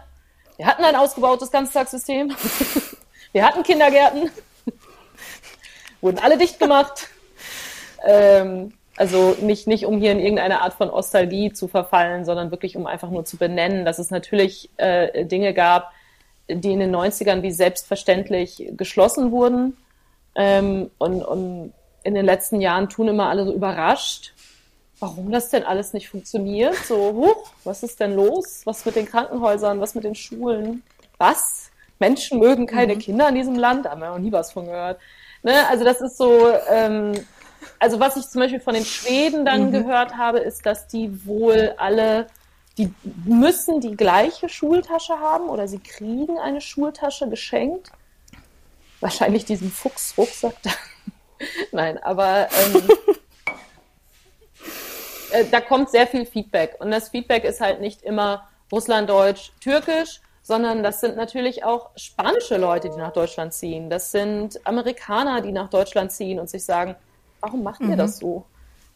Wir 0.57 0.67
hatten 0.67 0.83
ein 0.83 0.95
ausgebautes 0.95 1.49
Ganztagssystem. 1.51 2.35
wir 3.31 3.45
hatten 3.45 3.63
Kindergärten. 3.63 4.29
Wurden 6.01 6.19
alle 6.19 6.37
dicht 6.37 6.59
gemacht. 6.59 7.07
Ähm, 8.05 8.73
also 8.97 9.36
nicht, 9.41 9.67
nicht 9.67 9.86
um 9.86 9.99
hier 9.99 10.12
in 10.12 10.19
irgendeine 10.19 10.62
Art 10.62 10.73
von 10.73 10.89
Ostalgie 10.89 11.51
zu 11.51 11.67
verfallen, 11.67 12.23
sondern 12.23 12.51
wirklich 12.51 12.77
um 12.77 12.86
einfach 12.86 13.10
nur 13.10 13.25
zu 13.25 13.38
benennen, 13.38 13.84
dass 13.84 13.99
es 13.99 14.10
natürlich 14.10 14.69
äh, 14.77 15.25
Dinge 15.25 15.53
gab, 15.53 15.91
die 16.47 16.71
in 16.71 16.79
den 16.79 16.95
90ern 16.95 17.41
wie 17.41 17.51
selbstverständlich 17.51 18.71
geschlossen 18.77 19.31
wurden. 19.31 19.75
Ähm, 20.36 20.91
und, 20.97 21.23
und 21.23 21.73
in 22.03 22.13
den 22.13 22.25
letzten 22.25 22.62
Jahren 22.62 22.88
tun 22.88 23.08
immer 23.08 23.29
alle 23.29 23.45
so 23.45 23.53
überrascht, 23.53 24.34
warum 24.99 25.31
das 25.31 25.49
denn 25.49 25.63
alles 25.63 25.93
nicht 25.93 26.08
funktioniert. 26.08 26.75
So, 26.75 27.13
huch, 27.13 27.51
was 27.63 27.84
ist 27.84 27.99
denn 27.99 28.15
los? 28.15 28.62
Was 28.65 28.86
mit 28.86 28.95
den 28.95 29.08
Krankenhäusern? 29.08 29.81
Was 29.81 29.95
mit 29.95 30.03
den 30.03 30.15
Schulen? 30.15 30.84
Was? 31.17 31.71
Menschen 31.99 32.39
mögen 32.39 32.65
keine 32.65 32.95
mhm. 32.95 32.99
Kinder 32.99 33.29
in 33.29 33.36
diesem 33.36 33.55
Land? 33.55 33.86
Da 33.86 33.91
haben 33.91 34.01
wir 34.01 34.10
noch 34.10 34.19
nie 34.19 34.32
was 34.32 34.51
von 34.51 34.65
gehört. 34.65 34.99
Ne? 35.43 35.67
Also 35.67 35.84
das 35.84 36.01
ist 36.01 36.17
so, 36.17 36.49
ähm, 36.69 37.13
also 37.80 37.99
was 37.99 38.18
ich 38.18 38.28
zum 38.28 38.41
Beispiel 38.41 38.59
von 38.59 38.74
den 38.74 38.86
Schweden 38.86 39.45
dann 39.45 39.68
mhm. 39.68 39.72
gehört 39.72 40.18
habe, 40.18 40.39
ist, 40.39 40.66
dass 40.66 40.88
die 40.88 41.26
wohl 41.26 41.74
alle 41.78 42.28
die 42.78 42.93
müssen 43.03 43.80
die 43.80 43.95
gleiche 43.95 44.49
Schultasche 44.49 45.20
haben 45.20 45.49
oder 45.49 45.68
sie 45.68 45.80
kriegen 45.80 46.38
eine 46.38 46.61
Schultasche 46.61 47.30
geschenkt. 47.30 47.91
Wahrscheinlich 48.99 49.45
diesen 49.45 49.72
Fuchsrucksack 49.72 50.55
da. 50.61 50.72
Nein, 51.72 52.01
aber 52.03 52.47
ähm, 52.51 52.89
äh, 55.32 55.45
da 55.51 55.61
kommt 55.61 55.89
sehr 55.89 56.07
viel 56.07 56.26
Feedback. 56.26 56.76
Und 56.80 56.91
das 56.91 57.09
Feedback 57.09 57.43
ist 57.45 57.61
halt 57.61 57.82
nicht 57.82 58.01
immer 58.01 58.47
Russlanddeutsch, 58.72 59.51
Türkisch, 59.61 60.22
sondern 60.41 60.84
das 60.84 60.99
sind 60.99 61.16
natürlich 61.16 61.63
auch 61.63 61.91
spanische 61.95 62.57
Leute, 62.57 62.89
die 62.89 62.97
nach 62.97 63.13
Deutschland 63.13 63.53
ziehen. 63.53 63.89
Das 63.89 64.11
sind 64.11 64.59
Amerikaner, 64.66 65.41
die 65.41 65.51
nach 65.51 65.70
Deutschland 65.70 66.11
ziehen 66.11 66.39
und 66.39 66.49
sich 66.49 66.66
sagen, 66.66 66.95
warum 67.45 67.63
macht 67.63 67.81
ihr 67.81 67.87
mhm. 67.87 67.97
das 67.97 68.17
so? 68.17 68.45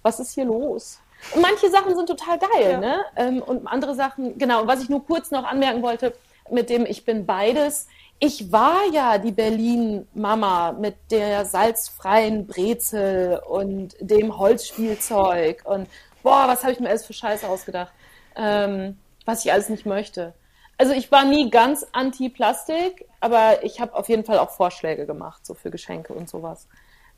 Was 0.01 0.19
ist 0.19 0.33
hier 0.33 0.45
los? 0.45 0.99
Und 1.35 1.41
manche 1.41 1.69
Sachen 1.69 1.95
sind 1.95 2.07
total 2.07 2.39
geil, 2.39 2.71
ja. 2.71 2.79
ne? 2.79 3.05
Ähm, 3.15 3.41
und 3.41 3.67
andere 3.67 3.93
Sachen, 3.93 4.37
genau. 4.37 4.61
Und 4.61 4.67
was 4.67 4.81
ich 4.81 4.89
nur 4.89 5.05
kurz 5.05 5.31
noch 5.31 5.43
anmerken 5.43 5.81
wollte, 5.81 6.13
mit 6.49 6.69
dem 6.69 6.85
Ich 6.85 7.05
bin 7.05 7.25
beides. 7.25 7.87
Ich 8.19 8.51
war 8.51 8.81
ja 8.91 9.17
die 9.17 9.31
Berlin-Mama 9.31 10.73
mit 10.73 10.95
der 11.11 11.45
salzfreien 11.45 12.47
Brezel 12.47 13.39
und 13.47 13.95
dem 13.99 14.37
Holzspielzeug 14.37 15.61
und 15.65 15.87
boah, 16.21 16.45
was 16.47 16.63
habe 16.63 16.73
ich 16.73 16.79
mir 16.79 16.89
alles 16.89 17.05
für 17.05 17.13
Scheiße 17.13 17.47
ausgedacht, 17.47 17.93
ähm, 18.35 18.97
was 19.25 19.45
ich 19.45 19.53
alles 19.53 19.69
nicht 19.69 19.85
möchte. 19.85 20.33
Also 20.77 20.93
ich 20.93 21.11
war 21.11 21.23
nie 21.23 21.49
ganz 21.49 21.85
anti-Plastik, 21.93 23.05
aber 23.21 23.63
ich 23.63 23.79
habe 23.79 23.95
auf 23.95 24.09
jeden 24.09 24.25
Fall 24.25 24.39
auch 24.39 24.49
Vorschläge 24.49 25.05
gemacht, 25.05 25.45
so 25.45 25.53
für 25.53 25.71
Geschenke 25.71 26.11
und 26.13 26.29
sowas. 26.29 26.67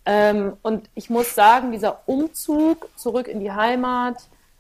Ähm, 0.06 0.58
und 0.62 0.90
ich 0.96 1.10
muss 1.10 1.36
sagen, 1.36 1.72
dieser 1.72 2.08
Umzug 2.08 2.90
zurück 2.98 3.28
in 3.28 3.40
die 3.40 3.52
Heimat 3.52 4.18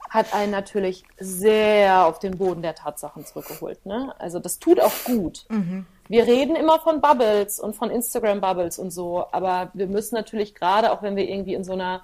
hat 0.09 0.33
einen 0.33 0.51
natürlich 0.51 1.03
sehr 1.17 2.05
auf 2.05 2.19
den 2.19 2.37
Boden 2.37 2.61
der 2.61 2.75
Tatsachen 2.75 3.25
zurückgeholt. 3.25 3.85
Ne? 3.85 4.13
Also 4.19 4.39
das 4.39 4.59
tut 4.59 4.79
auch 4.79 4.93
gut. 5.05 5.45
Mhm. 5.49 5.85
Wir 6.09 6.27
reden 6.27 6.57
immer 6.57 6.79
von 6.79 6.99
Bubbles 6.99 7.59
und 7.59 7.75
von 7.77 7.89
Instagram-Bubbles 7.89 8.77
und 8.77 8.91
so, 8.91 9.25
aber 9.31 9.71
wir 9.73 9.87
müssen 9.87 10.15
natürlich 10.15 10.53
gerade, 10.53 10.91
auch 10.91 11.01
wenn 11.01 11.15
wir 11.15 11.29
irgendwie 11.29 11.53
in 11.53 11.63
so 11.63 11.71
einer 11.71 12.01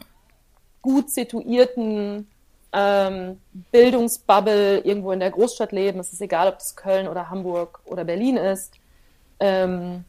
gut 0.81 1.09
situierten 1.09 2.29
ähm, 2.71 3.41
Bildungsbubble 3.73 4.79
irgendwo 4.79 5.11
in 5.11 5.19
der 5.19 5.31
Großstadt 5.31 5.73
leben, 5.73 5.99
es 5.99 6.13
ist 6.13 6.21
egal, 6.21 6.47
ob 6.47 6.59
das 6.59 6.77
Köln 6.77 7.09
oder 7.09 7.29
Hamburg 7.29 7.81
oder 7.83 8.05
Berlin 8.05 8.37
ist, 8.37 8.75
ähm, 9.41 10.05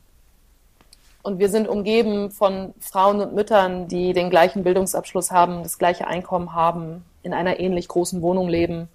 und 1.28 1.38
wir 1.38 1.50
sind 1.50 1.68
umgeben 1.68 2.30
von 2.30 2.72
Frauen 2.80 3.20
und 3.20 3.34
Müttern, 3.34 3.86
die 3.86 4.14
den 4.14 4.30
gleichen 4.30 4.64
Bildungsabschluss 4.64 5.30
haben, 5.30 5.62
das 5.62 5.76
gleiche 5.76 6.06
Einkommen 6.06 6.54
haben, 6.54 7.04
in 7.22 7.34
einer 7.34 7.60
ähnlich 7.60 7.86
großen 7.86 8.22
Wohnung 8.22 8.48
leben. 8.48 8.88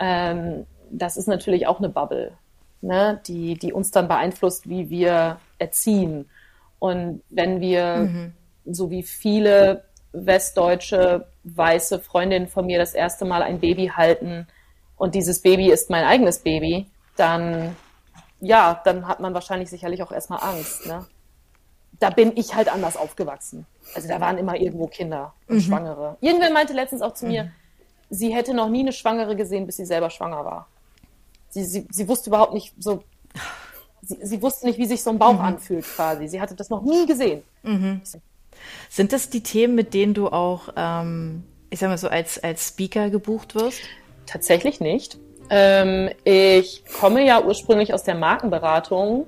Ähm, 0.00 0.66
das 0.90 1.16
ist 1.16 1.28
natürlich 1.28 1.68
auch 1.68 1.78
eine 1.78 1.88
Bubble, 1.88 2.32
ne? 2.80 3.20
die, 3.28 3.54
die 3.54 3.72
uns 3.72 3.92
dann 3.92 4.08
beeinflusst, 4.08 4.68
wie 4.68 4.90
wir 4.90 5.38
erziehen. 5.58 6.28
Und 6.80 7.22
wenn 7.30 7.60
wir, 7.60 7.96
mhm. 7.98 8.32
so 8.66 8.90
wie 8.90 9.04
viele 9.04 9.84
westdeutsche 10.10 11.28
weiße 11.44 12.00
Freundinnen 12.00 12.48
von 12.48 12.66
mir 12.66 12.80
das 12.80 12.94
erste 12.94 13.24
Mal 13.24 13.42
ein 13.42 13.60
Baby 13.60 13.92
halten 13.94 14.48
und 14.96 15.14
dieses 15.14 15.40
Baby 15.40 15.70
ist 15.70 15.88
mein 15.88 16.02
eigenes 16.02 16.40
Baby, 16.40 16.88
dann 17.16 17.76
ja, 18.40 18.80
dann 18.84 19.06
hat 19.06 19.20
man 19.20 19.34
wahrscheinlich 19.34 19.70
sicherlich 19.70 20.02
auch 20.02 20.10
erstmal 20.10 20.42
Angst. 20.42 20.86
Ne? 20.86 21.06
Da 22.00 22.10
bin 22.10 22.36
ich 22.36 22.54
halt 22.54 22.72
anders 22.72 22.96
aufgewachsen. 22.96 23.66
Also 23.94 24.08
da 24.08 24.20
waren 24.20 24.38
immer 24.38 24.56
irgendwo 24.56 24.86
Kinder 24.86 25.34
und 25.46 25.56
mhm. 25.56 25.60
Schwangere. 25.60 26.16
Irgendwer 26.20 26.50
meinte 26.50 26.72
letztens 26.72 27.02
auch 27.02 27.14
zu 27.14 27.26
mir, 27.26 27.44
mhm. 27.44 27.50
sie 28.10 28.34
hätte 28.34 28.54
noch 28.54 28.68
nie 28.68 28.80
eine 28.80 28.92
Schwangere 28.92 29.36
gesehen, 29.36 29.66
bis 29.66 29.76
sie 29.76 29.84
selber 29.84 30.10
schwanger 30.10 30.44
war. 30.44 30.68
Sie, 31.50 31.64
sie, 31.64 31.86
sie 31.90 32.08
wusste 32.08 32.30
überhaupt 32.30 32.54
nicht 32.54 32.74
so, 32.78 33.02
sie, 34.02 34.18
sie 34.22 34.42
wusste 34.42 34.66
nicht, 34.66 34.78
wie 34.78 34.86
sich 34.86 35.02
so 35.02 35.10
ein 35.10 35.18
Bauch 35.18 35.34
mhm. 35.34 35.40
anfühlt 35.40 35.84
quasi. 35.84 36.26
Sie 36.26 36.40
hatte 36.40 36.54
das 36.54 36.70
noch 36.70 36.82
nie 36.82 37.06
gesehen. 37.06 37.42
Mhm. 37.62 38.00
Sind 38.88 39.12
das 39.12 39.30
die 39.30 39.42
Themen, 39.42 39.74
mit 39.74 39.94
denen 39.94 40.14
du 40.14 40.28
auch, 40.28 40.70
ähm, 40.76 41.44
ich 41.70 41.78
sag 41.78 41.88
mal 41.88 41.98
so, 41.98 42.08
als, 42.08 42.42
als 42.42 42.68
Speaker 42.68 43.10
gebucht 43.10 43.54
wirst? 43.54 43.80
Tatsächlich 44.26 44.80
nicht. 44.80 45.18
Ähm, 45.50 46.10
ich 46.24 46.84
komme 47.00 47.26
ja 47.26 47.42
ursprünglich 47.42 47.92
aus 47.92 48.04
der 48.04 48.14
Markenberatung 48.14 49.26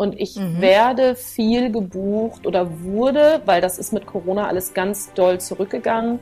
und 0.00 0.18
ich 0.18 0.36
mhm. 0.36 0.62
werde 0.62 1.14
viel 1.14 1.70
gebucht 1.70 2.46
oder 2.46 2.82
wurde, 2.82 3.42
weil 3.44 3.60
das 3.60 3.78
ist 3.78 3.92
mit 3.92 4.06
Corona 4.06 4.46
alles 4.46 4.72
ganz 4.72 5.12
doll 5.12 5.38
zurückgegangen. 5.38 6.20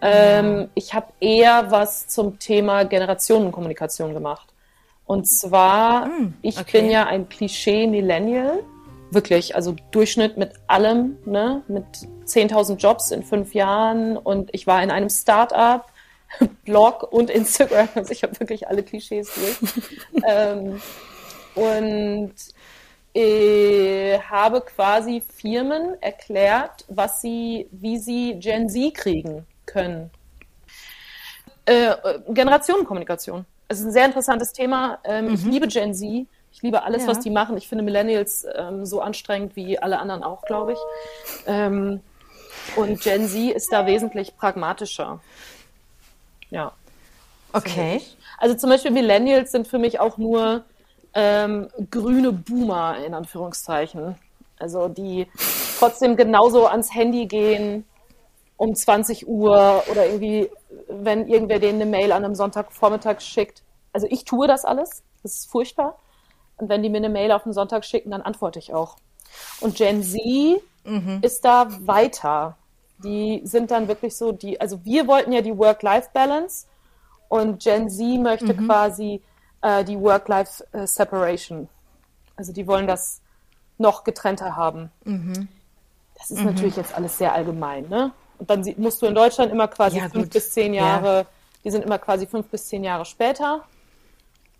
Ähm, 0.00 0.68
ich 0.74 0.94
habe 0.94 1.08
eher 1.18 1.72
was 1.72 2.06
zum 2.06 2.38
Thema 2.38 2.84
Generationenkommunikation 2.84 4.14
gemacht. 4.14 4.46
Und 5.06 5.26
zwar, 5.26 6.06
mhm, 6.06 6.34
ich 6.40 6.56
okay. 6.56 6.82
bin 6.82 6.90
ja 6.90 7.06
ein 7.06 7.28
Klischee-Millennial. 7.28 8.60
Wirklich, 9.10 9.56
also 9.56 9.74
Durchschnitt 9.90 10.36
mit 10.36 10.52
allem, 10.68 11.16
ne? 11.24 11.62
mit 11.66 11.84
10.000 12.26 12.76
Jobs 12.76 13.10
in 13.10 13.24
fünf 13.24 13.54
Jahren. 13.54 14.16
Und 14.16 14.50
ich 14.52 14.68
war 14.68 14.80
in 14.84 14.92
einem 14.92 15.10
Start-up, 15.10 15.90
Blog 16.64 17.02
und 17.02 17.28
Instagram. 17.30 17.88
Also 17.96 18.12
ich 18.12 18.22
habe 18.22 18.38
wirklich 18.38 18.68
alle 18.68 18.84
Klischees 18.84 19.32
durch. 19.34 20.22
ähm, 20.24 20.80
und 21.56 22.34
äh, 23.16 24.18
habe 24.20 24.60
quasi 24.60 25.22
Firmen 25.22 26.00
erklärt, 26.02 26.84
was 26.88 27.22
sie, 27.22 27.66
wie 27.70 27.98
sie 27.98 28.34
Gen 28.38 28.68
Z 28.68 28.94
kriegen 28.94 29.46
können. 29.64 30.10
Äh, 31.64 31.94
Generationenkommunikation. 32.28 33.46
Es 33.68 33.80
ist 33.80 33.86
ein 33.86 33.92
sehr 33.92 34.04
interessantes 34.04 34.52
Thema. 34.52 34.98
Ähm, 35.04 35.28
mhm. 35.28 35.34
Ich 35.34 35.44
liebe 35.44 35.66
Gen 35.66 35.94
Z. 35.94 36.26
Ich 36.52 36.62
liebe 36.62 36.82
alles, 36.82 37.02
ja. 37.02 37.08
was 37.08 37.20
die 37.20 37.30
machen. 37.30 37.56
Ich 37.56 37.68
finde 37.68 37.84
Millennials 37.84 38.46
ähm, 38.54 38.84
so 38.84 39.00
anstrengend 39.00 39.56
wie 39.56 39.78
alle 39.78 39.98
anderen 39.98 40.22
auch, 40.22 40.42
glaube 40.42 40.74
ich. 40.74 40.78
Ähm, 41.46 42.00
und 42.76 43.00
Gen 43.00 43.28
Z 43.28 43.56
ist 43.56 43.72
da 43.72 43.86
wesentlich 43.86 44.36
pragmatischer. 44.36 45.20
Ja. 46.50 46.72
Okay. 47.52 48.02
Also 48.38 48.54
zum 48.54 48.68
Beispiel 48.68 48.90
Millennials 48.90 49.52
sind 49.52 49.66
für 49.66 49.78
mich 49.78 50.00
auch 50.00 50.18
nur 50.18 50.64
ähm, 51.16 51.68
grüne 51.90 52.30
Boomer 52.30 52.98
in 53.04 53.14
Anführungszeichen. 53.14 54.14
Also 54.58 54.88
die 54.88 55.26
trotzdem 55.78 56.16
genauso 56.16 56.66
ans 56.66 56.94
Handy 56.94 57.26
gehen 57.26 57.84
um 58.56 58.74
20 58.74 59.26
Uhr 59.26 59.82
oder 59.90 60.06
irgendwie, 60.06 60.50
wenn 60.88 61.26
irgendwer 61.26 61.58
denen 61.58 61.80
eine 61.80 61.90
Mail 61.90 62.12
an 62.12 62.24
einem 62.24 62.34
Sonntagvormittag 62.34 63.20
schickt. 63.20 63.62
Also 63.92 64.06
ich 64.10 64.24
tue 64.24 64.46
das 64.46 64.64
alles. 64.64 65.02
Das 65.22 65.34
ist 65.34 65.50
furchtbar. 65.50 65.98
Und 66.58 66.68
wenn 66.68 66.82
die 66.82 66.90
mir 66.90 66.98
eine 66.98 67.08
Mail 67.08 67.32
auf 67.32 67.42
den 67.42 67.52
Sonntag 67.52 67.84
schicken, 67.84 68.10
dann 68.10 68.22
antworte 68.22 68.58
ich 68.58 68.72
auch. 68.72 68.96
Und 69.60 69.76
Gen 69.76 70.02
Z 70.02 70.20
mhm. 70.84 71.18
ist 71.22 71.44
da 71.44 71.68
weiter. 71.86 72.56
Die 73.04 73.40
sind 73.44 73.70
dann 73.70 73.88
wirklich 73.88 74.16
so, 74.16 74.32
die, 74.32 74.60
also 74.60 74.84
wir 74.84 75.06
wollten 75.06 75.32
ja 75.32 75.42
die 75.42 75.56
Work-Life-Balance 75.56 76.66
und 77.28 77.62
Gen 77.62 77.90
Z 77.90 78.20
möchte 78.20 78.54
mhm. 78.54 78.66
quasi 78.66 79.22
äh, 79.62 79.84
die 79.84 79.98
Work-Life-Separation. 80.00 81.68
Also 82.36 82.52
die 82.52 82.66
wollen 82.66 82.86
das 82.86 83.20
noch 83.78 84.04
getrennter 84.04 84.56
haben. 84.56 84.90
Mhm. 85.04 85.48
Das 86.18 86.30
ist 86.30 86.40
mhm. 86.40 86.46
natürlich 86.46 86.76
jetzt 86.76 86.94
alles 86.94 87.18
sehr 87.18 87.32
allgemein, 87.32 87.88
ne? 87.88 88.12
Und 88.38 88.50
dann 88.50 88.64
musst 88.76 89.00
du 89.00 89.06
in 89.06 89.14
Deutschland 89.14 89.50
immer 89.50 89.68
quasi 89.68 89.98
ja, 89.98 90.08
fünf 90.08 90.30
bis 90.30 90.50
zehn 90.50 90.74
Jahre, 90.74 91.18
ja. 91.18 91.26
die 91.64 91.70
sind 91.70 91.84
immer 91.84 91.98
quasi 91.98 92.26
fünf 92.26 92.48
bis 92.48 92.66
zehn 92.66 92.84
Jahre 92.84 93.04
später. 93.04 93.64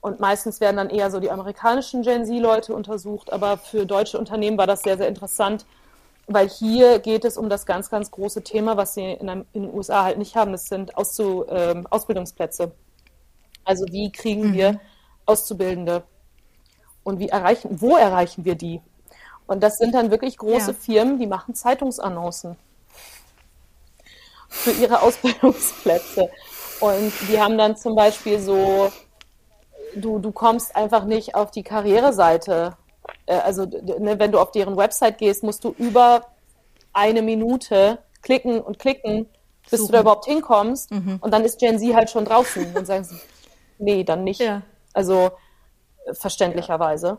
Und 0.00 0.20
meistens 0.20 0.60
werden 0.60 0.76
dann 0.76 0.90
eher 0.90 1.10
so 1.10 1.20
die 1.20 1.30
amerikanischen 1.30 2.02
Gen 2.02 2.24
Z-Leute 2.24 2.74
untersucht. 2.74 3.32
Aber 3.32 3.58
für 3.58 3.84
deutsche 3.84 4.18
Unternehmen 4.18 4.56
war 4.56 4.66
das 4.66 4.82
sehr, 4.82 4.96
sehr 4.96 5.08
interessant, 5.08 5.66
weil 6.26 6.48
hier 6.48 7.00
geht 7.00 7.24
es 7.24 7.36
um 7.36 7.48
das 7.48 7.66
ganz, 7.66 7.90
ganz 7.90 8.10
große 8.10 8.42
Thema, 8.42 8.76
was 8.76 8.94
sie 8.94 9.12
in, 9.12 9.28
in 9.28 9.62
den 9.62 9.74
USA 9.74 10.04
halt 10.04 10.18
nicht 10.18 10.36
haben. 10.36 10.52
Das 10.52 10.66
sind 10.66 10.96
Auszu, 10.96 11.44
äh, 11.48 11.82
Ausbildungsplätze. 11.90 12.72
Also 13.66 13.84
wie 13.90 14.10
kriegen 14.10 14.48
mhm. 14.48 14.52
wir 14.54 14.80
Auszubildende 15.26 16.04
und 17.04 17.18
wie 17.18 17.28
erreichen, 17.28 17.80
wo 17.80 17.96
erreichen 17.96 18.44
wir 18.44 18.54
die? 18.54 18.80
Und 19.46 19.62
das 19.62 19.76
sind 19.76 19.94
dann 19.94 20.10
wirklich 20.10 20.38
große 20.38 20.70
ja. 20.70 20.76
Firmen, 20.76 21.18
die 21.18 21.26
machen 21.26 21.54
Zeitungsannoncen 21.54 22.56
für 24.48 24.70
ihre 24.70 25.02
Ausbildungsplätze. 25.02 26.30
Und 26.80 27.12
die 27.28 27.40
haben 27.40 27.58
dann 27.58 27.76
zum 27.76 27.94
Beispiel 27.94 28.38
so, 28.38 28.90
du, 29.94 30.18
du 30.18 30.32
kommst 30.32 30.74
einfach 30.76 31.04
nicht 31.04 31.34
auf 31.34 31.50
die 31.50 31.62
Karriereseite. 31.62 32.76
Äh, 33.26 33.36
also 33.36 33.64
ne, 33.64 34.18
wenn 34.18 34.32
du 34.32 34.38
auf 34.38 34.52
deren 34.52 34.76
Website 34.76 35.18
gehst, 35.18 35.42
musst 35.42 35.64
du 35.64 35.74
über 35.78 36.26
eine 36.92 37.22
Minute 37.22 37.98
klicken 38.22 38.60
und 38.60 38.78
klicken, 38.78 39.28
bis 39.70 39.80
Suchen. 39.80 39.86
du 39.86 39.92
da 39.92 40.00
überhaupt 40.00 40.26
hinkommst. 40.26 40.90
Mhm. 40.90 41.18
Und 41.20 41.30
dann 41.32 41.44
ist 41.44 41.58
Gen 41.58 41.78
Z 41.78 41.94
halt 41.94 42.10
schon 42.10 42.24
draußen. 42.24 42.76
Und 42.76 42.86
sagen 42.86 43.04
sie, 43.04 43.16
nee, 43.78 44.04
dann 44.04 44.24
nicht. 44.24 44.40
Ja. 44.40 44.62
Also 44.92 45.30
äh, 46.06 46.14
verständlicherweise. 46.14 47.18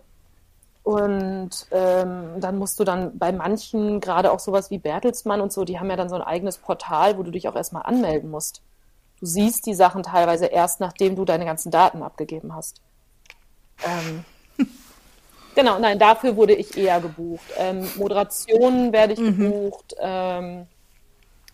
Und 0.83 1.67
ähm, 1.71 2.39
dann 2.39 2.57
musst 2.57 2.79
du 2.79 2.85
dann 2.85 3.17
bei 3.17 3.33
manchen, 3.33 3.99
gerade 3.99 4.31
auch 4.31 4.39
sowas 4.39 4.71
wie 4.71 4.77
Bertelsmann 4.77 5.41
und 5.41 5.51
so, 5.51 5.65
die 5.65 5.79
haben 5.79 5.89
ja 5.89 5.97
dann 5.97 6.07
so 6.07 6.15
ein 6.15 6.21
eigenes 6.21 6.57
Portal, 6.59 7.17
wo 7.17 7.23
du 7.23 7.31
dich 7.31 7.49
auch 7.49 7.55
erstmal 7.55 7.83
anmelden 7.83 8.31
musst. 8.31 8.61
Du 9.19 9.25
siehst 9.25 9.65
die 9.65 9.73
Sachen 9.73 10.03
teilweise 10.03 10.45
erst, 10.45 10.79
nachdem 10.79 11.17
du 11.17 11.25
deine 11.25 11.43
ganzen 11.43 11.71
Daten 11.71 12.03
abgegeben 12.03 12.55
hast. 12.55 12.81
Ähm, 13.83 14.23
genau, 15.55 15.77
nein, 15.77 15.99
dafür 15.99 16.37
wurde 16.37 16.53
ich 16.53 16.77
eher 16.77 17.01
gebucht. 17.01 17.45
Ähm, 17.57 17.85
Moderationen 17.97 18.93
werde 18.93 19.13
ich 19.13 19.19
mhm. 19.19 19.37
gebucht. 19.37 19.95
Ähm, 19.99 20.67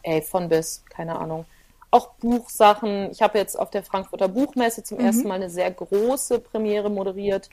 ey, 0.03 0.21
von 0.21 0.47
bis, 0.47 0.83
keine 0.91 1.17
Ahnung 1.17 1.45
auch 1.93 2.15
Buchsachen. 2.15 3.11
Ich 3.11 3.21
habe 3.21 3.37
jetzt 3.37 3.57
auf 3.57 3.69
der 3.69 3.83
Frankfurter 3.83 4.27
Buchmesse 4.27 4.83
zum 4.83 4.97
mhm. 4.97 5.05
ersten 5.05 5.27
Mal 5.27 5.35
eine 5.35 5.49
sehr 5.49 5.69
große 5.69 6.39
Premiere 6.39 6.89
moderiert. 6.89 7.49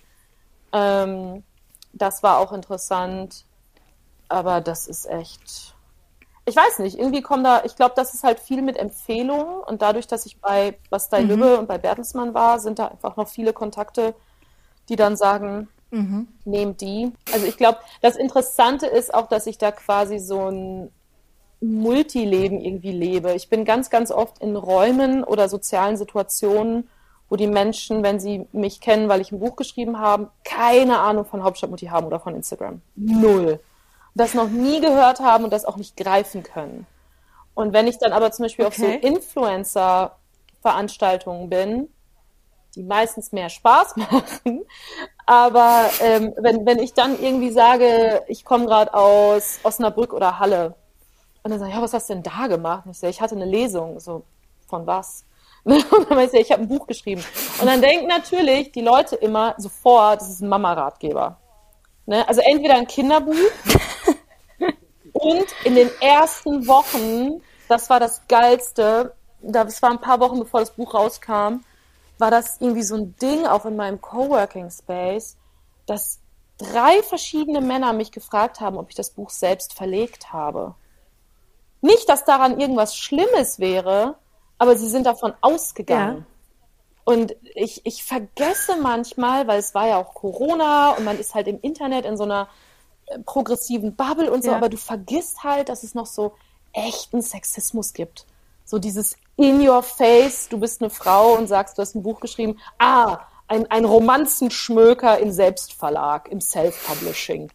Ähm, 0.72 1.42
das 1.92 2.22
war 2.22 2.38
auch 2.38 2.52
interessant. 2.52 3.44
Aber 4.28 4.60
das 4.60 4.86
ist 4.86 5.06
echt. 5.06 5.74
ich 6.46 6.56
weiß 6.56 6.78
nicht, 6.78 6.98
irgendwie 6.98 7.20
kommen 7.20 7.44
da, 7.44 7.64
ich 7.64 7.76
glaube, 7.76 7.94
das 7.96 8.14
ist 8.14 8.22
halt 8.22 8.38
viel 8.40 8.62
mit 8.62 8.76
Empfehlungen 8.76 9.60
und 9.66 9.82
dadurch, 9.82 10.06
dass 10.06 10.24
ich 10.24 10.40
bei 10.40 10.78
Bastei 10.88 11.22
mhm. 11.22 11.28
Lübbe 11.28 11.58
und 11.58 11.66
bei 11.66 11.78
Bertelsmann 11.78 12.32
war, 12.32 12.60
sind 12.60 12.78
da 12.78 12.86
einfach 12.86 13.16
noch 13.16 13.28
viele 13.28 13.52
Kontakte, 13.52 14.14
die 14.88 14.96
dann 14.96 15.16
sagen, 15.16 15.68
mhm. 15.90 16.28
nehmt 16.44 16.80
die. 16.80 17.12
Also 17.32 17.44
ich 17.44 17.56
glaube, 17.56 17.78
das 18.02 18.16
Interessante 18.16 18.86
ist 18.86 19.12
auch, 19.12 19.26
dass 19.26 19.46
ich 19.46 19.58
da 19.58 19.72
quasi 19.72 20.18
so 20.18 20.48
ein 20.48 20.92
Multileben 21.60 22.60
irgendwie 22.60 22.92
lebe. 22.92 23.34
Ich 23.34 23.50
bin 23.50 23.64
ganz, 23.64 23.90
ganz 23.90 24.10
oft 24.10 24.38
in 24.38 24.56
Räumen 24.56 25.22
oder 25.24 25.48
sozialen 25.48 25.96
Situationen, 25.96 26.88
wo 27.28 27.36
die 27.36 27.46
Menschen, 27.46 28.02
wenn 28.02 28.18
sie 28.18 28.48
mich 28.52 28.80
kennen, 28.80 29.08
weil 29.08 29.20
ich 29.20 29.30
ein 29.30 29.38
Buch 29.38 29.54
geschrieben 29.56 29.98
habe, 29.98 30.30
keine 30.44 30.98
Ahnung 30.98 31.26
von 31.26 31.44
Hauptstadtmutti 31.44 31.86
haben 31.86 32.06
oder 32.06 32.18
von 32.18 32.34
Instagram. 32.34 32.80
Null. 32.96 33.60
Das 34.14 34.34
noch 34.34 34.48
nie 34.48 34.80
gehört 34.80 35.20
haben 35.20 35.44
und 35.44 35.52
das 35.52 35.64
auch 35.64 35.76
nicht 35.76 35.96
greifen 35.96 36.42
können. 36.42 36.88
Und 37.54 37.72
wenn 37.72 37.86
ich 37.86 37.98
dann 37.98 38.12
aber 38.12 38.32
zum 38.32 38.42
Beispiel 38.44 38.64
okay. 38.64 38.74
auf 38.74 38.78
so 38.78 38.86
Influencer-Veranstaltungen 39.06 41.48
bin, 41.48 41.88
die 42.74 42.82
meistens 42.82 43.30
mehr 43.32 43.48
Spaß 43.48 43.96
machen, 44.10 44.66
aber 45.26 45.90
ähm, 46.00 46.32
wenn, 46.38 46.66
wenn 46.66 46.78
ich 46.78 46.94
dann 46.94 47.20
irgendwie 47.20 47.50
sage, 47.50 48.22
ich 48.26 48.44
komme 48.44 48.66
gerade 48.66 48.92
aus 48.94 49.60
Osnabrück 49.62 50.12
oder 50.12 50.40
Halle, 50.40 50.74
und 51.42 51.50
dann 51.50 51.58
sage 51.58 51.70
ich, 51.70 51.76
ja, 51.76 51.82
was 51.82 51.92
hast 51.92 52.10
du 52.10 52.14
denn 52.14 52.22
da 52.22 52.46
gemacht? 52.46 52.84
Und 52.84 52.92
ich 52.92 52.98
sage, 52.98 53.10
ich 53.10 53.20
hatte 53.20 53.34
eine 53.34 53.46
Lesung. 53.46 53.98
So, 54.00 54.24
von 54.70 54.86
was? 54.86 55.24
Und 55.64 55.84
dann 56.08 56.16
weiß 56.16 56.32
ich, 56.34 56.40
ich 56.40 56.52
habe 56.52 56.62
ein 56.62 56.68
Buch 56.68 56.86
geschrieben. 56.86 57.22
Und 57.60 57.66
dann 57.66 57.82
denken 57.82 58.06
natürlich 58.06 58.72
die 58.72 58.80
Leute 58.80 59.16
immer 59.16 59.54
sofort, 59.58 60.22
das 60.22 60.30
ist 60.30 60.40
ein 60.40 60.48
Mama-Ratgeber. 60.48 61.36
Ne? 62.06 62.26
Also 62.26 62.40
entweder 62.40 62.76
ein 62.76 62.86
Kinderbuch 62.86 63.34
und 65.12 65.46
in 65.64 65.74
den 65.74 65.90
ersten 66.00 66.66
Wochen, 66.66 67.42
das 67.68 67.90
war 67.90 68.00
das 68.00 68.22
Geilste, 68.26 69.14
das 69.42 69.82
war 69.82 69.90
ein 69.90 70.00
paar 70.00 70.20
Wochen 70.20 70.38
bevor 70.38 70.60
das 70.60 70.70
Buch 70.70 70.94
rauskam, 70.94 71.60
war 72.18 72.30
das 72.30 72.60
irgendwie 72.60 72.82
so 72.82 72.96
ein 72.96 73.14
Ding 73.16 73.46
auch 73.46 73.64
in 73.66 73.76
meinem 73.76 74.00
Coworking 74.00 74.70
Space, 74.70 75.36
dass 75.86 76.20
drei 76.58 77.02
verschiedene 77.02 77.60
Männer 77.60 77.92
mich 77.92 78.12
gefragt 78.12 78.60
haben, 78.60 78.76
ob 78.76 78.88
ich 78.88 78.94
das 78.94 79.10
Buch 79.10 79.30
selbst 79.30 79.74
verlegt 79.74 80.32
habe. 80.32 80.74
Nicht, 81.80 82.08
dass 82.08 82.24
daran 82.24 82.60
irgendwas 82.60 82.96
Schlimmes 82.96 83.58
wäre, 83.58 84.16
aber 84.58 84.76
sie 84.76 84.88
sind 84.88 85.06
davon 85.06 85.32
ausgegangen. 85.40 86.18
Ja. 86.18 86.24
Und 87.04 87.34
ich, 87.54 87.84
ich 87.86 88.04
vergesse 88.04 88.76
manchmal, 88.76 89.48
weil 89.48 89.58
es 89.58 89.74
war 89.74 89.88
ja 89.88 89.96
auch 89.96 90.14
Corona 90.14 90.90
und 90.92 91.04
man 91.04 91.18
ist 91.18 91.34
halt 91.34 91.48
im 91.48 91.58
Internet 91.60 92.04
in 92.04 92.16
so 92.16 92.24
einer 92.24 92.48
äh, 93.06 93.18
progressiven 93.20 93.96
Bubble 93.96 94.30
und 94.30 94.44
so, 94.44 94.50
ja. 94.50 94.56
aber 94.56 94.68
du 94.68 94.76
vergisst 94.76 95.42
halt, 95.42 95.70
dass 95.70 95.82
es 95.82 95.94
noch 95.94 96.06
so 96.06 96.34
echten 96.72 97.22
Sexismus 97.22 97.94
gibt. 97.94 98.26
So 98.64 98.78
dieses 98.78 99.16
in 99.36 99.66
your 99.66 99.82
face, 99.82 100.48
du 100.48 100.58
bist 100.58 100.82
eine 100.82 100.90
Frau 100.90 101.34
und 101.34 101.48
sagst, 101.48 101.78
du 101.78 101.82
hast 101.82 101.94
ein 101.94 102.02
Buch 102.02 102.20
geschrieben, 102.20 102.58
ah, 102.78 103.20
ein, 103.48 103.68
ein 103.70 103.84
Romanzenschmöker 103.84 105.18
im 105.18 105.32
Selbstverlag, 105.32 106.28
im 106.28 106.40
Self-Publishing. 106.40 107.50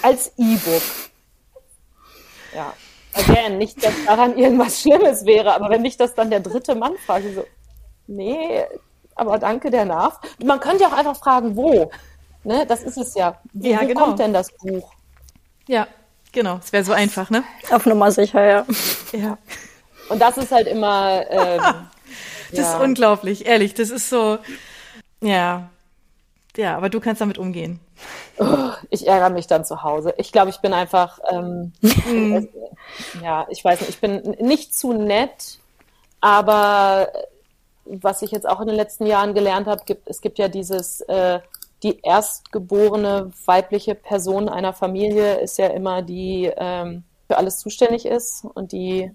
Als 0.00 0.32
E-Book. 0.38 0.82
Ja. 2.54 2.72
Again, 3.14 3.58
nicht, 3.58 3.84
dass 3.84 3.92
daran 4.06 4.38
irgendwas 4.38 4.80
Schlimmes 4.80 5.24
wäre, 5.24 5.54
aber 5.54 5.70
wenn 5.70 5.82
mich 5.82 5.96
das 5.96 6.14
dann 6.14 6.30
der 6.30 6.40
dritte 6.40 6.74
Mann 6.74 6.96
fragt, 7.04 7.24
so, 7.34 7.44
nee, 8.06 8.64
aber 9.14 9.38
danke 9.38 9.70
der 9.70 9.84
Nach. 9.84 10.20
Man 10.42 10.60
könnte 10.60 10.84
ja 10.84 10.88
auch 10.88 10.96
einfach 10.96 11.16
fragen, 11.16 11.56
wo. 11.56 11.90
Ne, 12.42 12.64
das 12.66 12.82
ist 12.82 12.96
es 12.96 13.14
ja. 13.14 13.38
Wie, 13.52 13.70
ja, 13.70 13.82
wo 13.82 13.86
genau. 13.86 14.04
kommt 14.04 14.18
denn 14.18 14.32
das 14.32 14.50
Buch? 14.52 14.92
Ja, 15.66 15.86
genau. 16.32 16.58
Es 16.62 16.72
wäre 16.72 16.84
so 16.84 16.92
einfach, 16.92 17.28
ne? 17.28 17.44
Auf 17.70 17.84
Nummer 17.84 18.10
sicher, 18.12 18.42
ja. 18.44 18.66
Ja. 19.12 19.36
Und 20.08 20.20
das 20.20 20.38
ist 20.38 20.50
halt 20.50 20.66
immer. 20.66 21.22
Ähm, 21.28 21.60
das 22.50 22.58
ja. 22.58 22.74
ist 22.74 22.80
unglaublich, 22.82 23.46
ehrlich. 23.46 23.74
Das 23.74 23.90
ist 23.90 24.08
so. 24.08 24.38
Ja. 25.20 25.68
Ja, 26.56 26.76
aber 26.76 26.88
du 26.88 26.98
kannst 26.98 27.20
damit 27.20 27.38
umgehen. 27.38 27.78
Oh, 28.42 28.70
ich 28.88 29.06
ärgere 29.06 29.28
mich 29.28 29.46
dann 29.46 29.66
zu 29.66 29.82
Hause. 29.82 30.14
Ich 30.16 30.32
glaube, 30.32 30.48
ich 30.48 30.60
bin 30.60 30.72
einfach, 30.72 31.18
ähm, 31.30 31.72
mhm. 31.82 32.48
ja, 33.22 33.46
ich 33.50 33.62
weiß 33.62 33.80
nicht, 33.80 33.90
ich 33.90 34.00
bin 34.00 34.34
nicht 34.40 34.74
zu 34.74 34.94
nett, 34.94 35.58
aber 36.22 37.08
was 37.84 38.22
ich 38.22 38.30
jetzt 38.30 38.48
auch 38.48 38.60
in 38.60 38.68
den 38.68 38.76
letzten 38.76 39.04
Jahren 39.04 39.34
gelernt 39.34 39.66
habe, 39.66 39.82
gibt, 39.84 40.08
es 40.08 40.22
gibt 40.22 40.38
ja 40.38 40.48
dieses, 40.48 41.02
äh, 41.02 41.40
die 41.82 42.00
erstgeborene 42.00 43.30
weibliche 43.44 43.94
Person 43.94 44.48
einer 44.48 44.72
Familie 44.72 45.40
ist 45.40 45.58
ja 45.58 45.66
immer 45.66 46.02
die 46.02 46.50
ähm, 46.56 47.04
für 47.26 47.36
alles 47.36 47.58
zuständig 47.58 48.06
ist 48.06 48.46
und 48.54 48.72
die 48.72 49.10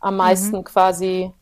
am 0.00 0.16
meisten 0.16 0.58
mhm. 0.58 0.64
quasi 0.64 1.32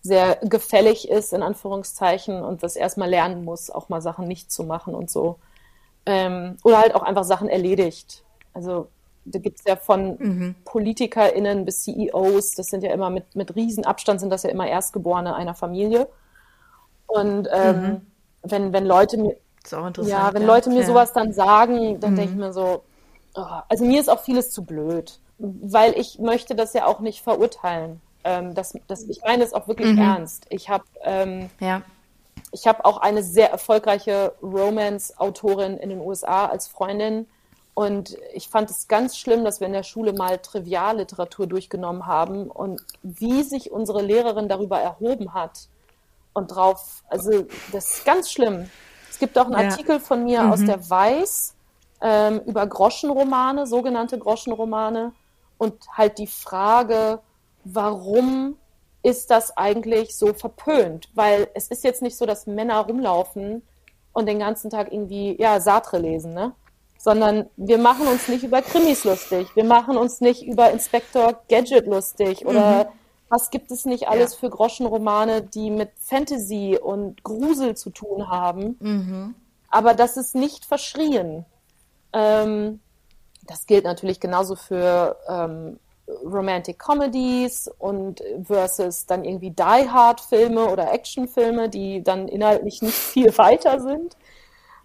sehr 0.00 0.36
gefällig 0.42 1.08
ist, 1.08 1.32
in 1.32 1.42
Anführungszeichen, 1.42 2.42
und 2.42 2.62
das 2.62 2.76
erstmal 2.76 3.10
lernen 3.10 3.44
muss, 3.44 3.68
auch 3.68 3.88
mal 3.88 4.00
Sachen 4.00 4.28
nicht 4.28 4.50
zu 4.50 4.64
machen 4.64 4.94
und 4.94 5.10
so. 5.10 5.38
Ähm, 6.08 6.56
oder 6.64 6.78
halt 6.78 6.94
auch 6.94 7.02
einfach 7.02 7.24
Sachen 7.24 7.48
erledigt. 7.48 8.24
Also 8.54 8.88
da 9.26 9.38
gibt 9.38 9.58
es 9.58 9.64
ja 9.66 9.76
von 9.76 10.16
mhm. 10.18 10.54
PolitikerInnen 10.64 11.64
bis 11.64 11.82
CEOs, 11.82 12.52
das 12.52 12.66
sind 12.66 12.82
ja 12.82 12.92
immer 12.92 13.10
mit, 13.10 13.36
mit 13.36 13.54
Riesenabstand 13.54 14.20
sind 14.20 14.30
das 14.30 14.42
ja 14.42 14.50
immer 14.50 14.66
Erstgeborene 14.66 15.34
einer 15.34 15.54
Familie. 15.54 16.08
Und 17.06 17.48
ähm, 17.52 17.82
mhm. 17.82 18.00
wenn, 18.42 18.72
wenn 18.72 18.86
Leute 18.86 19.18
mir 19.18 19.36
ja, 20.08 20.32
wenn 20.32 20.42
ja. 20.42 20.48
Leute 20.48 20.70
mir 20.70 20.80
ja. 20.80 20.86
sowas 20.86 21.12
dann 21.12 21.32
sagen, 21.32 22.00
dann 22.00 22.12
mhm. 22.12 22.16
denke 22.16 22.32
ich 22.32 22.38
mir 22.38 22.52
so, 22.52 22.84
oh, 23.34 23.44
also 23.68 23.84
mir 23.84 24.00
ist 24.00 24.08
auch 24.08 24.20
vieles 24.20 24.50
zu 24.50 24.64
blöd, 24.64 25.20
weil 25.38 25.92
ich 25.98 26.18
möchte 26.18 26.54
das 26.54 26.72
ja 26.72 26.86
auch 26.86 27.00
nicht 27.00 27.22
verurteilen. 27.22 28.00
Ähm, 28.24 28.54
das, 28.54 28.74
das, 28.86 29.02
ich 29.04 29.20
meine 29.22 29.44
es 29.44 29.52
auch 29.52 29.68
wirklich 29.68 29.92
mhm. 29.92 29.98
ernst. 29.98 30.46
Ich 30.48 30.70
habe 30.70 30.84
ähm, 31.02 31.50
ja. 31.60 31.82
Ich 32.52 32.66
habe 32.66 32.84
auch 32.84 32.98
eine 32.98 33.22
sehr 33.22 33.50
erfolgreiche 33.50 34.34
Romance-Autorin 34.42 35.76
in 35.76 35.90
den 35.90 36.00
USA 36.00 36.46
als 36.46 36.68
Freundin. 36.68 37.26
Und 37.74 38.16
ich 38.34 38.48
fand 38.48 38.70
es 38.70 38.88
ganz 38.88 39.16
schlimm, 39.16 39.44
dass 39.44 39.60
wir 39.60 39.68
in 39.68 39.72
der 39.72 39.84
Schule 39.84 40.12
mal 40.12 40.38
Trivialliteratur 40.38 41.46
durchgenommen 41.46 42.06
haben 42.06 42.48
und 42.48 42.82
wie 43.02 43.42
sich 43.44 43.70
unsere 43.70 44.02
Lehrerin 44.02 44.48
darüber 44.48 44.80
erhoben 44.80 45.32
hat 45.32 45.68
und 46.32 46.48
drauf, 46.48 47.04
also 47.08 47.46
das 47.70 47.94
ist 47.94 48.04
ganz 48.04 48.32
schlimm. 48.32 48.68
Es 49.08 49.18
gibt 49.18 49.38
auch 49.38 49.46
einen 49.46 49.60
ja. 49.60 49.70
Artikel 49.70 50.00
von 50.00 50.24
mir 50.24 50.42
mhm. 50.42 50.52
aus 50.52 50.64
der 50.64 50.90
Weiß 50.90 51.54
ähm, 52.00 52.40
über 52.46 52.66
Groschenromane, 52.66 53.66
sogenannte 53.66 54.18
Groschenromane 54.18 55.12
und 55.56 55.74
halt 55.92 56.18
die 56.18 56.26
Frage, 56.26 57.20
warum 57.64 58.56
ist 59.02 59.30
das 59.30 59.56
eigentlich 59.56 60.16
so 60.16 60.32
verpönt? 60.32 61.08
Weil 61.14 61.48
es 61.54 61.68
ist 61.68 61.84
jetzt 61.84 62.02
nicht 62.02 62.16
so, 62.16 62.26
dass 62.26 62.46
Männer 62.46 62.78
rumlaufen 62.80 63.62
und 64.12 64.26
den 64.26 64.38
ganzen 64.38 64.70
Tag 64.70 64.92
irgendwie, 64.92 65.40
ja, 65.40 65.60
Sartre 65.60 65.98
lesen, 65.98 66.34
ne? 66.34 66.52
Sondern 66.98 67.48
wir 67.56 67.78
machen 67.78 68.08
uns 68.08 68.26
nicht 68.26 68.42
über 68.42 68.60
Krimis 68.60 69.04
lustig, 69.04 69.54
wir 69.54 69.64
machen 69.64 69.96
uns 69.96 70.20
nicht 70.20 70.42
über 70.42 70.70
Inspector 70.72 71.40
Gadget 71.48 71.86
lustig 71.86 72.44
oder 72.44 72.84
mhm. 72.84 72.88
was 73.28 73.50
gibt 73.50 73.70
es 73.70 73.84
nicht 73.84 74.08
alles 74.08 74.32
ja. 74.32 74.38
für 74.40 74.50
Groschenromane, 74.50 75.42
die 75.42 75.70
mit 75.70 75.90
Fantasy 76.00 76.76
und 76.76 77.22
Grusel 77.22 77.76
zu 77.76 77.90
tun 77.90 78.28
haben. 78.28 78.76
Mhm. 78.80 79.34
Aber 79.70 79.94
das 79.94 80.16
ist 80.16 80.34
nicht 80.34 80.64
verschrien. 80.64 81.44
Ähm, 82.12 82.80
das 83.46 83.66
gilt 83.66 83.84
natürlich 83.84 84.18
genauso 84.18 84.56
für 84.56 85.16
ähm, 85.28 85.78
Romantic 86.24 86.78
Comedies 86.78 87.70
und 87.78 88.22
versus 88.44 89.06
dann 89.06 89.24
irgendwie 89.24 89.50
Die 89.50 89.88
Hard 89.90 90.20
Filme 90.20 90.68
oder 90.68 90.92
Actionfilme, 90.92 91.68
die 91.68 92.02
dann 92.02 92.28
inhaltlich 92.28 92.82
nicht 92.82 92.94
viel 92.96 93.36
weiter 93.38 93.80
sind. 93.80 94.16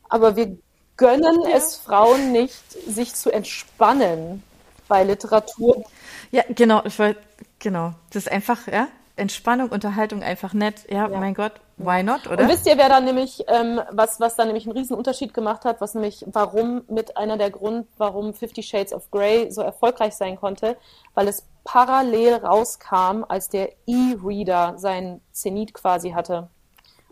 Aber 0.10 0.36
wir 0.36 0.58
gönnen 0.98 1.42
ja. 1.44 1.56
es 1.56 1.78
Frauen 1.78 2.32
nicht, 2.32 2.72
sich 2.88 3.16
zu 3.16 3.32
entspannen 3.32 4.44
bei 4.88 5.04
Literatur. 5.04 5.84
Ja, 6.32 6.44
genau, 6.50 6.82
ich 6.86 7.00
wollte, 7.00 7.20
genau. 7.60 7.94
Das 8.12 8.24
ist 8.24 8.32
einfach, 8.32 8.68
ja, 8.68 8.88
Entspannung, 9.16 9.70
Unterhaltung 9.70 10.24
einfach 10.24 10.54
nett. 10.54 10.90
Ja, 10.90 11.08
ja, 11.08 11.20
mein 11.20 11.36
Gott, 11.36 11.54
why 11.78 12.02
not, 12.02 12.26
oder? 12.26 12.44
Und 12.44 12.50
wisst 12.50 12.66
ihr, 12.66 12.78
wer 12.78 12.90
da 12.90 13.00
nämlich, 13.00 13.44
ähm, 13.48 13.80
was, 13.92 14.20
was 14.20 14.36
da 14.36 14.46
nämlich 14.46 14.66
einen 14.66 14.76
riesen 14.76 14.96
Unterschied 14.96 15.36
gemacht 15.36 15.66
hat, 15.66 15.82
was 15.82 15.94
nämlich, 15.94 16.26
warum 16.28 16.84
mit 16.88 17.16
einer 17.16 17.38
der 17.38 17.52
Grund, 17.52 17.88
warum 17.98 18.34
Fifty 18.34 18.64
Shades 18.64 18.92
of 18.92 19.12
Grey 19.12 19.52
so 19.52 19.62
erfolgreich 19.62 20.16
sein 20.16 20.36
konnte, 20.36 20.78
weil 21.14 21.28
es 21.28 21.46
parallel 21.64 22.36
rauskam, 22.38 23.24
als 23.28 23.50
der 23.50 23.70
E-Reader 23.86 24.76
seinen 24.78 25.22
Zenit 25.32 25.76
quasi 25.76 26.12
hatte. 26.12 26.50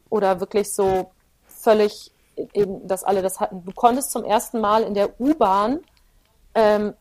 Oder 0.10 0.40
wirklich 0.40 0.74
so 0.74 1.12
völlig, 1.48 2.12
eben, 2.54 2.88
dass 2.88 3.04
alle 3.04 3.22
das 3.22 3.40
hatten. 3.40 3.64
Du 3.64 3.72
konntest 3.74 4.12
zum 4.12 4.24
ersten 4.24 4.60
Mal 4.60 4.84
in 4.84 4.96
der 4.96 5.20
U-Bahn 5.20 5.82
ähm, 6.56 6.94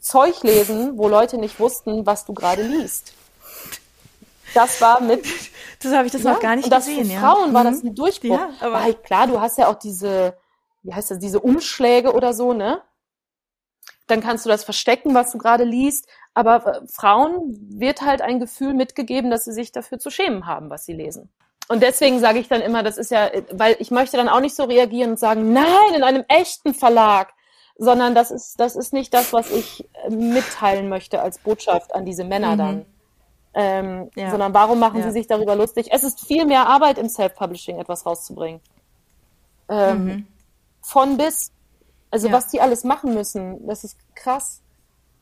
Zeug 0.00 0.42
lesen, 0.42 0.98
wo 0.98 1.08
Leute 1.08 1.38
nicht 1.38 1.60
wussten, 1.60 2.04
was 2.04 2.24
du 2.24 2.34
gerade 2.34 2.62
liest. 2.62 3.14
Das 4.54 4.80
war 4.80 5.00
mit. 5.00 5.26
Das 5.82 5.94
habe 5.94 6.04
ich 6.04 6.12
das 6.12 6.24
ja, 6.24 6.34
noch 6.34 6.40
gar 6.40 6.56
nicht 6.56 6.66
und 6.66 6.70
das 6.70 6.84
gesehen. 6.84 7.06
Für 7.06 7.20
Frauen 7.20 7.48
ja. 7.48 7.54
war 7.54 7.64
das 7.64 7.82
ein 7.82 7.94
Durchbruch. 7.94 8.38
Ja, 8.38 8.50
aber 8.60 8.82
halt 8.82 9.02
klar, 9.02 9.26
du 9.26 9.40
hast 9.40 9.56
ja 9.56 9.66
auch 9.66 9.78
diese, 9.78 10.36
wie 10.82 10.92
heißt 10.92 11.10
das, 11.10 11.18
diese 11.18 11.40
Umschläge 11.40 12.12
oder 12.12 12.34
so, 12.34 12.52
ne? 12.52 12.82
dann 14.10 14.20
kannst 14.20 14.44
du 14.44 14.50
das 14.50 14.64
verstecken, 14.64 15.14
was 15.14 15.32
du 15.32 15.38
gerade 15.38 15.64
liest. 15.64 16.06
Aber 16.34 16.66
äh, 16.66 16.86
Frauen 16.86 17.56
wird 17.70 18.02
halt 18.02 18.22
ein 18.22 18.40
Gefühl 18.40 18.74
mitgegeben, 18.74 19.30
dass 19.30 19.44
sie 19.44 19.52
sich 19.52 19.72
dafür 19.72 19.98
zu 19.98 20.10
schämen 20.10 20.46
haben, 20.46 20.70
was 20.70 20.84
sie 20.84 20.92
lesen. 20.92 21.30
Und 21.68 21.82
deswegen 21.82 22.18
sage 22.18 22.40
ich 22.40 22.48
dann 22.48 22.62
immer, 22.62 22.82
das 22.82 22.98
ist 22.98 23.12
ja, 23.12 23.30
weil 23.52 23.76
ich 23.78 23.92
möchte 23.92 24.16
dann 24.16 24.28
auch 24.28 24.40
nicht 24.40 24.56
so 24.56 24.64
reagieren 24.64 25.10
und 25.10 25.20
sagen, 25.20 25.52
nein, 25.52 25.94
in 25.94 26.02
einem 26.02 26.24
echten 26.26 26.74
Verlag, 26.74 27.32
sondern 27.76 28.14
das 28.14 28.32
ist, 28.32 28.58
das 28.58 28.74
ist 28.74 28.92
nicht 28.92 29.14
das, 29.14 29.32
was 29.32 29.50
ich 29.50 29.88
äh, 30.04 30.10
mitteilen 30.10 30.88
möchte 30.88 31.22
als 31.22 31.38
Botschaft 31.38 31.94
an 31.94 32.04
diese 32.04 32.24
Männer 32.24 32.54
mhm. 32.54 32.58
dann. 32.58 32.86
Ähm, 33.52 34.10
ja. 34.14 34.30
Sondern 34.30 34.54
warum 34.54 34.78
machen 34.78 35.00
ja. 35.00 35.06
sie 35.06 35.12
sich 35.12 35.26
darüber 35.26 35.56
lustig? 35.56 35.88
Es 35.90 36.04
ist 36.04 36.24
viel 36.24 36.46
mehr 36.46 36.66
Arbeit 36.66 36.98
im 36.98 37.08
Self-Publishing, 37.08 37.78
etwas 37.78 38.06
rauszubringen. 38.06 38.60
Ähm, 39.68 40.04
mhm. 40.04 40.26
Von 40.82 41.16
bis. 41.16 41.52
Also 42.10 42.28
ja. 42.28 42.32
was 42.32 42.48
die 42.48 42.60
alles 42.60 42.84
machen 42.84 43.14
müssen, 43.14 43.66
das 43.66 43.84
ist 43.84 43.96
krass. 44.14 44.62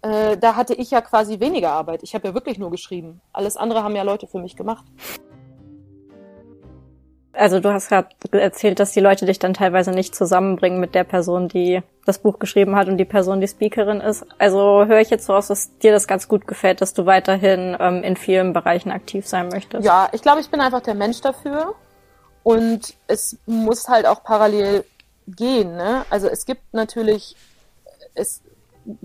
Äh, 0.02 0.36
da 0.36 0.56
hatte 0.56 0.74
ich 0.74 0.90
ja 0.90 1.00
quasi 1.00 1.40
weniger 1.40 1.72
Arbeit. 1.72 2.02
Ich 2.02 2.14
habe 2.14 2.28
ja 2.28 2.34
wirklich 2.34 2.58
nur 2.58 2.70
geschrieben. 2.70 3.20
Alles 3.32 3.56
andere 3.56 3.82
haben 3.82 3.96
ja 3.96 4.02
Leute 4.02 4.26
für 4.26 4.38
mich 4.38 4.56
gemacht. 4.56 4.84
Also 7.38 7.60
du 7.60 7.72
hast 7.72 7.88
gerade 7.88 8.08
erzählt, 8.32 8.80
dass 8.80 8.90
die 8.90 9.00
Leute 9.00 9.24
dich 9.24 9.38
dann 9.38 9.54
teilweise 9.54 9.92
nicht 9.92 10.14
zusammenbringen 10.14 10.80
mit 10.80 10.96
der 10.96 11.04
Person, 11.04 11.46
die 11.46 11.82
das 12.04 12.18
Buch 12.18 12.40
geschrieben 12.40 12.74
hat 12.74 12.88
und 12.88 12.96
die 12.96 13.04
Person, 13.04 13.40
die 13.40 13.46
Speakerin 13.46 14.00
ist. 14.00 14.26
Also 14.38 14.86
höre 14.86 15.00
ich 15.00 15.08
jetzt 15.08 15.26
so 15.26 15.34
aus, 15.34 15.46
dass 15.46 15.78
dir 15.78 15.92
das 15.92 16.08
ganz 16.08 16.26
gut 16.26 16.48
gefällt, 16.48 16.80
dass 16.80 16.94
du 16.94 17.06
weiterhin 17.06 17.76
ähm, 17.78 18.02
in 18.02 18.16
vielen 18.16 18.52
Bereichen 18.52 18.90
aktiv 18.90 19.26
sein 19.28 19.48
möchtest. 19.48 19.84
Ja, 19.84 20.08
ich 20.12 20.22
glaube, 20.22 20.40
ich 20.40 20.50
bin 20.50 20.60
einfach 20.60 20.80
der 20.80 20.94
Mensch 20.94 21.20
dafür. 21.20 21.74
Und 22.42 22.94
es 23.06 23.38
muss 23.46 23.88
halt 23.88 24.06
auch 24.06 24.24
parallel 24.24 24.84
gehen. 25.28 25.76
Ne? 25.76 26.04
Also 26.10 26.26
es 26.26 26.44
gibt 26.44 26.72
natürlich 26.72 27.36
es 28.14 28.42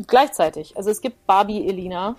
gleichzeitig. 0.07 0.75
Also 0.75 0.89
es 0.89 1.01
gibt 1.01 1.27
Barbie 1.27 1.67
Elina 1.67 2.15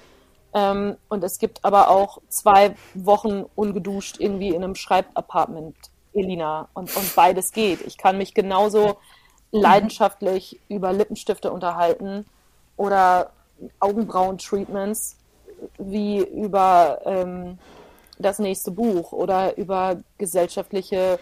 ähm, 0.54 0.96
und 1.08 1.24
es 1.24 1.38
gibt 1.38 1.64
aber 1.64 1.90
auch 1.90 2.18
zwei 2.28 2.76
Wochen 2.94 3.44
ungeduscht 3.56 4.20
irgendwie 4.20 4.50
in 4.50 4.62
einem 4.62 4.76
Schreibapartment 4.76 5.74
Elina 6.14 6.68
und, 6.74 6.94
und 6.96 7.14
beides 7.14 7.52
geht. 7.52 7.80
Ich 7.82 7.98
kann 7.98 8.18
mich 8.18 8.34
genauso 8.34 8.96
leidenschaftlich 9.50 10.60
über 10.68 10.92
Lippenstifte 10.92 11.52
unterhalten 11.52 12.26
oder 12.76 13.30
Augenbrauen-Treatments 13.80 15.16
wie 15.78 16.18
über 16.18 17.00
ähm, 17.04 17.58
das 18.18 18.38
nächste 18.38 18.70
Buch 18.70 19.12
oder 19.12 19.56
über 19.56 19.96
gesellschaftliche 20.18 21.18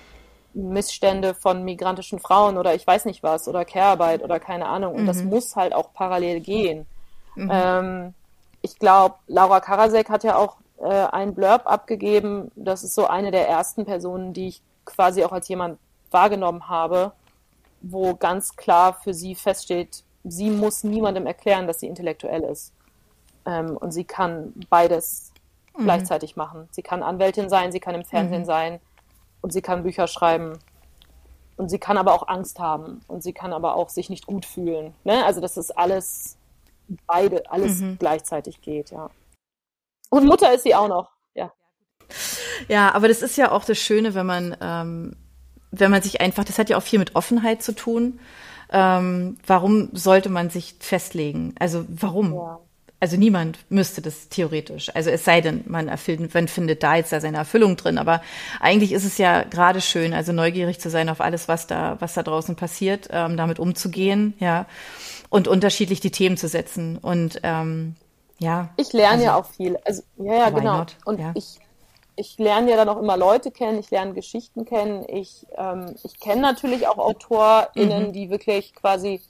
Missstände 0.54 1.34
von 1.34 1.64
migrantischen 1.64 2.18
Frauen 2.18 2.58
oder 2.58 2.74
ich 2.74 2.86
weiß 2.86 3.06
nicht 3.06 3.22
was 3.22 3.48
oder 3.48 3.64
Care-Arbeit 3.64 4.22
oder 4.22 4.38
keine 4.40 4.66
Ahnung. 4.66 4.94
Und 4.94 5.02
mhm. 5.02 5.06
das 5.06 5.22
muss 5.22 5.56
halt 5.56 5.74
auch 5.74 5.92
parallel 5.94 6.40
gehen. 6.40 6.86
Mhm. 7.34 7.50
Ähm, 7.52 8.14
ich 8.60 8.78
glaube, 8.78 9.16
Laura 9.26 9.60
Karasek 9.60 10.08
hat 10.08 10.24
ja 10.24 10.36
auch 10.36 10.56
äh, 10.78 10.88
ein 10.88 11.34
Blurb 11.34 11.66
abgegeben. 11.66 12.50
Das 12.54 12.82
ist 12.82 12.94
so 12.94 13.06
eine 13.06 13.30
der 13.30 13.48
ersten 13.48 13.84
Personen, 13.84 14.32
die 14.32 14.48
ich 14.48 14.62
quasi 14.84 15.24
auch 15.24 15.32
als 15.32 15.48
jemand 15.48 15.78
wahrgenommen 16.10 16.68
habe, 16.68 17.12
wo 17.80 18.14
ganz 18.14 18.56
klar 18.56 18.94
für 18.94 19.14
sie 19.14 19.34
feststeht, 19.34 20.04
sie 20.24 20.50
muss 20.50 20.84
niemandem 20.84 21.26
erklären, 21.26 21.66
dass 21.66 21.80
sie 21.80 21.88
intellektuell 21.88 22.42
ist. 22.44 22.72
Ähm, 23.44 23.76
und 23.76 23.92
sie 23.92 24.04
kann 24.04 24.52
beides 24.70 25.32
mhm. 25.76 25.84
gleichzeitig 25.84 26.36
machen. 26.36 26.68
Sie 26.70 26.82
kann 26.82 27.02
Anwältin 27.02 27.48
sein, 27.48 27.72
sie 27.72 27.80
kann 27.80 27.94
im 27.94 28.04
Fernsehen 28.04 28.42
mhm. 28.42 28.46
sein 28.46 28.80
und 29.40 29.52
sie 29.52 29.62
kann 29.62 29.82
Bücher 29.82 30.06
schreiben. 30.06 30.58
Und 31.56 31.68
sie 31.68 31.78
kann 31.78 31.98
aber 31.98 32.14
auch 32.14 32.28
Angst 32.28 32.58
haben 32.58 33.02
und 33.08 33.22
sie 33.22 33.32
kann 33.32 33.52
aber 33.52 33.76
auch 33.76 33.88
sich 33.88 34.10
nicht 34.10 34.26
gut 34.26 34.46
fühlen. 34.46 34.94
Ne? 35.04 35.24
Also 35.24 35.40
dass 35.40 35.54
das 35.54 35.70
alles, 35.70 36.36
beide, 37.06 37.48
alles 37.50 37.80
mhm. 37.80 37.98
gleichzeitig 37.98 38.62
geht, 38.62 38.90
ja. 38.90 39.10
Und 40.08 40.26
Mutter 40.26 40.52
ist 40.52 40.64
sie 40.64 40.74
auch 40.74 40.88
noch, 40.88 41.10
ja. 42.68 42.94
Aber 42.94 43.08
das 43.08 43.22
ist 43.22 43.36
ja 43.36 43.50
auch 43.50 43.64
das 43.64 43.78
Schöne, 43.78 44.14
wenn 44.14 44.26
man, 44.26 44.56
ähm, 44.60 45.16
wenn 45.70 45.90
man 45.90 46.02
sich 46.02 46.20
einfach, 46.20 46.44
das 46.44 46.58
hat 46.58 46.70
ja 46.70 46.76
auch 46.76 46.82
viel 46.82 46.98
mit 46.98 47.14
Offenheit 47.14 47.62
zu 47.62 47.74
tun. 47.74 48.20
Ähm, 48.70 49.36
warum 49.46 49.90
sollte 49.92 50.30
man 50.30 50.50
sich 50.50 50.76
festlegen? 50.80 51.54
Also 51.58 51.84
warum? 51.88 52.34
Ja. 52.34 52.58
Also 53.02 53.16
niemand 53.16 53.58
müsste 53.68 54.00
das 54.00 54.28
theoretisch. 54.28 54.94
Also 54.94 55.10
es 55.10 55.24
sei 55.24 55.40
denn, 55.40 55.64
man 55.66 55.88
erfüllt, 55.88 56.32
man 56.34 56.46
findet 56.46 56.84
da 56.84 56.94
jetzt 56.94 57.12
da 57.12 57.20
seine 57.20 57.38
Erfüllung 57.38 57.76
drin. 57.76 57.98
Aber 57.98 58.22
eigentlich 58.60 58.92
ist 58.92 59.04
es 59.04 59.18
ja 59.18 59.42
gerade 59.42 59.80
schön, 59.80 60.14
also 60.14 60.32
neugierig 60.32 60.78
zu 60.78 60.88
sein 60.88 61.08
auf 61.08 61.20
alles, 61.20 61.48
was 61.48 61.66
da, 61.66 61.96
was 61.98 62.14
da 62.14 62.22
draußen 62.22 62.54
passiert, 62.54 63.08
ähm, 63.10 63.36
damit 63.36 63.58
umzugehen, 63.58 64.34
ja, 64.38 64.66
und 65.30 65.48
unterschiedlich 65.48 65.98
die 65.98 66.12
Themen 66.12 66.36
zu 66.36 66.46
setzen. 66.46 66.96
Und 66.96 67.40
ähm, 67.42 67.96
ja. 68.38 68.68
Ich 68.76 68.92
lerne 68.92 69.14
also, 69.14 69.24
ja 69.24 69.34
auch 69.34 69.46
viel. 69.46 69.76
Also 69.84 70.02
ja, 70.18 70.34
ja, 70.34 70.50
genau. 70.50 70.78
Not? 70.78 70.96
Und 71.04 71.18
ja. 71.18 71.32
ich 71.34 71.58
ich 72.16 72.38
lerne 72.38 72.70
ja 72.70 72.76
dann 72.76 72.88
auch 72.88 72.98
immer 72.98 73.16
Leute 73.16 73.50
kennen, 73.50 73.78
ich 73.78 73.90
lerne 73.90 74.12
Geschichten 74.12 74.64
kennen, 74.64 75.04
ich, 75.08 75.46
ähm, 75.56 75.94
ich 76.02 76.20
kenne 76.20 76.42
natürlich 76.42 76.86
auch 76.86 76.98
AutorInnen, 76.98 78.08
mhm. 78.08 78.12
die 78.12 78.30
wirklich 78.30 78.74
quasi 78.74 79.20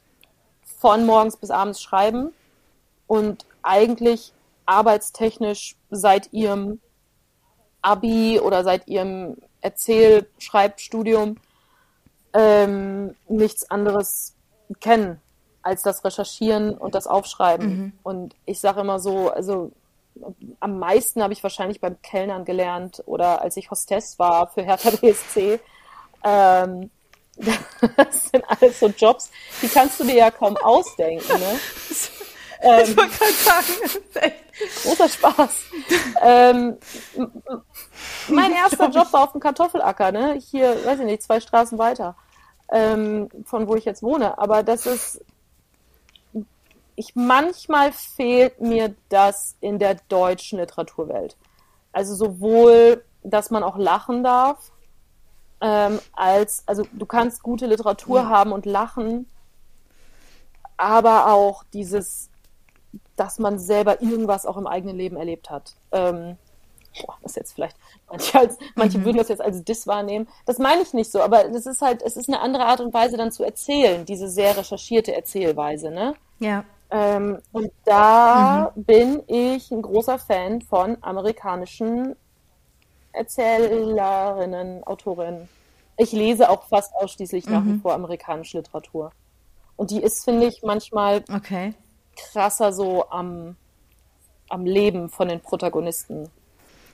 von 0.78 1.06
morgens 1.06 1.36
bis 1.36 1.50
abends 1.50 1.80
schreiben 1.80 2.32
und 3.06 3.46
eigentlich 3.62 4.32
arbeitstechnisch 4.66 5.76
seit 5.90 6.32
ihrem 6.32 6.80
Abi 7.82 8.40
oder 8.40 8.64
seit 8.64 8.88
ihrem 8.88 9.36
Erzähl-Schreibstudium 9.60 11.36
ähm, 12.32 13.14
nichts 13.28 13.70
anderes 13.70 14.34
kennen 14.80 15.20
als 15.62 15.82
das 15.82 16.04
Recherchieren 16.04 16.76
und 16.76 16.94
das 16.94 17.06
Aufschreiben. 17.06 17.68
Mhm. 17.68 17.92
Und 18.02 18.34
ich 18.46 18.58
sage 18.60 18.80
immer 18.80 18.98
so, 18.98 19.30
also 19.30 19.70
am 20.60 20.78
meisten 20.78 21.22
habe 21.22 21.32
ich 21.32 21.42
wahrscheinlich 21.42 21.80
beim 21.80 22.00
Kellnern 22.02 22.44
gelernt 22.44 23.02
oder 23.06 23.42
als 23.42 23.56
ich 23.56 23.70
Hostess 23.70 24.18
war 24.18 24.48
für 24.48 24.62
Hertha 24.62 24.90
BSC. 25.00 25.60
Ähm, 26.24 26.90
das 27.96 28.28
sind 28.30 28.44
alles 28.46 28.80
so 28.80 28.88
Jobs, 28.88 29.30
die 29.60 29.68
kannst 29.68 29.98
du 30.00 30.04
dir 30.04 30.16
ja 30.16 30.30
kaum 30.30 30.56
ausdenken. 30.56 31.38
Ne? 31.38 31.60
Ähm, 32.64 32.82
ich 32.84 32.96
wollte 32.96 33.18
gerade 33.18 33.32
sagen, 33.32 33.66
das 33.82 33.96
ist 33.96 34.16
echt 34.16 34.82
großer 34.84 35.08
Spaß. 35.08 35.50
ähm, 36.22 36.78
mein 38.28 38.52
erster 38.52 38.88
Job 38.88 39.12
war 39.12 39.24
auf 39.24 39.32
dem 39.32 39.40
Kartoffelacker, 39.40 40.12
ne? 40.12 40.38
Hier, 40.40 40.84
weiß 40.84 41.00
ich 41.00 41.06
nicht, 41.06 41.22
zwei 41.24 41.40
Straßen 41.40 41.76
weiter, 41.78 42.14
ähm, 42.70 43.28
von 43.46 43.66
wo 43.66 43.74
ich 43.74 43.84
jetzt 43.84 44.04
wohne. 44.04 44.38
Aber 44.38 44.62
das 44.62 44.86
ist, 44.86 45.24
ich 46.96 47.14
manchmal 47.14 47.92
fehlt 47.92 48.60
mir 48.60 48.94
das 49.08 49.56
in 49.60 49.78
der 49.78 49.96
deutschen 50.08 50.58
Literaturwelt. 50.58 51.36
Also 51.92 52.14
sowohl, 52.14 53.04
dass 53.22 53.50
man 53.50 53.62
auch 53.62 53.76
lachen 53.76 54.22
darf, 54.24 54.72
ähm, 55.60 56.00
als, 56.12 56.64
also 56.66 56.84
du 56.92 57.06
kannst 57.06 57.42
gute 57.42 57.66
Literatur 57.66 58.20
ja. 58.20 58.28
haben 58.28 58.52
und 58.52 58.66
lachen, 58.66 59.26
aber 60.76 61.32
auch 61.32 61.64
dieses, 61.72 62.30
dass 63.16 63.38
man 63.38 63.58
selber 63.58 64.02
irgendwas 64.02 64.46
auch 64.46 64.56
im 64.56 64.66
eigenen 64.66 64.96
Leben 64.96 65.16
erlebt 65.16 65.50
hat. 65.50 65.74
Ähm, 65.92 66.36
boah, 67.00 67.16
das 67.22 67.36
jetzt 67.36 67.52
vielleicht, 67.52 67.76
manche, 68.10 68.38
als, 68.38 68.58
manche 68.74 68.98
mhm. 68.98 69.04
würden 69.04 69.18
das 69.18 69.28
jetzt 69.28 69.42
als 69.42 69.62
Diss 69.62 69.86
wahrnehmen. 69.86 70.26
Das 70.46 70.58
meine 70.58 70.82
ich 70.82 70.92
nicht 70.94 71.12
so, 71.12 71.22
aber 71.22 71.46
es 71.46 71.66
ist 71.66 71.80
halt, 71.82 72.02
es 72.02 72.16
ist 72.16 72.28
eine 72.28 72.40
andere 72.40 72.64
Art 72.64 72.80
und 72.80 72.92
Weise 72.92 73.16
dann 73.16 73.32
zu 73.32 73.44
erzählen, 73.44 74.04
diese 74.04 74.28
sehr 74.28 74.56
recherchierte 74.56 75.14
Erzählweise, 75.14 75.90
ne? 75.90 76.14
Ja. 76.40 76.64
Ähm, 76.92 77.38
und 77.52 77.72
da 77.84 78.70
mhm. 78.74 78.84
bin 78.84 79.22
ich 79.26 79.70
ein 79.70 79.80
großer 79.80 80.18
Fan 80.18 80.60
von 80.60 80.98
amerikanischen 81.00 82.14
Erzählerinnen, 83.12 84.84
Autorinnen. 84.84 85.48
Ich 85.96 86.12
lese 86.12 86.50
auch 86.50 86.68
fast 86.68 86.94
ausschließlich 86.94 87.46
mhm. 87.46 87.52
nach 87.52 87.64
wie 87.64 87.70
mhm. 87.70 87.80
vor 87.80 87.94
amerikanische 87.94 88.58
Literatur. 88.58 89.10
Und 89.76 89.90
die 89.90 90.02
ist, 90.02 90.24
finde 90.24 90.46
ich, 90.46 90.62
manchmal 90.62 91.24
okay. 91.34 91.72
krasser 92.16 92.74
so 92.74 93.08
am, 93.08 93.56
am 94.50 94.66
Leben 94.66 95.08
von 95.08 95.28
den 95.28 95.40
Protagonisten. 95.40 96.28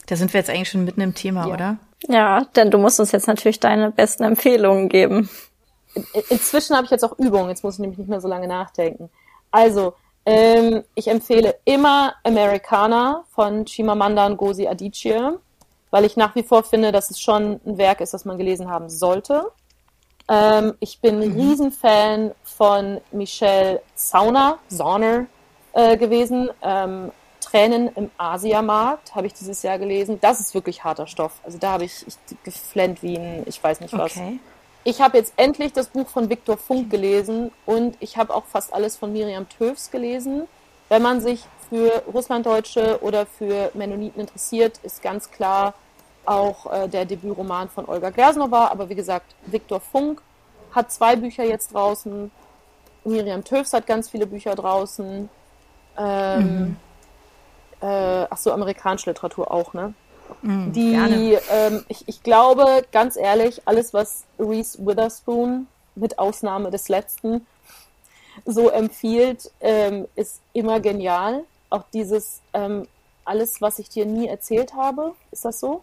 Da 0.07 0.15
sind 0.15 0.33
wir 0.33 0.39
jetzt 0.39 0.49
eigentlich 0.49 0.71
schon 0.71 0.85
mitten 0.85 1.01
im 1.01 1.15
Thema, 1.15 1.49
ja. 1.49 1.55
oder? 1.55 1.77
Ja, 2.07 2.45
denn 2.55 2.71
du 2.71 2.79
musst 2.79 3.01
uns 3.01 3.11
jetzt 3.11 3.27
natürlich 3.27 3.59
deine 3.59 3.91
besten 3.91 4.23
Empfehlungen 4.23 4.89
geben. 4.89 5.29
In, 5.95 6.05
inzwischen 6.31 6.77
habe 6.77 6.85
ich 6.85 6.93
jetzt 6.93 7.05
auch 7.05 7.19
Übungen, 7.19 7.49
jetzt 7.49 7.65
muss 7.65 7.75
ich 7.75 7.81
nämlich 7.81 7.99
nicht 7.99 8.09
mehr 8.09 8.21
so 8.21 8.29
lange 8.29 8.47
nachdenken. 8.47 9.11
Also, 9.51 9.95
ähm, 10.27 10.85
ich 10.95 11.09
empfehle 11.09 11.57
immer 11.65 12.15
Americana 12.23 13.25
von 13.31 13.65
Chimamanda 13.65 14.29
Ngozi 14.29 14.67
Adichie, 14.67 15.31
weil 15.91 16.05
ich 16.05 16.17
nach 16.17 16.35
wie 16.35 16.43
vor 16.43 16.63
finde, 16.63 16.93
dass 16.93 17.11
es 17.11 17.21
schon 17.21 17.61
ein 17.65 17.79
Werk 17.79 18.01
ist, 18.01 18.13
das 18.13 18.25
man 18.25 18.37
gelesen 18.37 18.69
haben 18.69 18.91
sollte. 18.91 19.51
Ähm, 20.29 20.75
ich 20.81 21.01
bin 21.01 21.17
mhm. 21.17 21.41
Riesenfan 21.41 22.33
von 22.45 23.01
Michelle 23.11 23.81
Zauner, 23.95 24.59
Zauner 24.69 25.27
äh, 25.73 25.97
gewesen. 25.97 26.51
Ähm, 26.63 27.11
Tränen 27.41 27.89
im 27.95 28.11
Asiamarkt 28.19 29.15
habe 29.15 29.27
ich 29.27 29.33
dieses 29.33 29.63
Jahr 29.63 29.79
gelesen. 29.79 30.19
Das 30.21 30.41
ist 30.41 30.53
wirklich 30.53 30.85
harter 30.85 31.07
Stoff. 31.07 31.41
Also 31.45 31.57
da 31.57 31.73
habe 31.73 31.85
ich, 31.85 32.05
ich 32.07 32.17
geflennt 32.45 33.03
wie 33.03 33.17
ein, 33.17 33.45
ich 33.47 33.63
weiß 33.63 33.81
nicht 33.81 33.97
was. 33.97 34.17
Okay. 34.17 34.39
Ich 34.85 35.01
habe 35.01 35.19
jetzt 35.19 35.35
endlich 35.37 35.73
das 35.73 35.89
Buch 35.89 36.09
von 36.09 36.31
Viktor 36.31 36.57
Funk 36.57 36.91
gelesen 36.91 37.51
und 37.67 37.97
ich 38.01 38.17
habe 38.17 38.35
auch 38.35 38.45
fast 38.47 38.73
alles 38.73 38.97
von 38.97 39.13
Miriam 39.13 39.49
Töfs 39.49 39.91
gelesen. 39.91 40.49
Wenn 40.89 41.03
man 41.03 41.21
sich 41.21 41.45
für 41.69 42.03
Russlanddeutsche 42.13 42.99
oder 43.03 43.27
für 43.27 43.71
Mennoniten 43.75 44.21
interessiert, 44.21 44.79
ist 44.83 45.03
ganz 45.03 45.31
klar 45.31 45.75
auch 46.25 46.73
äh, 46.73 46.89
der 46.89 47.05
Debütroman 47.05 47.69
von 47.69 47.87
Olga 47.87 48.11
Glersnova. 48.11 48.69
Aber 48.69 48.89
wie 48.89 48.95
gesagt, 48.95 49.35
Viktor 49.47 49.81
Funk 49.81 50.23
hat 50.75 50.93
zwei 50.93 51.17
Bücher 51.17 51.45
jetzt 51.45 51.75
draußen. 51.75 52.31
Miriam 53.05 53.45
Töfs 53.45 53.73
hat 53.73 53.87
ganz 53.87 54.09
viele 54.11 54.27
Bücher 54.27 54.55
draußen. 54.55 55.29
Ähm, 55.99 56.39
mhm. 56.41 56.77
äh, 57.81 58.27
ach 58.31 58.37
so, 58.37 58.53
amerikanische 58.53 59.11
Literatur 59.11 59.51
auch, 59.51 59.73
ne? 59.75 59.95
Mhm, 60.43 60.73
die, 60.73 61.39
ähm, 61.51 61.85
ich, 61.89 62.07
ich 62.07 62.23
glaube, 62.23 62.85
ganz 62.93 63.17
ehrlich, 63.17 63.63
alles, 63.65 63.93
was 63.93 64.25
Reese 64.39 64.79
Witherspoon, 64.85 65.67
mit 65.95 66.19
Ausnahme 66.19 66.71
des 66.71 66.89
letzten, 66.89 67.47
so 68.45 68.71
empfiehlt, 68.71 69.51
ähm, 69.61 70.07
ist 70.15 70.41
immer 70.53 70.81
genial. 70.81 71.45
Auch 71.71 71.85
dieses, 71.93 72.41
ähm, 72.53 72.87
alles, 73.25 73.61
was 73.61 73.79
ich 73.79 73.89
dir 73.89 74.07
nie 74.07 74.29
erzählt 74.29 74.75
habe, 74.75 75.13
ist 75.33 75.45
das 75.45 75.61
so? 75.61 75.83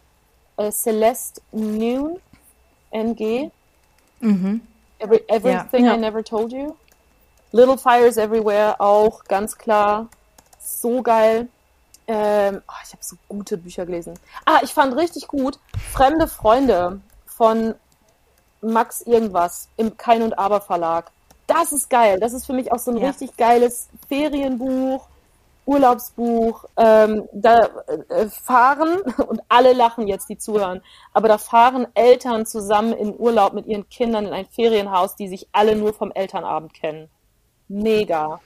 Äh, 0.58 0.72
Celeste 0.72 1.42
Noon, 1.52 2.18
NG. 2.92 3.52
Mhm. 4.20 4.62
Every, 5.00 5.22
everything 5.28 5.86
ja. 5.86 5.96
I 5.96 5.98
Never 5.98 6.24
Told 6.24 6.54
You. 6.54 6.74
Little 7.52 7.78
Fires 7.78 8.18
Everywhere 8.18 8.80
auch, 8.80 9.24
ganz 9.26 9.58
klar. 9.58 10.08
So 10.60 11.02
geil. 11.02 11.48
Ähm, 12.08 12.62
oh, 12.68 12.74
ich 12.84 12.92
habe 12.92 13.04
so 13.04 13.16
gute 13.28 13.58
Bücher 13.58 13.86
gelesen. 13.86 14.14
Ah, 14.46 14.60
ich 14.64 14.74
fand 14.74 14.96
richtig 14.96 15.28
gut 15.28 15.60
Fremde 15.92 16.28
Freunde 16.28 17.02
von 17.26 17.76
Max 18.62 19.02
irgendwas 19.02 19.70
im 19.78 19.98
Kein 19.98 20.22
und 20.22 20.38
Aber 20.38 20.62
Verlag. 20.62 21.12
Das 21.48 21.72
ist 21.72 21.90
geil. 21.90 22.20
Das 22.20 22.34
ist 22.34 22.46
für 22.46 22.54
mich 22.54 22.72
auch 22.72 22.80
so 22.80 22.92
ein 22.92 22.98
ja. 22.98 23.08
richtig 23.08 23.38
geiles 23.38 23.90
Ferienbuch, 24.08 25.08
Urlaubsbuch. 25.66 26.66
Ähm, 26.78 27.28
da 27.34 27.70
äh, 28.10 28.28
fahren, 28.28 29.00
und 29.28 29.42
alle 29.50 29.74
lachen 29.74 30.08
jetzt, 30.08 30.30
die 30.30 30.38
zuhören, 30.38 30.82
aber 31.14 31.28
da 31.28 31.38
fahren 31.38 31.88
Eltern 31.94 32.46
zusammen 32.46 32.94
in 32.94 33.18
Urlaub 33.18 33.54
mit 33.54 33.66
ihren 33.68 33.88
Kindern 33.90 34.26
in 34.26 34.34
ein 34.34 34.48
Ferienhaus, 34.48 35.16
die 35.16 35.28
sich 35.28 35.48
alle 35.52 35.76
nur 35.76 35.94
vom 35.94 36.12
Elternabend 36.12 36.74
kennen. 36.74 37.10
Mega. 37.68 38.40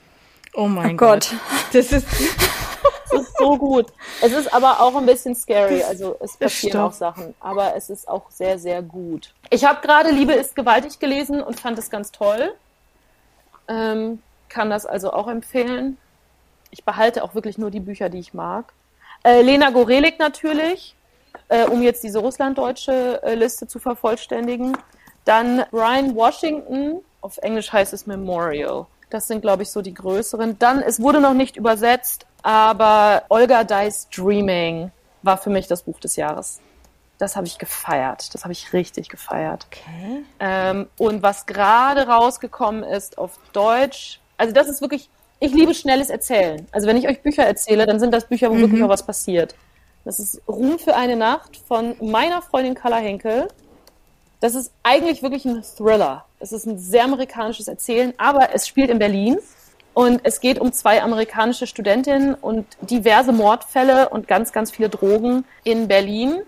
Oh 0.54 0.66
mein 0.66 0.94
oh 0.94 0.96
Gott. 0.96 1.30
Gott. 1.30 1.72
Das 1.72 1.92
ist 1.92 2.06
so 3.40 3.56
gut. 3.56 3.86
Es 4.20 4.32
ist 4.32 4.52
aber 4.52 4.80
auch 4.80 4.94
ein 4.96 5.06
bisschen 5.06 5.34
scary. 5.34 5.82
Also 5.82 6.16
es 6.20 6.36
passieren 6.36 6.80
auch 6.80 6.92
Sachen. 6.92 7.34
Aber 7.40 7.74
es 7.76 7.90
ist 7.90 8.08
auch 8.08 8.30
sehr, 8.30 8.58
sehr 8.58 8.82
gut. 8.82 9.32
Ich 9.50 9.64
habe 9.64 9.80
gerade 9.80 10.10
Liebe 10.10 10.32
ist 10.32 10.54
gewaltig 10.54 10.98
gelesen 10.98 11.42
und 11.42 11.58
fand 11.58 11.78
es 11.78 11.90
ganz 11.90 12.12
toll. 12.12 12.52
Ähm, 13.68 14.20
kann 14.48 14.70
das 14.70 14.86
also 14.86 15.12
auch 15.12 15.28
empfehlen. 15.28 15.96
Ich 16.70 16.84
behalte 16.84 17.24
auch 17.24 17.34
wirklich 17.34 17.58
nur 17.58 17.70
die 17.70 17.80
Bücher, 17.80 18.08
die 18.08 18.18
ich 18.18 18.34
mag. 18.34 18.72
Äh, 19.24 19.42
Lena 19.42 19.70
Gorelik 19.70 20.18
natürlich, 20.18 20.94
äh, 21.48 21.64
um 21.66 21.82
jetzt 21.82 22.02
diese 22.02 22.18
russlanddeutsche 22.18 23.22
äh, 23.22 23.34
Liste 23.34 23.66
zu 23.66 23.78
vervollständigen. 23.78 24.76
Dann 25.24 25.64
Brian 25.70 26.14
Washington, 26.14 27.00
auf 27.20 27.38
Englisch 27.38 27.72
heißt 27.72 27.92
es 27.92 28.06
Memorial. 28.06 28.86
Das 29.10 29.26
sind, 29.26 29.42
glaube 29.42 29.64
ich, 29.64 29.70
so 29.70 29.82
die 29.82 29.92
größeren. 29.94 30.58
Dann, 30.58 30.80
es 30.80 31.00
wurde 31.00 31.20
noch 31.20 31.34
nicht 31.34 31.56
übersetzt, 31.56 32.26
aber 32.42 33.24
Olga 33.28 33.64
Dice 33.64 34.08
Dreaming 34.10 34.90
war 35.22 35.36
für 35.36 35.50
mich 35.50 35.66
das 35.66 35.82
Buch 35.82 36.00
des 36.00 36.16
Jahres. 36.16 36.60
Das 37.18 37.36
habe 37.36 37.46
ich 37.46 37.58
gefeiert. 37.58 38.34
Das 38.34 38.44
habe 38.44 38.52
ich 38.52 38.72
richtig 38.72 39.08
gefeiert. 39.08 39.66
Okay. 39.70 40.24
Ähm, 40.38 40.88
und 40.96 41.22
was 41.22 41.44
gerade 41.46 42.06
rausgekommen 42.08 42.82
ist 42.82 43.18
auf 43.18 43.38
Deutsch, 43.52 44.20
also 44.38 44.54
das 44.54 44.68
ist 44.68 44.80
wirklich, 44.80 45.10
ich 45.38 45.52
liebe 45.52 45.74
schnelles 45.74 46.08
Erzählen. 46.08 46.66
Also 46.72 46.86
wenn 46.86 46.96
ich 46.96 47.08
euch 47.08 47.22
Bücher 47.22 47.44
erzähle, 47.44 47.86
dann 47.86 48.00
sind 48.00 48.12
das 48.12 48.26
Bücher, 48.26 48.50
wo 48.50 48.54
mhm. 48.54 48.60
wirklich 48.62 48.82
auch 48.82 48.88
was 48.88 49.04
passiert. 49.04 49.54
Das 50.04 50.18
ist 50.18 50.40
Ruhm 50.48 50.78
für 50.78 50.96
eine 50.96 51.16
Nacht 51.16 51.58
von 51.68 51.94
meiner 52.00 52.40
Freundin 52.40 52.74
Carla 52.74 52.96
Henkel. 52.96 53.48
Das 54.40 54.54
ist 54.54 54.72
eigentlich 54.82 55.22
wirklich 55.22 55.44
ein 55.44 55.62
Thriller. 55.62 56.24
Es 56.38 56.52
ist 56.52 56.66
ein 56.66 56.78
sehr 56.78 57.04
amerikanisches 57.04 57.68
Erzählen, 57.68 58.14
aber 58.16 58.54
es 58.54 58.66
spielt 58.66 58.88
in 58.88 58.98
Berlin 58.98 59.38
und 59.94 60.20
es 60.24 60.40
geht 60.40 60.58
um 60.58 60.72
zwei 60.72 61.02
amerikanische 61.02 61.66
Studentinnen 61.66 62.34
und 62.34 62.66
diverse 62.80 63.32
Mordfälle 63.32 64.08
und 64.08 64.28
ganz, 64.28 64.52
ganz 64.52 64.70
viele 64.70 64.88
Drogen 64.88 65.44
in 65.64 65.88
Berlin. 65.88 66.42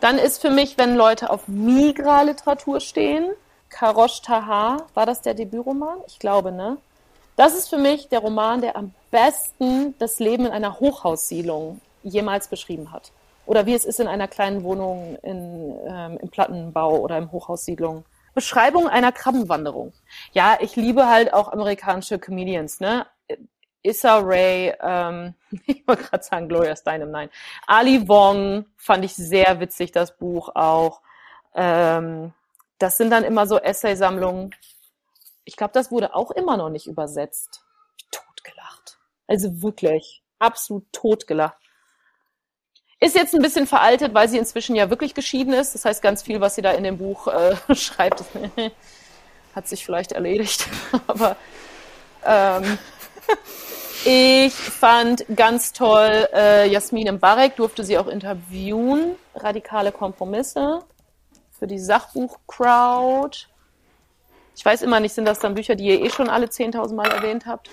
Dann 0.00 0.18
ist 0.18 0.40
für 0.40 0.50
mich, 0.50 0.78
wenn 0.78 0.96
Leute 0.96 1.30
auf 1.30 1.46
Migra-Literatur 1.46 2.80
stehen, 2.80 3.26
Karosh 3.68 4.22
Tahar, 4.22 4.86
war 4.94 5.06
das 5.06 5.20
der 5.20 5.34
Debütroman? 5.34 5.98
Ich 6.06 6.18
glaube, 6.18 6.52
ne? 6.52 6.78
Das 7.36 7.54
ist 7.54 7.68
für 7.68 7.78
mich 7.78 8.08
der 8.08 8.18
Roman, 8.18 8.60
der 8.60 8.76
am 8.76 8.92
besten 9.10 9.94
das 9.98 10.18
Leben 10.18 10.46
in 10.46 10.52
einer 10.52 10.80
Hochhaussiedlung 10.80 11.80
jemals 12.02 12.48
beschrieben 12.48 12.92
hat. 12.92 13.12
Oder 13.46 13.66
wie 13.66 13.74
es 13.74 13.84
ist 13.84 14.00
in 14.00 14.06
einer 14.06 14.28
kleinen 14.28 14.62
Wohnung 14.62 15.16
in, 15.22 15.74
ähm, 15.86 16.18
im 16.20 16.28
Plattenbau 16.28 16.98
oder 16.98 17.18
im 17.18 17.32
Hochhaussiedlung. 17.32 18.04
Beschreibung 18.34 18.88
einer 18.88 19.12
Krabbenwanderung. 19.12 19.92
Ja, 20.32 20.58
ich 20.60 20.76
liebe 20.76 21.08
halt 21.08 21.32
auch 21.32 21.52
amerikanische 21.52 22.18
Comedians, 22.18 22.80
ne? 22.80 23.06
Issa 23.82 24.18
Rae, 24.18 24.76
ähm, 24.80 25.34
ich 25.66 25.86
wollte 25.86 26.04
gerade 26.04 26.22
sagen 26.22 26.48
Gloria 26.48 26.76
Steinem, 26.76 27.10
nein. 27.10 27.30
Ali 27.66 28.06
Wong 28.08 28.66
fand 28.76 29.04
ich 29.04 29.14
sehr 29.14 29.60
witzig, 29.60 29.92
das 29.92 30.16
Buch 30.16 30.50
auch. 30.54 31.00
Ähm, 31.54 32.32
das 32.78 32.96
sind 32.96 33.10
dann 33.10 33.24
immer 33.24 33.46
so 33.46 33.58
Essaysammlungen. 33.58 34.54
Ich 35.44 35.56
glaube, 35.56 35.72
das 35.72 35.90
wurde 35.90 36.14
auch 36.14 36.30
immer 36.30 36.56
noch 36.56 36.70
nicht 36.70 36.86
übersetzt. 36.86 37.62
Totgelacht. 38.10 38.98
Also 39.26 39.62
wirklich, 39.62 40.22
absolut 40.38 40.90
totgelacht. 40.92 41.56
Ist 43.02 43.16
jetzt 43.16 43.34
ein 43.34 43.40
bisschen 43.40 43.66
veraltet, 43.66 44.12
weil 44.12 44.28
sie 44.28 44.36
inzwischen 44.36 44.76
ja 44.76 44.90
wirklich 44.90 45.14
geschieden 45.14 45.54
ist. 45.54 45.74
Das 45.74 45.86
heißt, 45.86 46.02
ganz 46.02 46.22
viel, 46.22 46.40
was 46.42 46.54
sie 46.54 46.62
da 46.62 46.72
in 46.72 46.84
dem 46.84 46.98
Buch 46.98 47.28
äh, 47.28 47.56
schreibt, 47.74 48.22
hat 49.54 49.66
sich 49.66 49.84
vielleicht 49.84 50.12
erledigt. 50.12 50.66
Aber 51.06 51.36
ähm, 52.26 52.78
ich 54.04 54.52
fand 54.52 55.24
ganz 55.34 55.72
toll, 55.72 56.28
äh, 56.34 56.68
Jasmin 56.68 57.14
Mbarek 57.14 57.56
durfte 57.56 57.84
sie 57.84 57.96
auch 57.96 58.06
interviewen. 58.06 59.16
Radikale 59.34 59.92
Kompromisse 59.92 60.80
für 61.58 61.66
die 61.66 61.78
Sachbuch-Crowd. 61.78 63.46
Ich 64.56 64.64
weiß 64.64 64.82
immer 64.82 65.00
nicht, 65.00 65.14
sind 65.14 65.24
das 65.24 65.38
dann 65.38 65.54
Bücher, 65.54 65.74
die 65.74 65.86
ihr 65.86 66.02
eh 66.02 66.10
schon 66.10 66.28
alle 66.28 66.46
10.000 66.46 66.94
Mal 66.94 67.10
erwähnt 67.10 67.46
habt? 67.46 67.70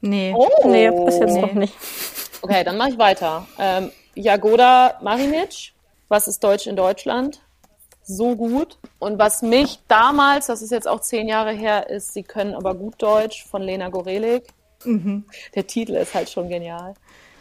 Nee, 0.00 0.34
oh. 0.34 0.48
nee 0.64 0.90
bis 0.90 1.18
jetzt 1.18 1.34
nee. 1.34 1.40
noch 1.40 1.52
nicht. 1.52 1.74
Okay, 2.40 2.64
dann 2.64 2.76
mache 2.76 2.90
ich 2.90 2.98
weiter. 2.98 3.46
Ähm, 3.58 3.92
Jagoda 4.14 4.98
Marinic, 5.02 5.72
was 6.08 6.28
ist 6.28 6.44
Deutsch 6.44 6.66
in 6.66 6.76
Deutschland? 6.76 7.40
So 8.02 8.36
gut. 8.36 8.78
Und 8.98 9.18
was 9.18 9.42
mich 9.42 9.78
damals, 9.88 10.46
das 10.46 10.60
ist 10.60 10.70
jetzt 10.70 10.88
auch 10.88 11.00
zehn 11.00 11.28
Jahre 11.28 11.52
her, 11.52 11.88
ist, 11.88 12.12
sie 12.12 12.22
können 12.22 12.54
aber 12.54 12.74
gut 12.74 13.00
Deutsch 13.00 13.44
von 13.46 13.62
Lena 13.62 13.88
Gorelik. 13.88 14.44
Mhm. 14.84 15.24
Der 15.54 15.66
Titel 15.66 15.94
ist 15.94 16.14
halt 16.14 16.28
schon 16.28 16.48
genial. 16.48 16.94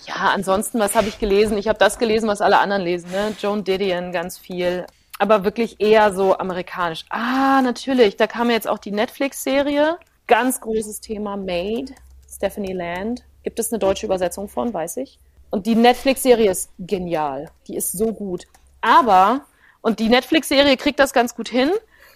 Ja, 0.06 0.32
ansonsten, 0.34 0.80
was 0.80 0.96
habe 0.96 1.08
ich 1.08 1.20
gelesen? 1.20 1.58
Ich 1.58 1.68
habe 1.68 1.78
das 1.78 2.00
gelesen, 2.00 2.28
was 2.28 2.42
alle 2.42 2.60
anderen 2.60 2.84
lesen. 2.84 3.12
Ne? 3.12 3.36
Joan 3.40 3.64
Didion, 3.64 4.12
ganz 4.12 4.38
viel. 4.38 4.86
Aber 5.20 5.44
wirklich 5.44 5.80
eher 5.80 6.14
so 6.14 6.38
amerikanisch. 6.38 7.06
Ah, 7.10 7.62
natürlich. 7.62 8.18
Da 8.18 8.26
kam 8.26 8.50
jetzt 8.50 8.68
auch 8.68 8.80
die 8.80 8.92
Netflix-Serie. 8.92 9.98
Ganz 10.28 10.62
großes 10.62 11.02
Thema, 11.02 11.38
Made. 11.38 11.94
Stephanie 12.28 12.74
Land. 12.74 13.24
Gibt 13.44 13.60
es 13.60 13.72
eine 13.72 13.80
deutsche 13.80 14.06
Übersetzung 14.06 14.48
von, 14.48 14.74
weiß 14.74 14.98
ich. 14.98 15.20
Und 15.52 15.68
die 15.68 15.76
Netflix-Serie 15.76 16.50
ist 16.50 16.70
genial. 16.80 17.52
Die 17.68 17.76
ist 17.76 17.92
so 17.92 18.14
gut. 18.14 18.48
Aber, 18.80 19.42
und 19.82 20.00
die 20.00 20.10
Netflix-Serie 20.10 20.78
kriegt 20.78 21.00
das 21.00 21.14
ganz 21.14 21.36
gut 21.36 21.50
hin, 21.50 21.70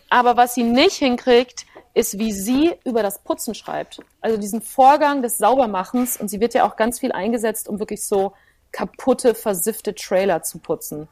aber 0.10 0.38
was 0.38 0.56
sie 0.56 0.64
nicht 0.64 0.96
hinkriegt, 0.96 1.66
ist, 1.94 2.18
wie 2.18 2.32
sie 2.32 2.74
über 2.86 3.04
das 3.04 3.20
Putzen 3.20 3.54
schreibt. 3.54 4.00
Also 4.22 4.38
diesen 4.38 4.62
Vorgang 4.62 5.22
des 5.22 5.38
Saubermachens. 5.38 6.18
Und 6.18 6.30
sie 6.30 6.40
wird 6.40 6.54
ja 6.54 6.68
auch 6.68 6.76
ganz 6.76 7.00
viel 7.00 7.12
eingesetzt, 7.12 7.68
um 7.68 7.80
wirklich 7.80 8.06
so 8.06 8.34
kaputte, 8.72 9.36
versiffte 9.36 9.96
Trailer 9.96 10.44
zu 10.44 10.60
putzen. 10.60 11.08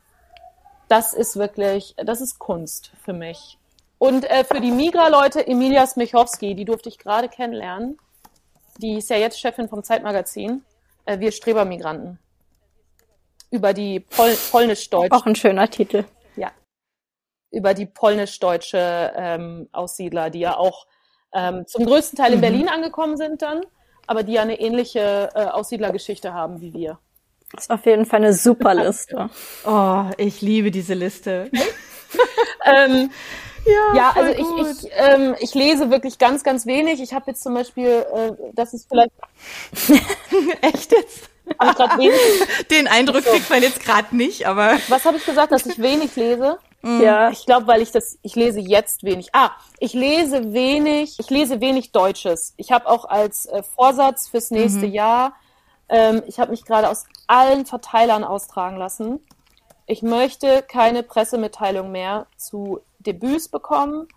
Das 0.88 1.13
ist 1.13 1.36
wirklich, 1.38 1.95
das 1.97 2.21
ist 2.21 2.39
Kunst 2.39 2.91
für 3.03 3.13
mich. 3.13 3.57
Und 3.97 4.30
äh, 4.30 4.43
für 4.43 4.59
die 4.59 4.71
Migra-Leute, 4.71 5.47
Emilia 5.47 5.88
Smichowski, 5.88 6.55
die 6.55 6.65
durfte 6.65 6.89
ich 6.89 6.99
gerade 6.99 7.30
kennenlernen. 7.30 7.97
Die 8.78 8.97
ist 8.97 9.09
ja 9.09 9.17
jetzt 9.17 9.39
Chefin 9.39 9.69
vom 9.69 9.84
Zeitmagazin 9.84 10.63
äh, 11.05 11.19
Wir 11.19 11.31
Strebermigranten. 11.31 12.19
Über 13.51 13.73
die 13.73 13.99
Pol 13.99 14.35
polnisch-deutsche. 14.51 15.11
Auch 15.11 15.25
ein 15.25 15.35
schöner 15.35 15.69
Titel. 15.69 16.05
Ja. 16.35 16.51
Über 17.51 17.73
die 17.73 17.85
polnisch-deutsche 17.85 19.13
ähm, 19.15 19.69
Aussiedler, 19.71 20.29
die 20.29 20.39
ja 20.39 20.57
auch 20.57 20.87
ähm, 21.33 21.65
zum 21.67 21.85
größten 21.85 22.17
Teil 22.17 22.33
in 22.33 22.37
mhm. 22.39 22.41
Berlin 22.41 22.69
angekommen 22.69 23.17
sind 23.17 23.41
dann, 23.41 23.61
aber 24.07 24.23
die 24.23 24.33
ja 24.33 24.41
eine 24.41 24.59
ähnliche 24.59 25.29
äh, 25.35 25.45
Aussiedlergeschichte 25.45 26.33
haben 26.33 26.61
wie 26.61 26.73
wir. 26.73 26.99
Das 27.51 27.65
ist 27.65 27.71
auf 27.71 27.85
jeden 27.85 28.05
Fall 28.05 28.21
eine 28.21 28.33
super 28.33 28.73
Liste. 28.83 29.29
oh, 29.65 30.05
ich 30.17 30.41
liebe 30.41 30.71
diese 30.71 30.95
Liste. 30.95 31.51
ähm, 32.65 33.11
Ja, 33.66 33.95
ja 33.95 34.14
also 34.16 34.32
ich, 34.32 34.84
ich, 34.84 34.91
ähm, 34.95 35.36
ich 35.39 35.53
lese 35.53 35.89
wirklich 35.89 36.18
ganz, 36.18 36.43
ganz 36.43 36.66
wenig. 36.66 37.01
Ich 37.01 37.14
habe 37.14 37.26
jetzt 37.28 37.43
zum 37.43 37.53
Beispiel, 37.53 38.05
äh, 38.14 38.32
das 38.53 38.74
ist 38.74 38.88
vielleicht. 38.89 39.11
Echt 40.61 40.91
jetzt? 40.91 41.30
Den 42.72 42.88
Eindruck 42.88 43.24
so. 43.24 43.32
kriegt 43.32 43.49
man 43.49 43.61
jetzt 43.61 43.84
gerade 43.84 44.16
nicht, 44.16 44.47
aber. 44.47 44.78
Was 44.88 45.05
habe 45.05 45.18
ich 45.18 45.26
gesagt, 45.26 45.51
dass 45.51 45.66
ich 45.66 45.80
wenig 45.80 46.16
lese? 46.16 46.57
Mhm. 46.82 47.01
Ja. 47.01 47.30
Ich 47.32 47.45
glaube, 47.45 47.68
weil 47.68 47.82
ich 47.82 47.91
das, 47.91 48.18
ich 48.22 48.36
lese 48.36 48.59
jetzt 48.59 49.03
wenig. 49.03 49.30
Ah, 49.34 49.51
ich 49.80 49.93
lese 49.93 50.53
wenig, 50.53 51.18
ich 51.20 51.30
lese 51.30 51.61
wenig 51.61 51.91
Deutsches. 51.91 52.53
Ich 52.57 52.72
habe 52.72 52.88
auch 52.88 53.05
als 53.05 53.45
äh, 53.45 53.64
Vorsatz 53.64 54.28
fürs 54.28 54.51
nächste 54.51 54.88
mhm. 54.88 54.93
Jahr, 54.93 55.34
ähm, 55.89 56.24
ich 56.28 56.39
habe 56.39 56.51
mich 56.51 56.66
gerade 56.66 56.89
aus 56.89 57.05
allen 57.28 57.66
Verteilern 57.66 58.24
austragen 58.24 58.78
lassen. 58.78 59.20
Ich 59.86 60.01
möchte 60.01 60.61
keine 60.61 61.03
Pressemitteilung 61.03 61.91
mehr 61.91 62.28
zu 62.38 62.80
Debüts 63.03 63.49
bekommen, 63.49 64.07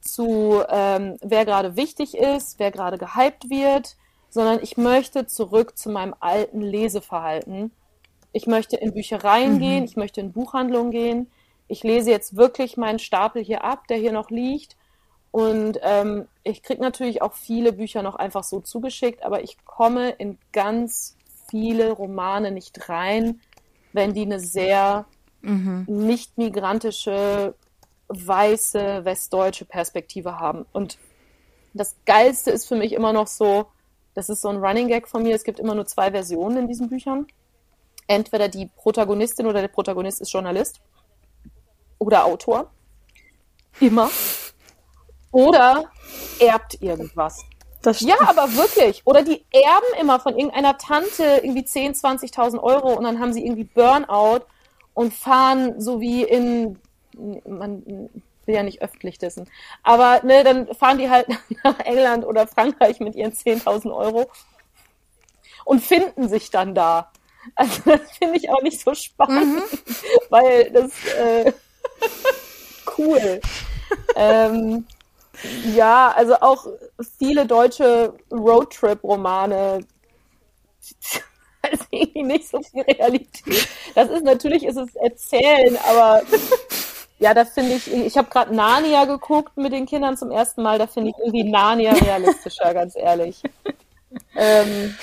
zu 0.00 0.62
ähm, 0.68 1.16
wer 1.20 1.44
gerade 1.44 1.76
wichtig 1.76 2.16
ist, 2.16 2.58
wer 2.58 2.70
gerade 2.70 2.98
gehypt 2.98 3.50
wird, 3.50 3.96
sondern 4.30 4.60
ich 4.62 4.76
möchte 4.76 5.26
zurück 5.26 5.76
zu 5.76 5.90
meinem 5.90 6.14
alten 6.20 6.60
Leseverhalten. 6.60 7.72
Ich 8.32 8.46
möchte 8.46 8.76
in 8.76 8.92
Büchereien 8.92 9.54
mhm. 9.54 9.58
gehen, 9.58 9.84
ich 9.84 9.96
möchte 9.96 10.20
in 10.20 10.32
Buchhandlungen 10.32 10.90
gehen. 10.90 11.30
Ich 11.68 11.82
lese 11.82 12.10
jetzt 12.10 12.36
wirklich 12.36 12.76
meinen 12.76 12.98
Stapel 12.98 13.42
hier 13.42 13.64
ab, 13.64 13.88
der 13.88 13.96
hier 13.96 14.12
noch 14.12 14.30
liegt. 14.30 14.76
Und 15.30 15.78
ähm, 15.82 16.28
ich 16.44 16.62
kriege 16.62 16.80
natürlich 16.80 17.22
auch 17.22 17.34
viele 17.34 17.72
Bücher 17.72 18.02
noch 18.02 18.14
einfach 18.14 18.44
so 18.44 18.60
zugeschickt, 18.60 19.22
aber 19.22 19.42
ich 19.42 19.64
komme 19.64 20.10
in 20.10 20.38
ganz 20.52 21.16
viele 21.50 21.92
Romane 21.92 22.50
nicht 22.50 22.88
rein, 22.88 23.40
wenn 23.92 24.14
die 24.14 24.22
eine 24.22 24.40
sehr 24.40 25.06
mhm. 25.42 25.84
nicht 25.88 26.38
migrantische, 26.38 27.54
weiße, 28.08 29.04
westdeutsche 29.04 29.64
Perspektive 29.64 30.38
haben. 30.38 30.66
Und 30.72 30.98
das 31.74 31.96
Geilste 32.06 32.50
ist 32.50 32.66
für 32.66 32.76
mich 32.76 32.92
immer 32.92 33.12
noch 33.12 33.26
so, 33.26 33.66
das 34.14 34.28
ist 34.28 34.40
so 34.40 34.48
ein 34.48 34.56
Running 34.56 34.88
Gag 34.88 35.08
von 35.08 35.22
mir. 35.22 35.34
Es 35.34 35.44
gibt 35.44 35.60
immer 35.60 35.74
nur 35.74 35.86
zwei 35.86 36.10
Versionen 36.10 36.56
in 36.58 36.68
diesen 36.68 36.88
Büchern. 36.88 37.26
Entweder 38.06 38.48
die 38.48 38.70
Protagonistin 38.76 39.46
oder 39.46 39.60
der 39.60 39.68
Protagonist 39.68 40.20
ist 40.20 40.32
Journalist 40.32 40.80
oder 41.98 42.24
Autor. 42.24 42.70
Immer. 43.80 44.10
Oder 45.32 45.90
erbt 46.38 46.80
irgendwas. 46.80 47.44
ja, 48.00 48.16
aber 48.26 48.54
wirklich. 48.54 49.02
Oder 49.04 49.22
die 49.22 49.44
erben 49.50 50.00
immer 50.00 50.18
von 50.18 50.36
irgendeiner 50.36 50.78
Tante 50.78 51.40
irgendwie 51.42 51.64
10.000, 51.66 52.32
20.000 52.32 52.62
Euro 52.62 52.94
und 52.94 53.04
dann 53.04 53.20
haben 53.20 53.32
sie 53.32 53.44
irgendwie 53.44 53.64
Burnout 53.64 54.46
und 54.94 55.12
fahren 55.12 55.80
so 55.80 56.00
wie 56.00 56.22
in, 56.22 56.78
man, 57.46 58.10
will 58.46 58.54
ja 58.54 58.62
nicht 58.62 58.82
öffentlich 58.82 59.18
dessen. 59.18 59.48
Aber 59.82 60.20
ne, 60.24 60.44
dann 60.44 60.72
fahren 60.74 60.98
die 60.98 61.10
halt 61.10 61.28
nach 61.64 61.78
England 61.80 62.24
oder 62.24 62.46
Frankreich 62.46 63.00
mit 63.00 63.14
ihren 63.14 63.32
10.000 63.32 63.94
Euro 63.94 64.30
und 65.64 65.82
finden 65.82 66.28
sich 66.28 66.50
dann 66.50 66.74
da. 66.74 67.10
Also 67.54 67.82
das 67.84 68.00
finde 68.18 68.38
ich 68.38 68.50
auch 68.50 68.62
nicht 68.62 68.80
so 68.80 68.94
spannend, 68.94 69.56
mhm. 69.56 69.62
weil 70.30 70.70
das 70.70 70.90
äh, 71.14 71.52
cool. 72.98 73.40
ähm, 74.16 74.84
ja, 75.74 76.12
also 76.12 76.36
auch 76.40 76.66
viele 77.18 77.46
deutsche 77.46 78.14
Roadtrip-Romane. 78.32 79.80
Das 81.68 81.80
ist 81.80 81.88
irgendwie 81.90 82.22
nicht 82.22 82.48
so 82.48 82.62
viel 82.62 82.82
Realität. 82.82 83.68
Das 83.96 84.08
ist 84.08 84.22
natürlich, 84.22 84.62
ist 84.64 84.76
es 84.76 84.94
Erzählen, 84.94 85.76
aber 85.78 86.22
ja, 87.18 87.32
da 87.32 87.44
finde 87.44 87.74
ich, 87.74 87.92
ich 87.92 88.16
habe 88.18 88.28
gerade 88.28 88.54
Narnia 88.54 89.04
geguckt 89.06 89.56
mit 89.56 89.72
den 89.72 89.86
Kindern 89.86 90.16
zum 90.16 90.30
ersten 90.30 90.62
Mal, 90.62 90.78
da 90.78 90.86
finde 90.86 91.10
ich 91.10 91.16
irgendwie 91.18 91.44
Narnia 91.44 91.92
realistischer, 91.92 92.74
ganz 92.74 92.94
ehrlich. 92.96 93.42
Ähm, 94.34 94.94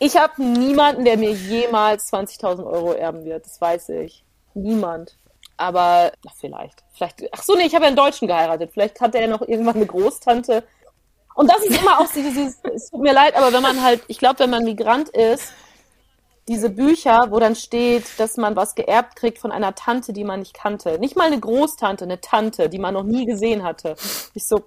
ich 0.00 0.16
habe 0.16 0.42
niemanden, 0.42 1.04
der 1.04 1.16
mir 1.16 1.32
jemals 1.32 2.12
20.000 2.12 2.64
Euro 2.66 2.92
erben 2.92 3.24
wird, 3.24 3.44
das 3.46 3.60
weiß 3.60 3.90
ich. 3.90 4.24
Niemand. 4.54 5.16
Aber 5.56 6.12
ach, 6.26 6.34
vielleicht. 6.36 6.84
Vielleicht. 6.92 7.24
Ach 7.32 7.42
so, 7.42 7.54
nee, 7.54 7.64
ich 7.64 7.74
habe 7.74 7.84
ja 7.84 7.88
einen 7.88 7.96
Deutschen 7.96 8.28
geheiratet. 8.28 8.70
Vielleicht 8.72 9.00
hatte 9.00 9.18
er 9.18 9.28
noch 9.28 9.42
irgendwann 9.42 9.76
eine 9.76 9.86
Großtante. 9.86 10.62
Und 11.34 11.50
das 11.50 11.64
ist 11.64 11.80
immer 11.80 12.00
auch 12.00 12.08
dieses, 12.12 12.58
es 12.74 12.90
tut 12.90 13.00
mir 13.00 13.12
leid, 13.12 13.36
aber 13.36 13.52
wenn 13.52 13.62
man 13.62 13.82
halt, 13.82 14.02
ich 14.08 14.18
glaube, 14.18 14.40
wenn 14.40 14.50
man 14.50 14.64
Migrant 14.64 15.08
ist, 15.10 15.52
diese 16.48 16.70
Bücher, 16.70 17.26
wo 17.30 17.38
dann 17.38 17.54
steht, 17.54 18.18
dass 18.18 18.36
man 18.36 18.56
was 18.56 18.74
geerbt 18.74 19.16
kriegt 19.16 19.38
von 19.38 19.52
einer 19.52 19.74
Tante, 19.74 20.12
die 20.12 20.24
man 20.24 20.40
nicht 20.40 20.54
kannte. 20.54 20.98
Nicht 20.98 21.16
mal 21.16 21.26
eine 21.26 21.38
Großtante, 21.38 22.04
eine 22.04 22.20
Tante, 22.20 22.68
die 22.68 22.78
man 22.78 22.94
noch 22.94 23.04
nie 23.04 23.26
gesehen 23.26 23.62
hatte. 23.62 23.96
Ich 24.34 24.46
so, 24.46 24.64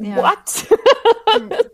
ja. 0.00 0.16
what? 0.16 0.66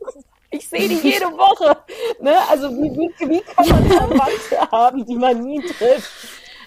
ich 0.51 0.69
sehe 0.69 0.89
die 0.89 1.09
jede 1.09 1.27
Woche. 1.27 1.77
Ne? 2.21 2.35
Also 2.51 2.71
wie, 2.71 2.91
wie, 2.91 3.29
wie 3.29 3.41
kann 3.41 3.69
man 3.69 3.87
Verwandte 3.87 4.71
haben, 4.71 5.07
die 5.07 5.17
man 5.17 5.41
nie 5.41 5.61
trifft? 5.61 6.11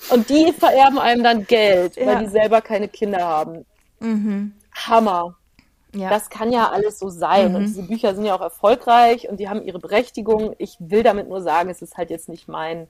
Und 0.09 0.29
die 0.29 0.53
vererben 0.53 0.99
einem 0.99 1.23
dann 1.23 1.45
Geld, 1.45 1.97
ja. 1.97 2.05
weil 2.05 2.19
die 2.19 2.31
selber 2.31 2.61
keine 2.61 2.87
Kinder 2.87 3.19
haben. 3.19 3.65
Mhm. 3.99 4.53
Hammer. 4.73 5.36
Ja. 5.97 6.09
Das 6.09 6.29
kann 6.29 6.51
ja 6.51 6.69
alles 6.69 6.99
so 6.99 7.09
sein. 7.09 7.49
Mhm. 7.49 7.55
Und 7.55 7.61
diese 7.65 7.83
Bücher 7.83 8.13
sind 8.13 8.25
ja 8.25 8.35
auch 8.35 8.41
erfolgreich 8.41 9.29
und 9.29 9.39
die 9.39 9.49
haben 9.49 9.63
ihre 9.63 9.79
Berechtigung. 9.79 10.55
Ich 10.57 10.77
will 10.79 11.03
damit 11.03 11.27
nur 11.27 11.41
sagen, 11.41 11.69
es 11.69 11.81
ist 11.81 11.97
halt 11.97 12.09
jetzt 12.09 12.29
nicht 12.29 12.47
mein, 12.47 12.87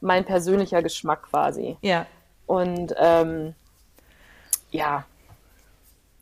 mein 0.00 0.24
persönlicher 0.24 0.82
Geschmack 0.82 1.24
quasi. 1.30 1.76
Ja. 1.82 2.06
Und 2.46 2.94
ähm, 2.98 3.54
ja, 4.70 5.04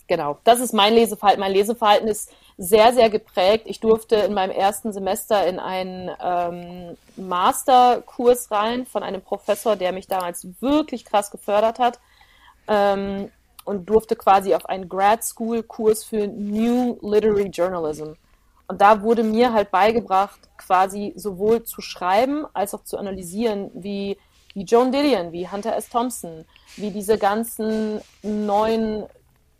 genau. 0.08 0.38
Das 0.44 0.60
ist 0.60 0.74
mein 0.74 0.94
Leseverhalten. 0.94 1.40
Mein 1.40 1.52
Leseverhalten 1.52 2.08
ist 2.08 2.32
sehr, 2.58 2.92
sehr 2.92 3.10
geprägt. 3.10 3.66
Ich 3.66 3.80
durfte 3.80 4.16
in 4.16 4.32
meinem 4.32 4.50
ersten 4.50 4.92
Semester 4.92 5.46
in 5.46 5.58
einen 5.58 6.10
ähm, 6.20 6.96
Masterkurs 7.16 8.50
rein 8.50 8.86
von 8.86 9.02
einem 9.02 9.20
Professor, 9.20 9.76
der 9.76 9.92
mich 9.92 10.08
damals 10.08 10.46
wirklich 10.60 11.04
krass 11.04 11.30
gefördert 11.30 11.78
hat. 11.78 12.00
Ähm, 12.66 13.30
und 13.66 13.86
durfte 13.86 14.16
quasi 14.16 14.54
auf 14.54 14.66
einen 14.66 14.88
Grad 14.88 15.24
School 15.24 15.62
Kurs 15.62 16.04
für 16.04 16.26
New 16.26 16.98
Literary 17.02 17.48
Journalism. 17.48 18.12
Und 18.68 18.80
da 18.80 19.02
wurde 19.02 19.22
mir 19.22 19.52
halt 19.52 19.70
beigebracht, 19.70 20.40
quasi 20.56 21.12
sowohl 21.16 21.64
zu 21.64 21.80
schreiben 21.80 22.46
als 22.52 22.74
auch 22.74 22.84
zu 22.84 22.96
analysieren, 22.96 23.70
wie, 23.74 24.16
wie 24.54 24.64
Joan 24.64 24.90
Didion, 24.90 25.32
wie 25.32 25.48
Hunter 25.48 25.76
S. 25.76 25.88
Thompson, 25.88 26.44
wie 26.76 26.90
diese 26.90 27.18
ganzen 27.18 28.00
neuen 28.22 29.04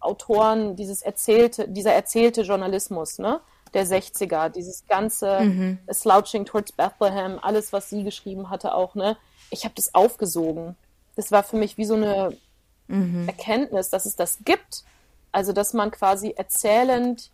Autoren, 0.01 0.77
dieses 0.77 1.03
erzählte, 1.03 1.69
dieser 1.69 1.93
erzählte 1.93 2.43
Journalismus, 2.43 3.19
ne? 3.19 3.41
Der 3.75 3.85
60er, 3.85 4.49
dieses 4.49 4.87
ganze 4.87 5.41
mhm. 5.41 5.79
Slouching 5.93 6.45
Towards 6.45 6.73
Bethlehem, 6.73 7.39
alles, 7.43 7.73
was 7.73 7.91
sie 7.91 8.05
geschrieben 8.05 8.49
hatte, 8.51 8.75
auch, 8.75 8.95
ne? 8.95 9.17
Ich 9.51 9.65
habe 9.65 9.75
das 9.75 9.95
aufgesogen. 9.95 10.77
Das 11.17 11.33
war 11.33 11.43
für 11.43 11.57
mich 11.57 11.77
wie 11.77 11.85
so 11.85 11.95
eine 11.95 12.37
mhm. 12.89 13.27
Erkenntnis, 13.27 13.91
dass 13.91 14.07
es 14.07 14.17
das 14.17 14.39
gibt. 14.45 14.85
Also, 15.33 15.53
dass 15.53 15.75
man 15.75 15.91
quasi 15.91 16.31
erzählend 16.37 17.31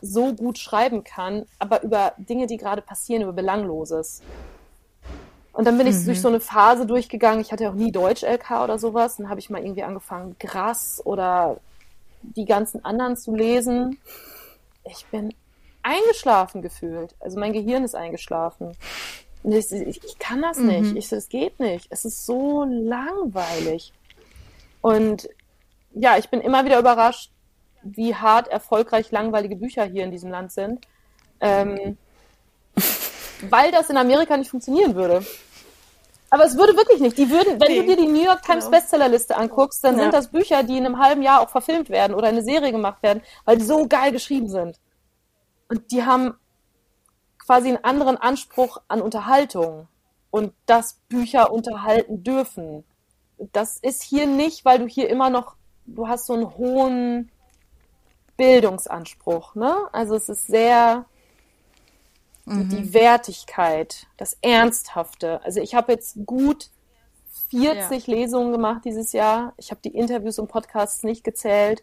so 0.00 0.34
gut 0.34 0.58
schreiben 0.58 1.04
kann, 1.04 1.46
aber 1.58 1.82
über 1.82 2.12
Dinge, 2.18 2.46
die 2.46 2.56
gerade 2.56 2.82
passieren, 2.82 3.22
über 3.22 3.32
Belangloses. 3.32 4.20
Und 5.52 5.66
dann 5.66 5.78
bin 5.78 5.86
ich 5.86 5.96
mhm. 5.96 6.06
durch 6.06 6.20
so 6.20 6.28
eine 6.28 6.40
Phase 6.40 6.86
durchgegangen. 6.86 7.40
Ich 7.40 7.52
hatte 7.52 7.64
ja 7.64 7.70
auch 7.70 7.74
nie 7.74 7.92
Deutsch-LK 7.92 8.62
oder 8.62 8.78
sowas. 8.78 9.16
Dann 9.16 9.28
habe 9.28 9.38
ich 9.38 9.50
mal 9.50 9.62
irgendwie 9.62 9.82
angefangen, 9.82 10.36
Grass 10.38 11.00
oder 11.04 11.58
die 12.22 12.46
ganzen 12.46 12.84
anderen 12.84 13.16
zu 13.16 13.34
lesen. 13.34 13.98
Ich 14.84 15.06
bin 15.06 15.34
eingeschlafen 15.82 16.62
gefühlt. 16.62 17.14
Also 17.20 17.38
mein 17.38 17.52
Gehirn 17.52 17.84
ist 17.84 17.94
eingeschlafen. 17.94 18.72
Ich, 19.44 19.72
ich, 19.72 20.04
ich, 20.04 20.18
kann 20.18 20.40
das 20.40 20.58
mhm. 20.58 20.66
nicht. 20.66 20.96
Ich, 20.96 21.12
es 21.12 21.28
geht 21.28 21.58
nicht. 21.60 21.86
Es 21.90 22.04
ist 22.04 22.24
so 22.24 22.64
langweilig. 22.64 23.92
Und 24.82 25.28
ja, 25.94 26.18
ich 26.18 26.28
bin 26.28 26.42
immer 26.42 26.66
wieder 26.66 26.78
überrascht, 26.78 27.30
wie 27.82 28.14
hart 28.14 28.48
erfolgreich 28.48 29.10
langweilige 29.10 29.56
Bücher 29.56 29.84
hier 29.84 30.04
in 30.04 30.10
diesem 30.10 30.30
Land 30.30 30.52
sind. 30.52 30.86
Ähm, 31.40 31.96
weil 33.50 33.72
das 33.72 33.90
in 33.90 33.96
Amerika 33.96 34.36
nicht 34.36 34.50
funktionieren 34.50 34.94
würde. 34.94 35.24
Aber 36.30 36.44
es 36.44 36.56
würde 36.56 36.76
wirklich 36.76 37.00
nicht. 37.00 37.18
Die 37.18 37.28
würden, 37.28 37.60
wenn 37.60 37.72
nee. 37.72 37.80
du 37.80 37.86
dir 37.86 37.96
die 37.96 38.06
New 38.06 38.24
York 38.24 38.42
Times 38.42 38.64
genau. 38.64 38.78
Bestsellerliste 38.78 39.36
anguckst, 39.36 39.84
dann 39.84 39.96
ja. 39.96 40.02
sind 40.04 40.14
das 40.14 40.28
Bücher, 40.28 40.62
die 40.62 40.78
in 40.78 40.86
einem 40.86 40.98
halben 40.98 41.22
Jahr 41.22 41.40
auch 41.40 41.50
verfilmt 41.50 41.90
werden 41.90 42.14
oder 42.14 42.28
eine 42.28 42.42
Serie 42.42 42.72
gemacht 42.72 43.02
werden, 43.02 43.22
weil 43.44 43.58
die 43.58 43.64
so 43.64 43.86
geil 43.86 44.12
geschrieben 44.12 44.48
sind. 44.48 44.80
Und 45.68 45.90
die 45.90 46.04
haben 46.04 46.34
quasi 47.38 47.68
einen 47.68 47.84
anderen 47.84 48.16
Anspruch 48.16 48.78
an 48.88 49.02
Unterhaltung 49.02 49.88
und 50.30 50.54
dass 50.64 51.00
Bücher 51.08 51.52
unterhalten 51.52 52.24
dürfen 52.24 52.84
das 53.52 53.78
ist 53.78 54.02
hier 54.02 54.26
nicht, 54.26 54.64
weil 54.64 54.78
du 54.78 54.86
hier 54.86 55.08
immer 55.08 55.30
noch, 55.30 55.56
du 55.86 56.08
hast 56.08 56.26
so 56.26 56.34
einen 56.34 56.56
hohen 56.56 57.30
Bildungsanspruch, 58.36 59.54
ne? 59.54 59.74
Also 59.92 60.14
es 60.14 60.28
ist 60.28 60.46
sehr 60.46 61.06
mhm. 62.44 62.68
die 62.68 62.94
Wertigkeit, 62.94 64.06
das 64.16 64.36
Ernsthafte. 64.42 65.42
Also 65.44 65.60
ich 65.60 65.74
habe 65.74 65.92
jetzt 65.92 66.16
gut 66.26 66.70
40 67.50 68.06
ja. 68.06 68.14
Lesungen 68.14 68.52
gemacht 68.52 68.84
dieses 68.84 69.12
Jahr. 69.12 69.52
Ich 69.56 69.70
habe 69.70 69.80
die 69.84 69.94
Interviews 69.94 70.38
und 70.38 70.48
Podcasts 70.48 71.02
nicht 71.02 71.24
gezählt, 71.24 71.82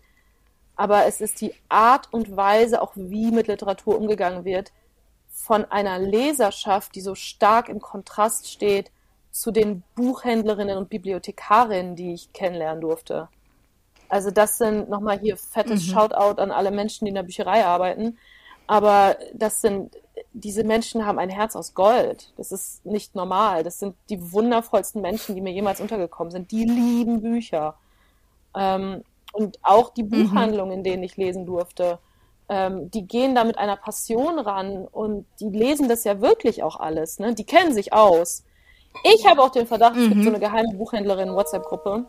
aber 0.76 1.06
es 1.06 1.22
ist 1.22 1.42
die 1.42 1.54
Art 1.68 2.12
und 2.12 2.36
Weise, 2.36 2.82
auch 2.82 2.94
wie 2.96 3.32
mit 3.32 3.48
Literatur 3.48 3.98
umgegangen 3.98 4.46
wird, 4.46 4.72
von 5.30 5.66
einer 5.66 6.00
Leserschaft, 6.00 6.96
die 6.96 7.02
so 7.02 7.16
stark 7.16 7.70
im 7.70 7.80
Kontrast 7.80 8.50
steht 8.50 8.92
zu 9.32 9.52
den 9.52 9.84
Buchhändlerinnen 9.96 10.78
und 10.78 10.90
Bibliothekarinnen, 10.90 11.96
die 11.96 12.14
ich 12.14 12.34
kennenlernen 12.34 12.82
durfte. 12.82 13.30
Also 14.10 14.32
das 14.32 14.58
sind 14.58 14.90
nochmal 14.90 15.20
hier 15.20 15.38
fettes 15.38 15.88
mhm. 15.88 15.92
Shoutout 15.92 16.42
an 16.42 16.52
alle 16.52 16.72
Menschen, 16.72 17.06
die 17.06 17.10
in 17.10 17.16
der 17.16 17.24
Bücherei 17.24 17.64
arbeiten. 17.64 18.18
Aber 18.66 19.18
das 19.34 19.62
sind, 19.62 19.98
diese 20.34 20.64
Menschen 20.64 21.06
haben 21.06 21.20
ein 21.20 21.30
Herz 21.30 21.56
aus 21.56 21.74
Gold. 21.74 22.34
Das 22.38 22.52
ist 22.52 22.86
nicht 22.86 23.16
normal. 23.16 23.64
Das 23.64 23.80
sind 23.80 23.96
die 24.10 24.32
wundervollsten 24.32 25.02
Menschen, 25.02 25.36
die 25.36 25.42
mir 25.42 25.54
jemals 25.54 25.80
untergekommen 25.80 26.32
sind. 26.32 26.52
Die 26.52 26.66
lieben 26.66 27.22
Bücher. 27.22 27.76
Ähm, 28.56 29.04
und 29.32 29.60
auch 29.62 29.92
die 29.92 30.04
mhm. 30.04 30.10
Buchhandlungen, 30.10 30.80
in 30.80 30.84
denen 30.84 31.04
ich 31.04 31.18
lesen 31.18 31.46
durfte, 31.46 32.00
ähm, 32.50 32.90
die 32.90 33.08
gehen 33.08 33.36
da 33.36 33.44
mit 33.44 33.60
einer 33.60 33.76
Passion 33.76 34.40
ran 34.40 34.88
und 34.88 35.26
die 35.40 35.50
lesen 35.50 35.88
das 35.88 36.04
ja 36.04 36.20
wirklich 36.20 36.64
auch 36.64 36.80
alles. 36.80 37.20
Ne? 37.20 37.36
Die 37.36 37.46
kennen 37.46 37.74
sich 37.74 37.94
aus. 37.94 38.44
Ich 39.04 39.26
habe 39.26 39.42
auch 39.42 39.50
den 39.50 39.68
Verdacht, 39.68 39.96
mhm. 39.96 40.02
es 40.02 40.10
gibt 40.10 40.24
so 40.24 40.30
mhm. 40.30 40.36
eine 40.36 40.40
geheime 40.40 40.74
Buchhändlerin 40.74 41.34
WhatsApp-Gruppe. 41.34 42.06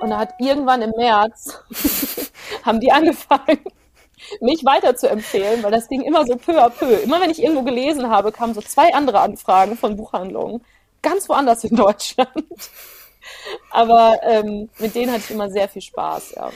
Und 0.00 0.10
da 0.10 0.18
hat 0.18 0.34
irgendwann 0.38 0.82
im 0.82 0.92
März 0.96 1.62
haben 2.64 2.80
die 2.80 2.90
angefangen, 2.90 3.60
mich 4.40 4.64
weiter 4.64 4.96
zu 4.96 5.08
empfehlen, 5.08 5.62
weil 5.62 5.70
das 5.70 5.88
ging 5.88 6.02
immer 6.02 6.26
so 6.26 6.36
peu 6.36 6.60
à 6.60 6.70
peu. 6.70 6.94
Immer 7.02 7.20
wenn 7.20 7.30
ich 7.30 7.42
irgendwo 7.42 7.62
gelesen 7.62 8.08
habe, 8.08 8.32
kamen 8.32 8.54
so 8.54 8.60
zwei 8.60 8.92
andere 8.94 9.20
Anfragen 9.20 9.76
von 9.76 9.96
Buchhandlungen. 9.96 10.64
Ganz 11.02 11.28
woanders 11.28 11.64
in 11.64 11.76
Deutschland. 11.76 12.30
Aber 13.70 14.20
ähm, 14.22 14.68
mit 14.78 14.94
denen 14.94 15.12
hatte 15.12 15.24
ich 15.24 15.30
immer 15.30 15.50
sehr 15.50 15.68
viel 15.68 15.82
Spaß, 15.82 16.34
ja. 16.36 16.50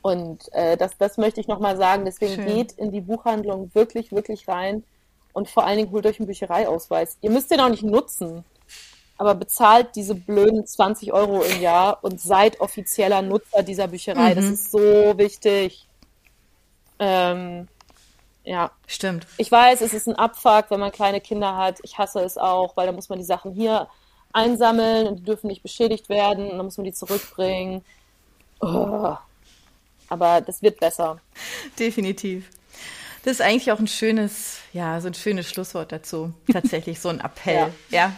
Und 0.00 0.52
äh, 0.52 0.76
das, 0.76 0.96
das 0.96 1.18
möchte 1.18 1.40
ich 1.40 1.48
nochmal 1.48 1.76
sagen. 1.76 2.04
Deswegen 2.04 2.34
Schön. 2.34 2.46
geht 2.46 2.72
in 2.72 2.92
die 2.92 3.00
Buchhandlung 3.00 3.70
wirklich, 3.74 4.12
wirklich 4.12 4.48
rein 4.48 4.84
und 5.38 5.48
vor 5.48 5.64
allen 5.64 5.78
Dingen 5.78 5.92
holt 5.92 6.04
euch 6.04 6.18
einen 6.18 6.26
Büchereiausweis. 6.26 7.16
Ihr 7.20 7.30
müsst 7.30 7.48
den 7.52 7.60
auch 7.60 7.68
nicht 7.68 7.84
nutzen, 7.84 8.44
aber 9.16 9.36
bezahlt 9.36 9.94
diese 9.94 10.16
blöden 10.16 10.66
20 10.66 11.12
Euro 11.12 11.42
im 11.42 11.62
Jahr 11.62 12.02
und 12.02 12.20
seid 12.20 12.60
offizieller 12.60 13.22
Nutzer 13.22 13.62
dieser 13.62 13.86
Bücherei. 13.86 14.32
Mhm. 14.32 14.34
Das 14.34 14.44
ist 14.46 14.72
so 14.72 15.16
wichtig. 15.16 15.86
Ähm, 16.98 17.68
ja. 18.42 18.72
Stimmt. 18.88 19.28
Ich 19.36 19.52
weiß, 19.52 19.80
es 19.80 19.94
ist 19.94 20.08
ein 20.08 20.16
Abfuck, 20.16 20.66
wenn 20.70 20.80
man 20.80 20.90
kleine 20.90 21.20
Kinder 21.20 21.56
hat. 21.56 21.78
Ich 21.84 21.98
hasse 21.98 22.18
es 22.18 22.36
auch, 22.36 22.76
weil 22.76 22.86
da 22.86 22.92
muss 22.92 23.08
man 23.08 23.20
die 23.20 23.24
Sachen 23.24 23.52
hier 23.52 23.86
einsammeln 24.32 25.06
und 25.06 25.20
die 25.20 25.24
dürfen 25.24 25.46
nicht 25.46 25.62
beschädigt 25.62 26.08
werden 26.08 26.50
und 26.50 26.56
dann 26.56 26.66
muss 26.66 26.78
man 26.78 26.84
die 26.84 26.92
zurückbringen. 26.92 27.84
Oh. 28.60 29.14
Aber 30.08 30.40
das 30.40 30.62
wird 30.62 30.80
besser. 30.80 31.20
Definitiv. 31.78 32.50
Das 33.24 33.34
ist 33.34 33.40
eigentlich 33.40 33.72
auch 33.72 33.78
ein 33.78 33.86
schönes, 33.86 34.60
ja, 34.72 35.00
so 35.00 35.08
ein 35.08 35.14
schönes 35.14 35.48
Schlusswort 35.50 35.92
dazu. 35.92 36.32
Tatsächlich 36.52 37.00
so 37.00 37.08
ein 37.08 37.20
Appell, 37.20 37.54
ja. 37.90 37.98
ja. 37.98 38.12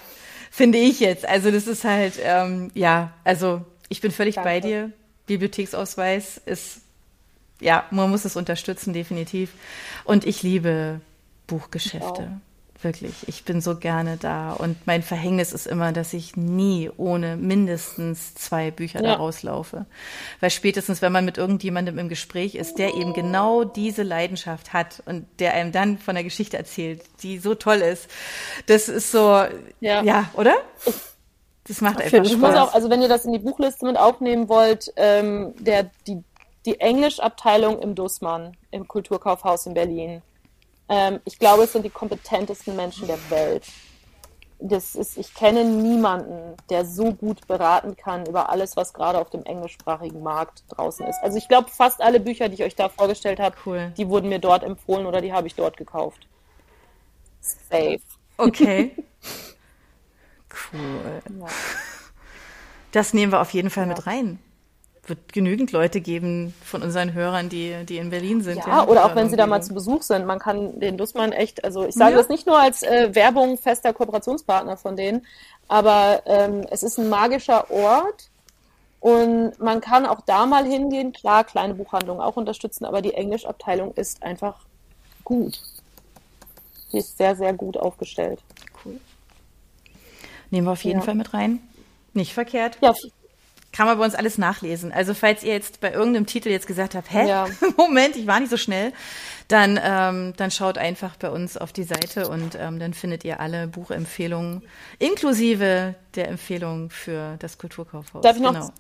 Finde 0.51 0.79
ich 0.79 1.01
jetzt. 1.01 1.27
Also 1.27 1.51
das 1.51 1.67
ist 1.67 1.85
halt, 1.85 2.15
ähm, 2.23 2.71
ja, 2.75 3.13
also 3.25 3.65
ich 3.89 4.01
bin 4.01 4.11
völlig 4.11 4.37
Danke. 4.37 4.49
bei 4.49 4.61
dir. 4.61 4.93
Bibliotheksausweis 5.27 6.39
ist, 6.45 6.81
ja, 7.61 7.85
man 7.91 8.11
muss 8.11 8.25
es 8.25 8.37
unterstützen, 8.37 8.93
definitiv. 8.93 9.53
Und 10.05 10.27
ich 10.27 10.43
liebe 10.43 11.01
Buchgeschäfte. 11.47 12.41
Wirklich, 12.83 13.13
ich 13.27 13.45
bin 13.45 13.61
so 13.61 13.77
gerne 13.77 14.17
da. 14.17 14.53
Und 14.53 14.87
mein 14.87 15.03
Verhängnis 15.03 15.53
ist 15.53 15.67
immer, 15.67 15.93
dass 15.93 16.15
ich 16.15 16.37
nie 16.37 16.91
ohne 16.97 17.37
mindestens 17.37 18.35
zwei 18.35 18.71
Bücher 18.71 19.03
ja. 19.03 19.11
da 19.11 19.15
rauslaufe. 19.17 19.85
Weil 20.41 20.49
spätestens, 20.49 21.03
wenn 21.03 21.13
man 21.13 21.27
mit 21.27 21.37
irgendjemandem 21.37 21.99
im 21.99 22.09
Gespräch 22.09 22.55
ist, 22.55 22.79
der 22.79 22.95
eben 22.95 23.13
genau 23.13 23.65
diese 23.65 24.03
Leidenschaft 24.03 24.73
hat 24.73 25.03
und 25.05 25.27
der 25.41 25.53
einem 25.53 25.73
dann 25.73 25.99
von 25.99 26.15
der 26.15 26.25
Geschichte 26.25 26.57
erzählt, 26.57 27.03
die 27.23 27.39
so 27.39 27.55
toll 27.55 27.79
ist, 27.79 28.09
das 28.65 28.89
ist 28.89 29.13
so, 29.13 29.45
ja, 29.81 30.03
ja 30.03 30.31
oder? 30.33 30.55
Das 31.65 31.83
macht 31.83 32.01
einfach 32.01 32.17
Spaß. 32.17 32.29
Ich 32.29 32.39
muss 32.39 32.55
auch, 32.55 32.73
also 32.73 32.89
wenn 32.89 33.03
ihr 33.03 33.09
das 33.09 33.27
in 33.27 33.33
die 33.33 33.39
Buchliste 33.39 33.85
mit 33.85 33.99
aufnehmen 33.99 34.49
wollt, 34.49 34.91
ähm, 34.97 35.53
der, 35.59 35.91
die, 36.07 36.25
die 36.65 36.81
Englischabteilung 36.81 37.79
im 37.81 37.95
Dussmann, 37.95 38.57
im 38.71 38.89
Kulturkaufhaus 38.89 39.67
in 39.67 39.75
Berlin, 39.75 40.23
ähm, 40.91 41.21
ich 41.25 41.39
glaube, 41.39 41.63
es 41.63 41.73
sind 41.73 41.85
die 41.85 41.91
kompetentesten 41.91 42.77
Menschen 42.77 43.07
der 43.07 43.19
Welt. 43.31 43.65
Das 44.59 44.95
ist, 44.95 45.17
ich 45.17 45.33
kenne 45.33 45.65
niemanden, 45.65 46.55
der 46.69 46.85
so 46.85 47.15
gut 47.15 47.47
beraten 47.47 47.97
kann 47.97 48.27
über 48.27 48.51
alles, 48.51 48.77
was 48.77 48.93
gerade 48.93 49.19
auf 49.19 49.31
dem 49.31 49.45
englischsprachigen 49.45 50.23
Markt 50.23 50.65
draußen 50.69 51.07
ist. 51.07 51.19
Also 51.23 51.39
ich 51.39 51.49
glaube, 51.49 51.71
fast 51.71 52.03
alle 52.03 52.21
Bücher, 52.21 52.49
die 52.49 52.57
ich 52.57 52.65
euch 52.65 52.75
da 52.75 52.91
vorgestellt 52.91 53.41
habe, 53.41 53.57
cool. 53.65 53.93
die 53.97 54.09
wurden 54.09 54.29
mir 54.29 54.41
dort 54.41 54.63
empfohlen 54.63 55.07
oder 55.07 55.23
die 55.23 55.33
habe 55.33 55.47
ich 55.47 55.55
dort 55.55 55.79
gekauft. 55.79 56.27
Safe. 57.41 58.01
Okay. 58.37 58.95
cool. 60.73 61.23
Ja. 61.41 61.47
Das 62.93 63.15
nehmen 63.15 63.33
wir 63.33 63.41
auf 63.41 63.55
jeden 63.55 63.71
Fall 63.71 63.85
ja. 63.85 63.89
mit 63.89 64.07
rein 64.07 64.41
wird 65.11 65.33
genügend 65.33 65.73
Leute 65.73 66.01
geben 66.01 66.55
von 66.65 66.83
unseren 66.83 67.13
Hörern, 67.13 67.51
die, 67.51 67.85
die 67.85 67.99
in 67.99 68.09
Berlin 68.09 68.41
sind. 68.41 68.65
Ja, 68.67 68.87
oder 68.87 69.05
auch 69.05 69.15
wenn 69.15 69.29
sie 69.29 69.37
da 69.37 69.47
mal 69.47 69.63
zu 69.63 69.75
Besuch 69.75 70.03
sind. 70.03 70.25
Man 70.25 70.39
kann 70.39 70.81
den 70.81 70.97
Dussmann 70.97 71.33
echt, 71.33 71.63
also 71.65 71.87
ich 71.87 71.95
sage 71.95 72.13
ja. 72.13 72.19
das 72.19 72.31
nicht 72.31 72.47
nur 72.47 72.59
als 72.59 72.83
äh, 72.83 73.15
Werbung 73.15 73.59
fester 73.59 73.93
Kooperationspartner 73.93 74.79
von 74.79 74.97
denen, 74.97 75.27
aber 75.69 76.23
ähm, 76.25 76.67
es 76.71 76.83
ist 76.83 76.99
ein 76.99 77.11
magischer 77.11 77.71
Ort 77.71 78.31
und 79.01 79.59
man 79.61 79.81
kann 79.81 80.07
auch 80.07 80.21
da 80.23 80.47
mal 80.47 80.65
hingehen. 80.65 81.13
Klar, 81.13 81.45
kleine 81.45 81.75
Buchhandlungen 81.75 82.23
auch 82.23 82.37
unterstützen, 82.37 82.85
aber 82.85 83.03
die 83.03 83.15
Englischabteilung 83.15 83.93
ist 83.95 84.23
einfach 84.23 84.61
gut. 85.25 85.61
Die 86.93 86.99
ist 86.99 87.19
sehr, 87.19 87.37
sehr 87.37 87.53
gut 87.53 87.77
aufgestellt. 87.77 88.41
Cool. 88.85 88.99
Nehmen 90.51 90.67
wir 90.67 90.73
auf 90.73 90.85
jeden 90.85 91.01
ja. 91.01 91.05
Fall 91.05 91.15
mit 91.15 91.33
rein. 91.35 91.61
Nicht 92.13 92.35
verkehrt. 92.35 92.79
Ja, 92.81 92.93
kann 93.73 93.87
man 93.87 93.99
bei 93.99 94.05
uns 94.05 94.15
alles 94.15 94.37
nachlesen. 94.39 94.93
Also 94.93 95.15
falls 95.15 95.45
ihr 95.45 95.53
jetzt 95.53 95.81
bei 95.81 95.93
irgendeinem 95.93 96.27
Titel 96.27 96.49
jetzt 96.49 96.67
gesagt 96.67 96.95
habt, 96.95 97.13
hä, 97.13 97.29
ja. 97.29 97.47
Moment, 97.77 98.17
ich 98.17 98.27
war 98.27 98.41
nicht 98.41 98.51
so 98.51 98.57
schnell, 98.57 98.93
dann, 99.49 99.79
ähm, 99.83 100.35
dann 100.37 100.51
schaut 100.51 100.79
einfach 100.79 101.17
bei 101.17 101.31
uns 101.31 101.57
auf 101.57 101.73
die 101.73 101.85
Seite 101.85 102.29
und 102.29 102.57
ähm, 102.59 102.79
dann 102.79 102.95
findet 102.95 103.25
ihr 103.25 103.41
alle 103.41 103.69
Buchempfehlungen, 103.69 104.63
inklusive 104.99 105.95
der 106.15 106.29
Empfehlung 106.29 106.91
für 106.91 107.37
das 107.39 107.59
Kulturkaufhaus. 107.59 108.23
Darf 108.23 108.37
ich 108.37 108.43
noch, 108.43 108.71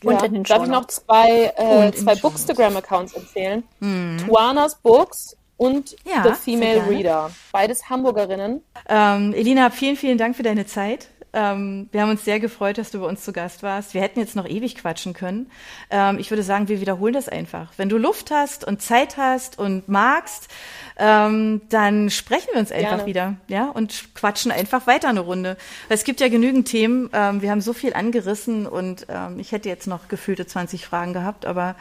genau. 0.00 0.12
ja, 0.12 0.28
darf 0.28 0.62
ich 0.62 0.68
noch 0.68 0.86
zwei, 0.86 1.52
äh, 1.56 1.92
zwei 1.92 2.14
Bookstagram-Accounts 2.14 3.14
empfehlen? 3.14 3.64
Mhm. 3.80 4.18
Tuanas 4.26 4.76
Books 4.76 5.36
und 5.56 5.96
ja, 6.04 6.22
The 6.22 6.32
Female 6.32 6.88
Reader. 6.88 7.30
Beides 7.52 7.88
Hamburgerinnen. 7.88 8.62
Ähm, 8.88 9.32
Elina, 9.34 9.70
vielen, 9.70 9.96
vielen 9.96 10.18
Dank 10.18 10.36
für 10.36 10.42
deine 10.42 10.66
Zeit. 10.66 11.08
Ähm, 11.34 11.88
wir 11.90 12.02
haben 12.02 12.10
uns 12.10 12.24
sehr 12.24 12.38
gefreut, 12.38 12.78
dass 12.78 12.92
du 12.92 13.00
bei 13.00 13.06
uns 13.06 13.24
zu 13.24 13.32
Gast 13.32 13.64
warst. 13.64 13.92
Wir 13.92 14.00
hätten 14.00 14.20
jetzt 14.20 14.36
noch 14.36 14.48
ewig 14.48 14.76
quatschen 14.76 15.12
können. 15.12 15.50
Ähm, 15.90 16.18
ich 16.18 16.30
würde 16.30 16.44
sagen, 16.44 16.68
wir 16.68 16.80
wiederholen 16.80 17.12
das 17.12 17.28
einfach. 17.28 17.72
Wenn 17.76 17.88
du 17.88 17.98
Luft 17.98 18.30
hast 18.30 18.64
und 18.64 18.80
Zeit 18.80 19.16
hast 19.16 19.58
und 19.58 19.88
magst, 19.88 20.48
ähm, 20.96 21.62
dann 21.70 22.08
sprechen 22.10 22.48
wir 22.52 22.60
uns 22.60 22.70
einfach 22.70 22.90
Gerne. 22.90 23.06
wieder, 23.06 23.36
ja, 23.48 23.68
und 23.68 24.14
quatschen 24.14 24.52
einfach 24.52 24.86
weiter 24.86 25.08
eine 25.08 25.20
Runde. 25.20 25.56
Weil 25.88 25.96
es 25.96 26.04
gibt 26.04 26.20
ja 26.20 26.28
genügend 26.28 26.68
Themen. 26.68 27.10
Ähm, 27.12 27.42
wir 27.42 27.50
haben 27.50 27.60
so 27.60 27.72
viel 27.72 27.94
angerissen 27.94 28.66
und 28.66 29.06
ähm, 29.08 29.40
ich 29.40 29.50
hätte 29.50 29.68
jetzt 29.68 29.88
noch 29.88 30.06
gefühlte 30.06 30.46
20 30.46 30.86
Fragen 30.86 31.12
gehabt, 31.12 31.46
aber 31.46 31.74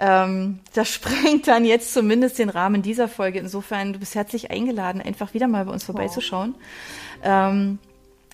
ähm, 0.00 0.58
das 0.74 0.88
sprengt 0.92 1.46
dann 1.46 1.64
jetzt 1.64 1.94
zumindest 1.94 2.40
den 2.40 2.48
Rahmen 2.48 2.82
dieser 2.82 3.06
Folge. 3.06 3.38
Insofern, 3.38 3.92
du 3.92 4.00
bist 4.00 4.16
herzlich 4.16 4.50
eingeladen, 4.50 5.00
einfach 5.00 5.34
wieder 5.34 5.46
mal 5.46 5.64
bei 5.64 5.72
uns 5.72 5.84
vorbeizuschauen. 5.84 6.56
Ähm, 7.22 7.78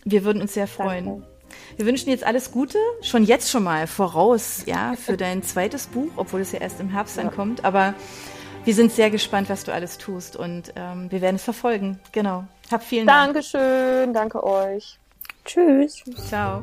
wir 0.05 0.25
würden 0.25 0.43
uns 0.43 0.55
sehr 0.55 0.67
freuen. 0.67 1.07
Danke. 1.07 1.35
Wir 1.77 1.87
wünschen 1.87 2.11
jetzt 2.11 2.25
alles 2.25 2.51
Gute, 2.51 2.79
schon 3.01 3.25
jetzt 3.25 3.51
schon 3.51 3.63
mal 3.63 3.87
voraus, 3.87 4.65
ja, 4.67 4.95
für 4.97 5.17
dein 5.17 5.43
zweites 5.43 5.87
Buch, 5.87 6.11
obwohl 6.17 6.41
es 6.41 6.53
ja 6.53 6.61
erst 6.61 6.81
im 6.81 6.89
Herbst 6.89 7.17
ja. 7.17 7.25
ankommt. 7.25 7.65
Aber 7.65 7.95
wir 8.65 8.75
sind 8.75 8.93
sehr 8.93 9.11
gespannt, 9.11 9.49
was 9.49 9.65
du 9.65 9.73
alles 9.73 9.99
tust 9.99 10.37
und 10.37 10.73
ähm, 10.77 11.11
wir 11.11 11.21
werden 11.21 11.37
es 11.37 11.45
verfolgen. 11.45 12.01
Genau. 12.13 12.45
Hab 12.71 12.83
vielen 12.83 13.07
Dank. 13.07 13.35
Dankeschön, 13.35 14.13
danke 14.13 14.43
euch. 14.43 14.99
Tschüss. 15.45 16.03
Ciao. 16.29 16.63